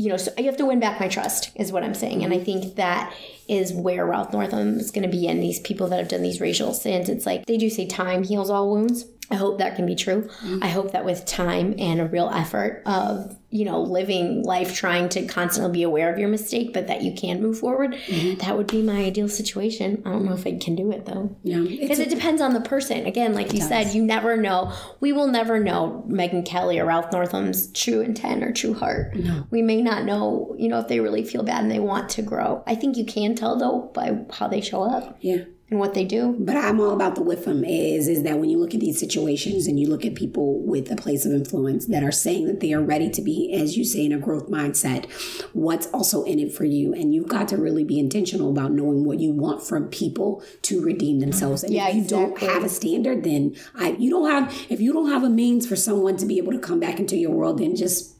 you 0.01 0.09
know, 0.09 0.17
so 0.17 0.31
you 0.35 0.45
have 0.45 0.57
to 0.57 0.65
win 0.65 0.79
back 0.79 0.99
my 0.99 1.07
trust, 1.07 1.51
is 1.55 1.71
what 1.71 1.83
I'm 1.83 1.93
saying. 1.93 2.23
And 2.23 2.33
I 2.33 2.37
mm-hmm. 2.37 2.45
think 2.45 2.75
that 2.75 3.13
is 3.47 3.71
where 3.71 4.03
Ralph 4.05 4.33
Northam 4.33 4.79
is 4.79 4.89
going 4.89 5.03
to 5.03 5.15
be 5.15 5.27
in 5.27 5.39
these 5.39 5.59
people 5.59 5.87
that 5.89 5.99
have 5.99 6.07
done 6.07 6.23
these 6.23 6.41
racial 6.41 6.73
sins. 6.73 7.07
It's 7.07 7.27
like 7.27 7.45
they 7.45 7.57
do 7.57 7.69
say 7.69 7.85
time 7.85 8.23
heals 8.23 8.49
all 8.49 8.71
wounds. 8.71 9.05
I 9.31 9.35
hope 9.35 9.59
that 9.59 9.75
can 9.75 9.85
be 9.85 9.95
true. 9.95 10.29
I 10.61 10.67
hope 10.69 10.91
that 10.91 11.05
with 11.05 11.25
time 11.25 11.75
and 11.79 12.01
a 12.01 12.05
real 12.05 12.29
effort 12.33 12.83
of, 12.85 13.37
you 13.49 13.65
know, 13.65 13.81
living 13.81 14.43
life 14.43 14.75
trying 14.75 15.09
to 15.09 15.25
constantly 15.25 15.71
be 15.71 15.83
aware 15.83 16.11
of 16.11 16.19
your 16.19 16.29
mistake, 16.29 16.73
but 16.73 16.87
that 16.87 17.01
you 17.01 17.13
can 17.13 17.41
move 17.41 17.59
forward, 17.59 17.97
that 18.39 18.57
would 18.57 18.67
be 18.67 18.81
my 18.81 19.03
ideal 19.03 19.27
situation. 19.29 20.01
I 20.05 20.11
don't 20.11 20.25
know 20.25 20.33
if 20.33 20.45
I 20.45 20.57
can 20.57 20.75
do 20.75 20.91
it 20.91 21.05
though. 21.05 21.35
Yeah, 21.43 21.59
Because 21.59 21.99
it 21.99 22.09
depends 22.09 22.41
on 22.41 22.53
the 22.53 22.61
person. 22.61 23.05
Again, 23.05 23.33
like 23.33 23.53
you 23.53 23.61
said, 23.61 23.93
you 23.93 24.03
never 24.03 24.37
know. 24.37 24.73
We 24.99 25.11
will 25.13 25.27
never 25.27 25.59
know 25.59 26.05
Megyn 26.07 26.45
Kelly 26.45 26.79
or 26.79 26.85
Ralph 26.85 27.11
Northam's 27.11 27.71
true 27.73 28.01
intent 28.01 28.43
or 28.43 28.51
true 28.51 28.73
heart. 28.73 29.15
No. 29.15 29.47
We 29.49 29.61
may 29.61 29.81
not 29.81 30.05
know, 30.05 30.55
you 30.57 30.67
know, 30.69 30.79
if 30.79 30.87
they 30.87 30.99
really 30.99 31.23
feel 31.23 31.43
bad 31.43 31.61
and 31.61 31.71
they 31.71 31.79
want 31.79 32.09
to 32.11 32.21
grow. 32.21 32.63
I 32.67 32.75
think 32.75 32.97
you 32.97 33.05
can 33.05 33.35
tell 33.35 33.57
though 33.57 33.91
by 33.93 34.25
how 34.31 34.47
they 34.47 34.61
show 34.61 34.83
up 34.83 35.17
yeah. 35.21 35.43
And 35.71 35.79
what 35.79 35.93
they 35.93 36.03
do. 36.03 36.35
But 36.37 36.57
I'm 36.57 36.79
all 36.81 36.91
about 36.91 37.15
the 37.15 37.21
with 37.21 37.45
them 37.45 37.63
is 37.63 38.09
is 38.09 38.23
that 38.23 38.37
when 38.37 38.49
you 38.49 38.59
look 38.59 38.73
at 38.73 38.81
these 38.81 38.99
situations 38.99 39.67
and 39.67 39.79
you 39.79 39.87
look 39.87 40.05
at 40.05 40.15
people 40.15 40.61
with 40.61 40.91
a 40.91 40.97
place 40.97 41.25
of 41.25 41.31
influence 41.31 41.85
that 41.87 42.03
are 42.03 42.11
saying 42.11 42.45
that 42.47 42.59
they 42.59 42.73
are 42.73 42.81
ready 42.81 43.09
to 43.09 43.21
be, 43.21 43.53
as 43.53 43.77
you 43.77 43.85
say, 43.85 44.05
in 44.05 44.11
a 44.11 44.19
growth 44.19 44.49
mindset, 44.49 45.09
what's 45.53 45.87
also 45.87 46.23
in 46.23 46.39
it 46.39 46.53
for 46.53 46.65
you? 46.65 46.93
And 46.93 47.15
you've 47.15 47.29
got 47.29 47.47
to 47.47 47.57
really 47.57 47.85
be 47.85 47.97
intentional 47.97 48.51
about 48.51 48.73
knowing 48.73 49.05
what 49.05 49.19
you 49.19 49.31
want 49.31 49.63
from 49.63 49.87
people 49.87 50.43
to 50.63 50.83
redeem 50.83 51.19
themselves. 51.19 51.63
And 51.63 51.73
Yeah, 51.73 51.87
if 51.87 51.95
you 51.95 52.03
don't 52.03 52.37
have 52.39 52.65
a 52.65 52.69
standard, 52.69 53.23
then 53.23 53.55
I 53.73 53.91
you 53.91 54.09
don't 54.09 54.29
have 54.29 54.53
if 54.69 54.81
you 54.81 54.91
don't 54.91 55.09
have 55.09 55.23
a 55.23 55.29
means 55.29 55.65
for 55.65 55.77
someone 55.77 56.17
to 56.17 56.25
be 56.25 56.37
able 56.37 56.51
to 56.51 56.59
come 56.59 56.81
back 56.81 56.99
into 56.99 57.15
your 57.15 57.31
world, 57.31 57.59
then 57.59 57.77
just 57.77 58.17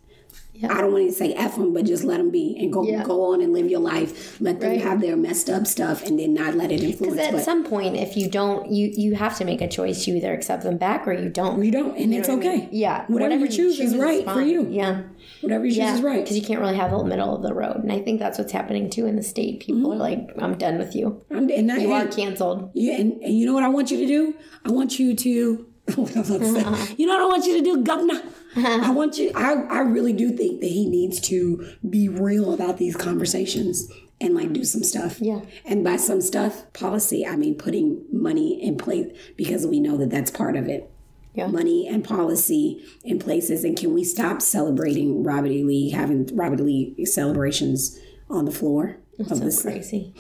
I 0.64 0.82
don't 0.82 0.92
want 0.94 1.08
to 1.10 1.14
say 1.14 1.34
F 1.34 1.56
them, 1.56 1.74
but 1.74 1.86
just 1.86 2.04
let 2.04 2.18
them 2.18 2.30
be 2.30 2.56
and 2.60 2.72
go 2.72 2.84
go 3.04 3.34
on 3.34 3.42
and 3.42 3.54
live 3.54 3.70
your 3.70 3.80
life. 3.80 4.40
Let 4.42 4.60
them 4.60 4.72
Right. 4.72 4.82
have 4.82 5.02
their 5.02 5.16
messed 5.18 5.50
up 5.50 5.66
stuff 5.68 6.04
and 6.06 6.20
then 6.20 6.34
not 6.34 6.56
let 6.56 6.72
it 6.72 6.84
influence. 6.84 7.16
Because 7.16 7.28
at 7.28 7.34
But 7.34 7.44
some 7.44 7.64
point, 7.64 7.96
if 7.96 8.16
you 8.16 8.30
don't, 8.30 8.72
you 8.72 8.92
you 8.96 9.16
have 9.16 9.38
to 9.40 9.46
make 9.46 9.62
a 9.62 9.68
choice. 9.68 10.06
You 10.08 10.16
either 10.16 10.34
accept 10.34 10.64
them 10.64 10.78
back 10.78 11.08
or 11.08 11.14
you 11.14 11.30
don't. 11.30 11.64
you 11.64 11.72
don't, 11.72 11.98
and 11.98 12.14
it's 12.14 12.28
know 12.28 12.36
what 12.38 12.46
I 12.46 12.50
okay. 12.50 12.58
mean? 12.62 12.70
Yeah, 12.72 13.06
whatever, 13.08 13.36
you 13.46 13.48
choose, 13.48 13.80
is 13.80 13.96
right 13.98 14.24
for 14.26 14.42
you. 14.42 14.68
Yeah, 14.70 15.02
Whatever 15.42 15.66
you 15.66 15.72
choose 15.72 15.78
yeah, 15.78 15.96
is 15.96 16.02
right. 16.02 16.22
Because 16.24 16.38
you 16.38 16.44
can't 16.44 16.60
really 16.60 16.76
have 16.76 16.92
the 16.92 17.04
middle 17.04 17.36
of 17.36 17.42
the 17.42 17.54
road, 17.54 17.78
and 17.78 17.92
I 17.92 18.00
think 18.00 18.20
that's 18.20 18.38
what's 18.38 18.52
happening 18.52 18.90
too 18.90 19.06
in 19.08 19.16
the 19.16 19.24
state. 19.24 19.62
People 19.62 19.82
Mm-hmm. 19.82 19.92
are 19.94 19.96
like, 19.96 20.32
"I'm 20.40 20.58
done 20.58 20.78
with 20.78 20.96
you. 20.96 21.24
I'm, 21.32 21.50
and 21.50 21.72
I, 21.72 21.78
You 21.78 21.92
are 21.94 22.06
canceled." 22.08 22.72
Yeah, 22.74 22.96
and, 23.00 23.22
and 23.24 23.34
you 23.38 23.46
know 23.46 23.54
what 23.54 23.64
I 23.64 23.70
want 23.70 23.90
you 23.92 23.98
to 23.98 24.08
do? 24.08 24.36
I 24.66 24.72
want 24.72 25.00
you 25.00 25.16
to. 25.16 25.66
What 25.96 26.16
was 26.16 26.32
I 26.32 26.36
about 26.36 26.46
to 26.46 26.78
say? 26.88 26.96
You 26.98 27.08
know 27.08 27.14
what 27.14 27.24
I 27.24 27.28
want 27.28 27.46
you 27.46 27.58
to 27.58 27.64
do, 27.64 27.84
Governor? 27.84 28.22
I 28.56 28.60
uh-huh. 28.60 28.94
want 28.94 29.18
you. 29.18 29.32
I 29.36 29.54
I 29.54 29.80
really 29.80 30.14
do 30.14 30.36
think 30.36 30.62
that 30.62 30.68
he 30.68 30.88
needs 30.88 31.20
to 31.22 31.66
be 31.90 32.10
real 32.10 32.54
about 32.54 32.78
these 32.78 32.96
conversations 32.96 33.90
and 34.20 34.36
like 34.36 34.54
do 34.54 34.64
some 34.64 34.84
stuff. 34.84 35.20
Yeah. 35.22 35.42
And 35.66 35.84
by 35.84 35.96
some 35.96 36.22
stuff, 36.22 36.72
policy. 36.74 37.26
I 37.26 37.36
mean 37.36 37.56
putting 37.56 38.06
money 38.12 38.62
in 38.62 38.78
place 38.78 39.16
because 39.38 39.66
we 39.66 39.80
know 39.80 39.98
that 39.98 40.10
that's 40.10 40.32
part 40.32 40.56
of 40.56 40.68
it. 40.68 40.92
Yeah. 41.34 41.48
Money 41.48 41.88
and 41.88 42.04
policy 42.04 42.84
in 43.06 43.18
places, 43.18 43.64
and 43.64 43.78
can 43.78 43.94
we 43.94 44.04
stop 44.04 44.42
celebrating 44.42 45.24
Robert 45.24 45.52
E. 45.52 45.64
Lee 45.64 45.90
having 45.92 46.28
Robert 46.36 46.60
E. 46.60 46.94
Lee 46.98 47.06
celebrations 47.06 47.98
on 48.30 48.44
the 48.44 48.52
floor 48.52 48.98
of 49.18 49.28
So 49.30 49.36
this? 49.36 49.62
crazy. 49.62 50.14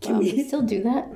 Can 0.00 0.14
Wow, 0.14 0.18
we- 0.20 0.32
we 0.32 0.44
still 0.44 0.62
do 0.62 0.82
that? 0.84 1.10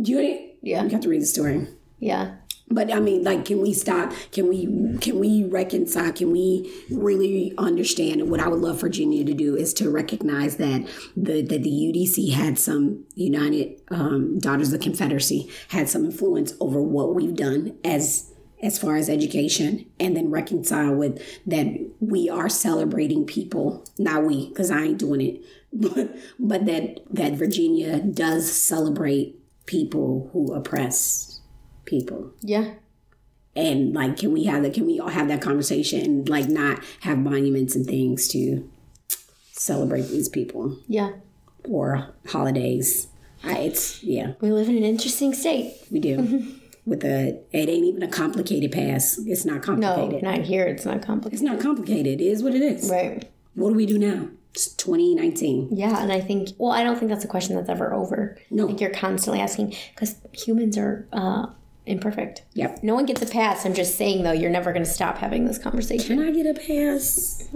Do 0.00 0.12
you, 0.12 0.50
Yeah. 0.62 0.84
you 0.84 0.90
have 0.90 1.00
to 1.00 1.08
read 1.08 1.22
the 1.22 1.26
story. 1.26 1.66
Yeah. 1.98 2.36
But 2.68 2.92
I 2.92 2.98
mean, 2.98 3.22
like, 3.22 3.44
can 3.44 3.60
we 3.60 3.72
stop? 3.72 4.12
Can 4.32 4.48
we 4.48 4.66
can 4.98 5.20
we 5.20 5.44
reconcile? 5.44 6.12
Can 6.12 6.32
we 6.32 6.72
really 6.90 7.52
understand? 7.58 8.20
And 8.20 8.30
what 8.30 8.40
I 8.40 8.48
would 8.48 8.60
love 8.60 8.80
Virginia 8.80 9.24
to 9.24 9.34
do 9.34 9.54
is 9.54 9.72
to 9.74 9.88
recognize 9.88 10.56
that 10.56 10.88
the 11.16 11.42
that 11.42 11.62
the 11.62 11.70
UDC 11.70 12.32
had 12.32 12.58
some 12.58 13.04
United 13.14 13.80
um, 13.90 14.38
Daughters 14.40 14.72
of 14.72 14.80
the 14.80 14.84
Confederacy 14.84 15.48
had 15.68 15.88
some 15.88 16.04
influence 16.04 16.54
over 16.60 16.82
what 16.82 17.14
we've 17.14 17.36
done 17.36 17.76
as 17.84 18.32
as 18.62 18.78
far 18.78 18.96
as 18.96 19.08
education, 19.08 19.86
and 20.00 20.16
then 20.16 20.30
reconcile 20.30 20.94
with 20.94 21.22
that 21.46 21.66
we 22.00 22.28
are 22.28 22.48
celebrating 22.48 23.26
people. 23.26 23.84
Not 23.96 24.24
we, 24.24 24.48
because 24.48 24.72
I 24.72 24.82
ain't 24.82 24.98
doing 24.98 25.20
it, 25.20 25.44
but 25.72 26.16
but 26.40 26.66
that 26.66 27.00
that 27.10 27.34
Virginia 27.34 28.00
does 28.00 28.50
celebrate 28.50 29.38
people 29.66 30.30
who 30.32 30.52
oppress 30.52 31.35
people 31.86 32.32
Yeah. 32.42 32.74
and 33.54 33.94
like 33.94 34.18
can 34.18 34.32
we 34.32 34.44
have 34.44 34.62
that 34.62 34.74
can 34.74 34.86
we 34.86 35.00
all 35.00 35.08
have 35.08 35.28
that 35.28 35.40
conversation 35.40 36.00
and 36.00 36.28
like 36.28 36.48
not 36.48 36.82
have 37.00 37.18
monuments 37.18 37.74
and 37.74 37.86
things 37.86 38.28
to 38.28 38.68
celebrate 39.52 40.02
these 40.08 40.28
people 40.28 40.78
Yeah. 40.88 41.12
or 41.68 42.08
holidays 42.28 43.08
I, 43.44 43.58
it's 43.58 44.02
yeah 44.02 44.32
We 44.40 44.50
live 44.50 44.68
in 44.68 44.76
an 44.76 44.84
interesting 44.84 45.32
state. 45.34 45.74
we 45.90 46.00
do 46.00 46.52
with 46.86 47.04
a 47.04 47.40
it 47.52 47.68
ain't 47.68 47.84
even 47.84 48.02
a 48.02 48.08
complicated 48.08 48.72
pass 48.72 49.18
it's 49.18 49.44
not 49.44 49.62
complicated. 49.62 50.22
No, 50.22 50.30
not 50.32 50.40
here. 50.42 50.64
It's 50.66 50.84
not 50.84 51.02
complicated. 51.02 51.32
it's 51.34 51.42
not 51.42 51.60
complicated 51.60 52.20
it 52.20 52.24
is 52.24 52.42
what 52.42 52.54
it 52.54 52.62
is 52.62 52.90
Right. 52.90 53.28
what 53.54 53.70
do 53.70 53.74
we 53.76 53.86
do 53.86 53.98
now 53.98 54.28
it's 54.52 54.68
2019 54.68 55.68
Yeah, 55.76 56.02
and 56.02 56.10
I 56.10 56.18
think, 56.22 56.48
well, 56.56 56.72
I 56.72 56.82
don't 56.82 56.96
think 56.98 57.10
that's 57.10 57.26
a 57.26 57.28
question 57.28 57.56
that's 57.56 57.68
ever 57.68 57.92
over. 57.92 58.38
No. 58.50 58.66
Think 58.66 58.80
you're 58.80 58.88
constantly 58.88 59.38
asking 59.38 59.74
because 59.94 60.14
humans 60.32 60.78
are 60.78 61.06
uh, 61.12 61.48
imperfect. 61.86 62.42
Yep. 62.54 62.82
No 62.82 62.94
one 62.94 63.06
gets 63.06 63.22
a 63.22 63.26
pass. 63.26 63.64
I'm 63.64 63.74
just 63.74 63.96
saying, 63.96 64.22
though, 64.24 64.32
you're 64.32 64.50
never 64.50 64.72
going 64.72 64.84
to 64.84 64.90
stop 64.90 65.18
having 65.18 65.44
this 65.46 65.58
conversation. 65.58 66.18
can 66.18 66.26
i 66.28 66.30
get 66.30 66.46
a 66.46 66.54
pass 66.54 67.48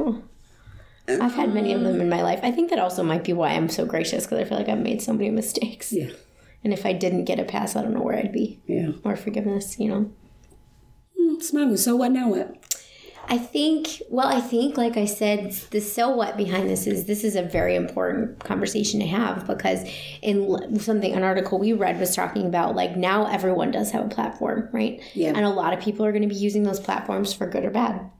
I've 1.08 1.34
had 1.34 1.52
many 1.52 1.72
of 1.72 1.80
them 1.82 2.00
in 2.00 2.08
my 2.08 2.22
life. 2.22 2.38
I 2.42 2.52
think 2.52 2.70
that 2.70 2.78
also 2.78 3.02
might 3.02 3.24
be 3.24 3.32
why 3.32 3.50
I'm 3.50 3.68
so 3.68 3.84
gracious 3.84 4.24
because 4.26 4.38
I 4.38 4.44
feel 4.44 4.56
like 4.58 4.68
I've 4.68 4.78
made 4.78 5.02
so 5.02 5.12
many 5.12 5.30
mistakes. 5.30 5.92
yeah 5.92 6.10
And 6.62 6.72
if 6.72 6.86
I 6.86 6.92
didn't 6.92 7.24
get 7.24 7.40
a 7.40 7.44
pass, 7.44 7.74
I 7.74 7.82
don't 7.82 7.94
know 7.94 8.02
where 8.02 8.16
I'd 8.16 8.32
be. 8.32 8.60
yeah 8.66 8.92
Or 9.02 9.16
forgiveness, 9.16 9.78
you 9.80 9.88
know? 9.88 10.12
Mm, 11.20 11.42
Smuggle, 11.42 11.76
so 11.78 11.96
what 11.96 12.12
now 12.12 12.28
what 12.28 12.69
I 13.30 13.38
think, 13.38 14.02
well, 14.10 14.26
I 14.26 14.40
think, 14.40 14.76
like 14.76 14.96
I 14.96 15.04
said, 15.04 15.52
the 15.70 15.80
so 15.80 16.10
what 16.10 16.36
behind 16.36 16.68
this 16.68 16.88
is 16.88 17.04
this 17.04 17.22
is 17.22 17.36
a 17.36 17.42
very 17.42 17.76
important 17.76 18.40
conversation 18.40 18.98
to 18.98 19.06
have 19.06 19.46
because 19.46 19.88
in 20.20 20.80
something, 20.80 21.12
an 21.12 21.22
article 21.22 21.60
we 21.60 21.72
read 21.72 22.00
was 22.00 22.16
talking 22.16 22.44
about 22.44 22.74
like 22.74 22.96
now 22.96 23.26
everyone 23.26 23.70
does 23.70 23.92
have 23.92 24.04
a 24.04 24.08
platform, 24.08 24.68
right? 24.72 25.00
Yeah. 25.14 25.28
And 25.28 25.44
a 25.44 25.48
lot 25.48 25.72
of 25.72 25.80
people 25.80 26.04
are 26.04 26.10
going 26.10 26.22
to 26.22 26.28
be 26.28 26.34
using 26.34 26.64
those 26.64 26.80
platforms 26.80 27.32
for 27.32 27.46
good 27.46 27.64
or 27.64 27.70
bad. 27.70 28.10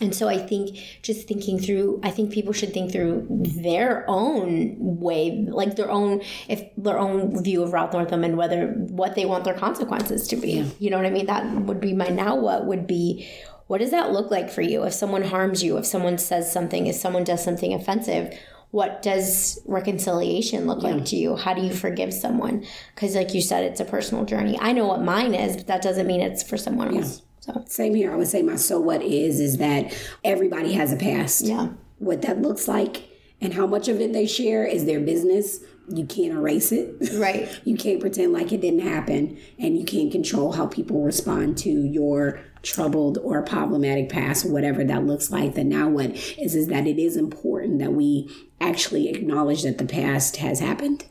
And 0.00 0.14
so 0.14 0.28
I 0.28 0.38
think 0.38 0.76
just 1.02 1.26
thinking 1.26 1.58
through, 1.58 2.00
I 2.02 2.10
think 2.10 2.32
people 2.32 2.52
should 2.52 2.74
think 2.74 2.92
through 2.92 3.26
their 3.30 4.04
own 4.08 4.76
way, 4.78 5.46
like 5.48 5.76
their 5.76 5.90
own, 5.90 6.20
if 6.48 6.62
their 6.76 6.98
own 6.98 7.42
view 7.42 7.62
of 7.62 7.72
Ralph 7.72 7.92
Northam 7.92 8.24
and 8.24 8.36
whether 8.36 8.66
what 8.66 9.14
they 9.14 9.24
want 9.24 9.44
their 9.44 9.54
consequences 9.54 10.26
to 10.28 10.36
be. 10.36 10.70
You 10.80 10.90
know 10.90 10.96
what 10.96 11.06
I 11.06 11.10
mean? 11.10 11.26
That 11.26 11.46
would 11.48 11.80
be 11.80 11.94
my 11.94 12.08
now. 12.08 12.36
What 12.36 12.66
would 12.66 12.86
be? 12.86 13.26
What 13.66 13.78
does 13.78 13.90
that 13.92 14.12
look 14.12 14.30
like 14.30 14.50
for 14.50 14.62
you? 14.62 14.84
If 14.84 14.92
someone 14.92 15.22
harms 15.22 15.62
you, 15.62 15.76
if 15.78 15.86
someone 15.86 16.18
says 16.18 16.52
something, 16.52 16.86
if 16.86 16.96
someone 16.96 17.24
does 17.24 17.42
something 17.42 17.72
offensive, 17.72 18.38
what 18.70 19.02
does 19.02 19.60
reconciliation 19.66 20.66
look 20.66 20.82
like 20.82 21.04
to 21.06 21.16
you? 21.16 21.36
How 21.36 21.54
do 21.54 21.62
you 21.62 21.72
forgive 21.72 22.12
someone? 22.12 22.66
Because, 22.94 23.14
like 23.14 23.32
you 23.32 23.40
said, 23.40 23.62
it's 23.62 23.80
a 23.80 23.84
personal 23.84 24.24
journey. 24.24 24.58
I 24.60 24.72
know 24.72 24.86
what 24.86 25.00
mine 25.00 25.32
is, 25.32 25.56
but 25.56 25.68
that 25.68 25.80
doesn't 25.80 26.06
mean 26.06 26.20
it's 26.20 26.42
for 26.42 26.56
someone 26.56 26.96
else. 26.96 27.22
So, 27.38 27.62
Same 27.68 27.94
here. 27.94 28.12
I 28.12 28.16
would 28.16 28.26
say 28.26 28.42
my 28.42 28.56
so 28.56 28.80
what 28.80 29.00
is 29.02 29.38
is 29.38 29.58
that 29.58 29.94
everybody 30.24 30.72
has 30.72 30.92
a 30.92 30.96
past. 30.96 31.42
yeah. 31.42 31.68
What 31.98 32.22
that 32.22 32.42
looks 32.42 32.66
like 32.66 33.04
and 33.40 33.54
how 33.54 33.66
much 33.66 33.86
of 33.88 34.00
it 34.00 34.12
they 34.12 34.26
share 34.26 34.64
is 34.66 34.86
their 34.86 35.00
business. 35.00 35.60
You 35.88 36.06
can't 36.06 36.32
erase 36.32 36.72
it. 36.72 36.94
Right. 37.14 37.48
you 37.64 37.76
can't 37.76 38.00
pretend 38.00 38.32
like 38.32 38.52
it 38.52 38.60
didn't 38.60 38.80
happen 38.80 39.38
and 39.58 39.76
you 39.78 39.84
can't 39.84 40.10
control 40.10 40.52
how 40.52 40.66
people 40.66 41.02
respond 41.02 41.58
to 41.58 41.70
your 41.70 42.40
troubled 42.62 43.18
or 43.18 43.42
problematic 43.42 44.08
past, 44.08 44.48
whatever 44.48 44.82
that 44.84 45.04
looks 45.04 45.30
like. 45.30 45.54
The 45.54 45.64
now 45.64 45.88
what 45.88 46.12
is 46.38 46.54
is 46.54 46.68
that 46.68 46.86
it 46.86 46.98
is 46.98 47.16
important 47.16 47.78
that 47.80 47.92
we 47.92 48.30
actually 48.60 49.08
acknowledge 49.10 49.62
that 49.62 49.76
the 49.78 49.84
past 49.84 50.36
has 50.36 50.60
happened 50.60 51.04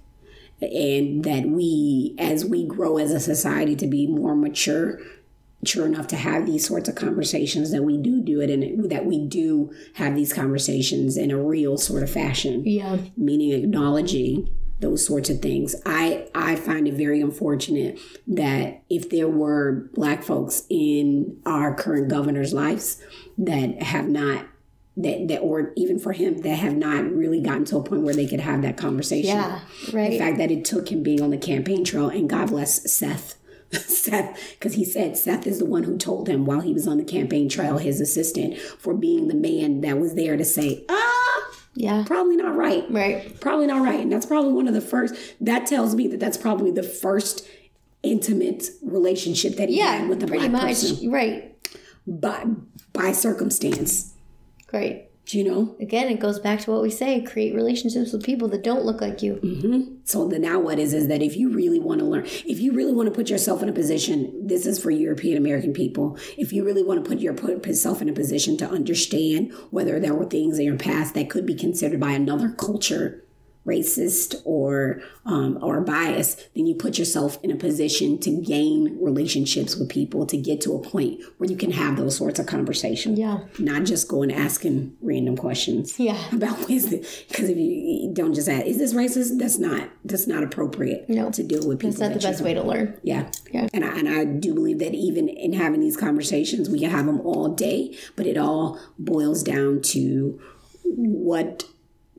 and 0.62 1.24
that 1.24 1.46
we 1.48 2.16
as 2.18 2.46
we 2.46 2.66
grow 2.66 2.98
as 2.98 3.12
a 3.12 3.20
society 3.20 3.76
to 3.76 3.86
be 3.88 4.08
more 4.08 4.36
mature 4.36 5.00
mature 5.62 5.86
enough 5.86 6.08
to 6.08 6.16
have 6.18 6.46
these 6.46 6.68
sorts 6.68 6.90
of 6.90 6.96
conversations 6.96 7.72
that 7.72 7.84
we 7.84 7.98
do 7.98 8.22
do 8.22 8.42
it 8.42 8.50
and 8.50 8.90
that 8.90 9.06
we 9.06 9.20
do 9.28 9.72
have 9.96 10.16
these 10.16 10.34
conversations 10.34 11.16
in 11.18 11.32
a 11.32 11.38
real 11.42 11.78
sort 11.78 12.04
of 12.04 12.10
fashion 12.10 12.64
Yeah. 12.66 12.98
meaning 13.16 13.52
acknowledging 13.52 14.50
those 14.84 15.06
sorts 15.06 15.30
of 15.30 15.42
things. 15.42 15.76
I 15.86 16.28
I 16.36 16.56
find 16.56 16.88
it 16.88 16.94
very 16.94 17.22
unfortunate 17.22 18.00
that 18.28 18.84
if 18.90 19.10
there 19.10 19.30
were 19.30 19.90
black 19.94 20.24
folks 20.24 20.64
in 20.70 21.40
our 21.46 21.74
current 21.74 22.10
governor's 22.10 22.54
lives 22.54 23.02
that 23.38 23.82
have 23.82 24.08
not 24.08 24.46
that, 24.96 25.28
that 25.30 25.40
or 25.40 25.74
even 25.76 25.98
for 25.98 26.12
him 26.12 26.40
that 26.40 26.56
have 26.56 26.76
not 26.76 27.10
really 27.12 27.42
gotten 27.42 27.66
to 27.66 27.78
a 27.78 27.84
point 27.84 28.04
where 28.04 28.14
they 28.14 28.28
could 28.28 28.42
have 28.42 28.62
that 28.62 28.78
conversation. 28.78 29.36
Yeah, 29.36 29.62
right. 29.92 30.12
The 30.12 30.20
fact 30.20 30.38
that 30.38 30.52
it 30.52 30.66
took 30.66 30.92
him 30.92 31.02
being 31.02 31.22
on 31.22 31.32
the 31.32 31.38
campaign 31.38 31.84
trail 31.84 32.10
and 32.10 32.30
God 32.30 32.50
bless 32.50 32.92
Seth. 32.92 33.36
Seth, 33.72 34.40
because 34.52 34.76
he 34.76 34.86
said 34.86 35.18
Seth 35.18 35.48
is 35.48 35.58
the 35.58 35.66
one 35.66 35.84
who 35.84 35.98
told 35.98 36.30
him 36.30 36.46
while 36.46 36.62
he 36.62 36.74
was 36.74 36.88
on 36.88 36.98
the 36.98 37.04
campaign 37.04 37.50
trail, 37.50 37.80
his 37.80 38.00
assistant, 38.00 38.60
for 38.60 38.94
being 38.94 39.30
the 39.30 39.34
man 39.34 39.82
that 39.82 39.98
was 39.98 40.14
there 40.14 40.38
to 40.38 40.46
say, 40.46 40.86
ah, 40.90 41.23
Yeah. 41.76 42.04
probably 42.06 42.36
not 42.36 42.56
right. 42.56 42.86
Right. 42.90 43.40
Probably 43.42 43.66
not 43.68 43.82
right. 43.84 44.00
And 44.00 44.12
that's 44.12 44.26
probably 44.26 44.54
one 44.54 44.68
of 44.68 44.74
the 44.74 44.82
first, 44.82 45.16
that 45.42 45.66
tells 45.66 45.96
me 45.96 46.08
that 46.10 46.20
that's 46.20 46.38
probably 46.38 46.72
the 46.72 46.84
first 46.84 47.48
intimate 48.04 48.66
relationship 48.84 49.56
that 49.56 49.70
he 49.70 49.78
Yeah. 49.78 49.98
had 49.98 50.10
with 50.10 50.22
a 50.24 50.28
pretty 50.28 50.50
black 50.50 50.64
much. 50.64 50.82
person 50.82 51.12
Right. 51.12 51.56
by, 52.06 52.46
by 52.92 53.12
circumstance, 53.12 54.14
Great. 54.68 55.06
You 55.28 55.44
know? 55.44 55.76
Again, 55.80 56.10
it 56.10 56.20
goes 56.20 56.40
back 56.40 56.60
to 56.62 56.72
what 56.72 56.82
we 56.82 56.90
say: 56.90 57.22
create 57.22 57.56
relationships 57.56 58.12
with 58.12 58.24
people 58.24 58.48
that 58.50 58.64
don't 58.64 58.84
look 58.84 59.02
like 59.02 59.22
you. 59.22 59.36
Mm-hmm. 59.36 59.96
So 60.04 60.28
the 60.28 60.40
now 60.40 60.60
what 60.60 60.80
is 60.80 60.94
is 60.94 61.08
that 61.08 61.22
if 61.22 61.38
you 61.38 61.50
really 61.50 61.80
want 61.80 62.00
to 62.00 62.06
learn, 62.06 62.26
if 62.26 62.60
you 62.60 62.74
really 62.74 62.94
want 62.94 63.08
to 63.08 63.16
put 63.16 63.30
yourself 63.30 63.64
in 63.64 63.70
a 63.70 63.74
position, 63.74 64.48
this 64.48 64.66
is 64.66 64.82
for 64.82 64.92
European 64.92 65.38
American 65.38 65.74
people. 65.74 66.18
If 66.38 66.52
you 66.52 66.66
really 66.66 66.84
want 66.84 67.04
to 67.04 67.10
put 67.10 67.14
put 67.36 67.66
yourself 67.66 68.02
in 68.02 68.10
a 68.10 68.14
position 68.14 68.58
to 68.58 68.70
understand 68.70 69.54
whether 69.72 70.00
there 70.00 70.14
were 70.14 70.26
things 70.26 70.60
in 70.60 70.66
your 70.66 70.78
past 70.78 71.14
that 71.14 71.30
could 71.30 71.46
be 71.46 71.56
considered 71.56 72.00
by 72.00 72.12
another 72.12 72.50
culture 72.50 73.24
racist 73.66 74.36
or 74.46 75.02
um, 75.26 75.58
or 75.62 75.80
biased, 75.82 76.50
then 76.54 76.66
you 76.66 76.76
put 76.76 77.00
yourself 77.00 77.40
in 77.44 77.50
a 77.52 77.56
position 77.56 78.20
to 78.20 78.30
gain 78.42 78.98
relationships 79.02 79.76
with 79.78 79.88
people 79.90 80.26
to 80.26 80.36
get 80.38 80.60
to 80.62 80.74
a 80.76 80.80
point 80.80 81.22
where 81.38 81.50
you 81.50 81.56
can 81.56 81.72
have 81.72 81.96
those 81.96 82.18
sorts 82.18 82.40
of 82.40 82.46
conversations. 82.46 83.18
Yeah. 83.18 83.40
Not 83.60 83.84
just 83.86 84.10
going 84.10 84.32
and 84.32 84.40
asking 84.42 84.98
random 85.02 85.38
questions 85.38 85.98
Yeah. 85.98 86.18
about 86.34 86.68
wisdom. 86.68 87.02
Because 87.30 87.50
if 87.50 87.58
you, 87.58 88.12
don't 88.14 88.34
just 88.34 88.50
ask, 88.50 88.66
is 88.66 88.78
this 88.78 88.94
racist? 88.94 89.40
That's 89.40 89.58
not 89.60 89.90
that's 90.04 90.28
not 90.28 90.44
appropriate 90.44 91.10
No. 91.10 91.32
to 91.32 91.42
deal 91.44 91.66
with 91.68 91.80
people. 91.80 91.92
That's 91.92 92.00
not 92.02 92.08
the 92.10 92.14
that 92.16 92.24
you 92.24 92.30
best 92.32 92.44
way 92.44 92.54
to 92.54 92.64
learn. 92.64 93.00
yeah. 93.04 93.32
Yeah. 93.52 93.70
And 93.74 93.86
I, 93.86 93.98
and 93.98 94.10
I 94.10 94.26
do 94.26 94.54
believe 94.54 94.80
that 94.80 94.94
even 94.94 95.30
in 95.30 95.54
having 95.54 95.80
these 95.80 95.96
conversations, 95.96 96.70
we 96.70 96.80
can 96.80 96.90
have 96.90 97.06
them 97.06 97.22
all 97.22 97.48
day, 97.50 97.96
but 98.18 98.26
it 98.28 98.38
all 98.38 98.78
boils 99.00 99.42
down 99.42 99.82
to 99.84 100.40
what 100.84 101.64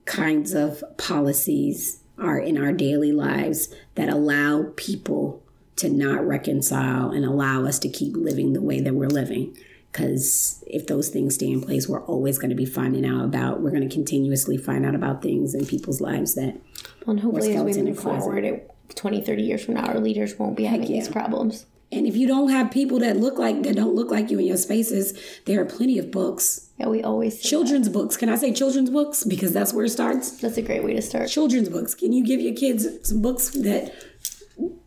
kinds 0.05 0.53
of 0.53 0.83
policies 0.97 2.01
are 2.19 2.39
in 2.39 2.57
our 2.57 2.73
daily 2.73 3.13
lives 3.13 3.69
that 3.95 4.09
allow 4.09 4.73
people 4.77 5.43
to 5.77 5.89
not 5.89 6.27
reconcile 6.27 7.11
and 7.11 7.25
allow 7.25 7.65
us 7.65 7.79
to 7.81 7.89
keep 7.89 8.17
living 8.17 8.53
the 8.53 8.61
way 8.61 8.81
that 8.81 8.95
we're 8.95 9.09
living. 9.09 9.57
Because 9.91 10.63
if 10.67 10.87
those 10.87 11.09
things 11.09 11.37
stay 11.37 11.51
in 11.51 11.61
place, 11.61 11.89
we're 11.89 12.05
always 12.05 12.39
going 12.39 12.51
to 12.51 12.57
be 12.57 12.67
finding 12.67 13.07
out 13.07 13.25
about, 13.25 13.61
we're 13.61 13.71
going 13.71 13.89
to 13.89 13.95
continuously 13.95 14.57
find 14.57 14.85
out 14.85 14.95
about 14.95 15.23
things 15.23 15.55
in 15.55 15.67
people's 15.67 16.01
lives 16.01 16.35
that 16.35 16.61
Well, 17.07 17.13
and 17.13 17.21
hopefully, 17.21 17.55
as 17.55 17.77
we 17.77 17.83
move 17.83 18.01
forward, 18.01 18.45
it, 18.45 18.71
20, 18.95 19.21
30 19.21 19.43
years 19.43 19.65
from 19.65 19.75
now, 19.75 19.87
our 19.87 20.01
leaders 20.01 20.37
won't 20.39 20.57
be 20.57 20.65
having 20.65 20.89
these 20.89 21.09
problems. 21.09 21.67
And 21.93 22.07
if 22.07 22.17
you 22.17 22.27
don't 22.27 22.49
have 22.51 22.73
people 22.73 22.99
that 23.01 23.17
look 23.17 23.39
like 23.39 23.63
that 23.63 23.77
don't 23.77 23.95
look 23.95 24.11
like 24.11 24.31
you 24.31 24.39
in 24.41 24.47
your 24.47 24.57
spaces, 24.57 25.17
there 25.45 25.61
are 25.61 25.65
plenty 25.65 25.99
of 25.99 26.11
books. 26.11 26.64
Yeah, 26.79 26.89
we 26.89 27.03
always. 27.03 27.41
Children's 27.41 27.89
books. 27.89 28.17
Can 28.17 28.29
I 28.29 28.37
say 28.37 28.53
children's 28.53 28.91
books? 28.91 29.23
Because 29.25 29.53
that's 29.53 29.73
where 29.73 29.85
it 29.85 29.91
starts. 29.91 30.33
That's 30.33 30.57
a 30.57 30.63
great 30.63 30.83
way 30.83 30.95
to 30.95 31.03
start. 31.03 31.29
Children's 31.29 31.69
books. 31.69 31.95
Can 31.95 32.13
you 32.13 32.25
give 32.25 32.41
your 32.41 32.55
kids 32.55 32.87
some 33.09 33.23
books 33.23 33.51
that 33.51 33.95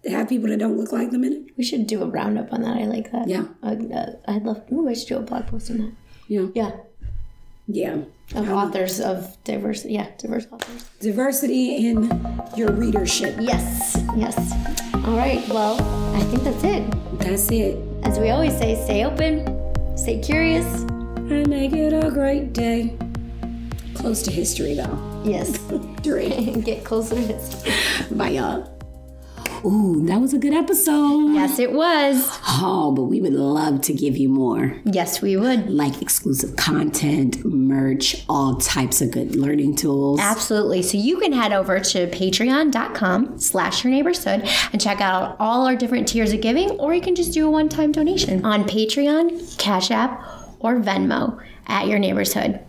have 0.10 0.28
people 0.28 0.50
that 0.50 0.60
don't 0.60 0.78
look 0.78 0.92
like 0.92 1.12
them 1.12 1.24
in 1.24 1.34
it? 1.34 1.44
We 1.58 1.64
should 1.64 1.88
do 1.88 2.04
a 2.04 2.08
roundup 2.08 2.52
on 2.52 2.62
that. 2.64 2.78
I 2.78 2.86
like 2.86 3.12
that. 3.12 3.30
Yeah. 3.30 3.46
I'd, 3.64 3.90
uh, 3.92 4.12
I'd 4.28 4.44
love. 4.44 4.64
Ooh, 4.72 4.90
I 4.90 4.94
should 4.94 5.08
do 5.08 5.18
a 5.18 5.22
blog 5.22 5.48
post 5.48 5.72
on 5.72 5.78
that. 5.78 5.92
Yeah. 6.28 6.48
Yeah. 6.54 6.72
Yeah. 7.68 7.98
Of 8.36 8.50
authors 8.50 9.00
of 9.00 9.38
diversity. 9.46 9.94
Yeah, 9.94 10.10
diverse 10.18 10.46
authors. 10.52 10.84
Diversity 11.00 11.88
in 11.88 12.42
your 12.58 12.72
readership. 12.72 13.36
Yes. 13.40 13.98
Yes. 14.18 14.36
All 14.94 15.16
right. 15.16 15.48
Well, 15.48 15.82
I 16.14 16.20
think 16.24 16.44
that's 16.44 16.64
it. 16.66 17.20
That's 17.20 17.50
it. 17.50 17.78
As 18.04 18.20
we 18.20 18.30
always 18.30 18.58
say, 18.58 18.76
stay 18.84 19.06
open, 19.06 19.98
stay 19.98 20.20
curious. 20.22 20.86
And 21.30 21.48
make 21.50 21.74
it 21.74 21.94
a 21.94 22.10
great 22.10 22.54
day. 22.54 22.98
Close 23.94 24.22
to 24.24 24.32
history 24.32 24.74
though. 24.74 25.22
Yes. 25.26 25.60
And 26.08 26.64
get 26.66 26.86
closer 26.86 27.16
to 27.16 27.22
history. 27.22 27.74
Bye 28.16 28.30
y'all. 28.30 28.78
Ooh, 29.66 30.06
that 30.06 30.22
was 30.22 30.34
a 30.34 30.38
good 30.38 30.54
episode. 30.54 31.34
Yes, 31.34 31.60
it 31.60 31.74
was. 31.74 32.40
Oh, 32.48 32.94
but 32.96 33.04
we 33.06 33.20
would 33.20 33.34
love 33.34 33.82
to 33.82 33.94
give 33.94 34.16
you 34.16 34.30
more. 34.30 34.80
Yes, 34.86 35.22
we 35.22 35.36
would. 35.36 35.70
like 35.70 36.02
exclusive 36.02 36.56
content, 36.56 37.44
merch, 37.44 38.24
all 38.30 38.56
types 38.56 39.02
of 39.02 39.12
good 39.12 39.36
learning 39.36 39.76
tools. 39.76 40.20
Absolutely. 40.22 40.82
So 40.82 40.98
you 40.98 41.20
can 41.20 41.34
head 41.34 41.52
over 41.52 41.80
to 41.80 42.08
patreon.com 42.08 43.40
slash 43.40 43.84
your 43.84 43.92
neighborhood 43.92 44.48
and 44.72 44.80
check 44.80 45.02
out 45.02 45.36
all 45.40 45.66
our 45.66 45.76
different 45.76 46.08
tiers 46.08 46.32
of 46.32 46.40
giving, 46.40 46.72
or 46.80 46.94
you 46.94 47.02
can 47.02 47.16
just 47.16 47.34
do 47.34 47.48
a 47.48 47.52
one-time 47.52 47.92
donation 47.92 48.46
on 48.46 48.64
Patreon, 48.64 49.58
Cash 49.58 49.92
App, 49.92 50.24
or 50.60 50.76
Venmo 50.76 51.42
at 51.68 51.88
your 51.88 52.00
neighborhood. 52.00 52.60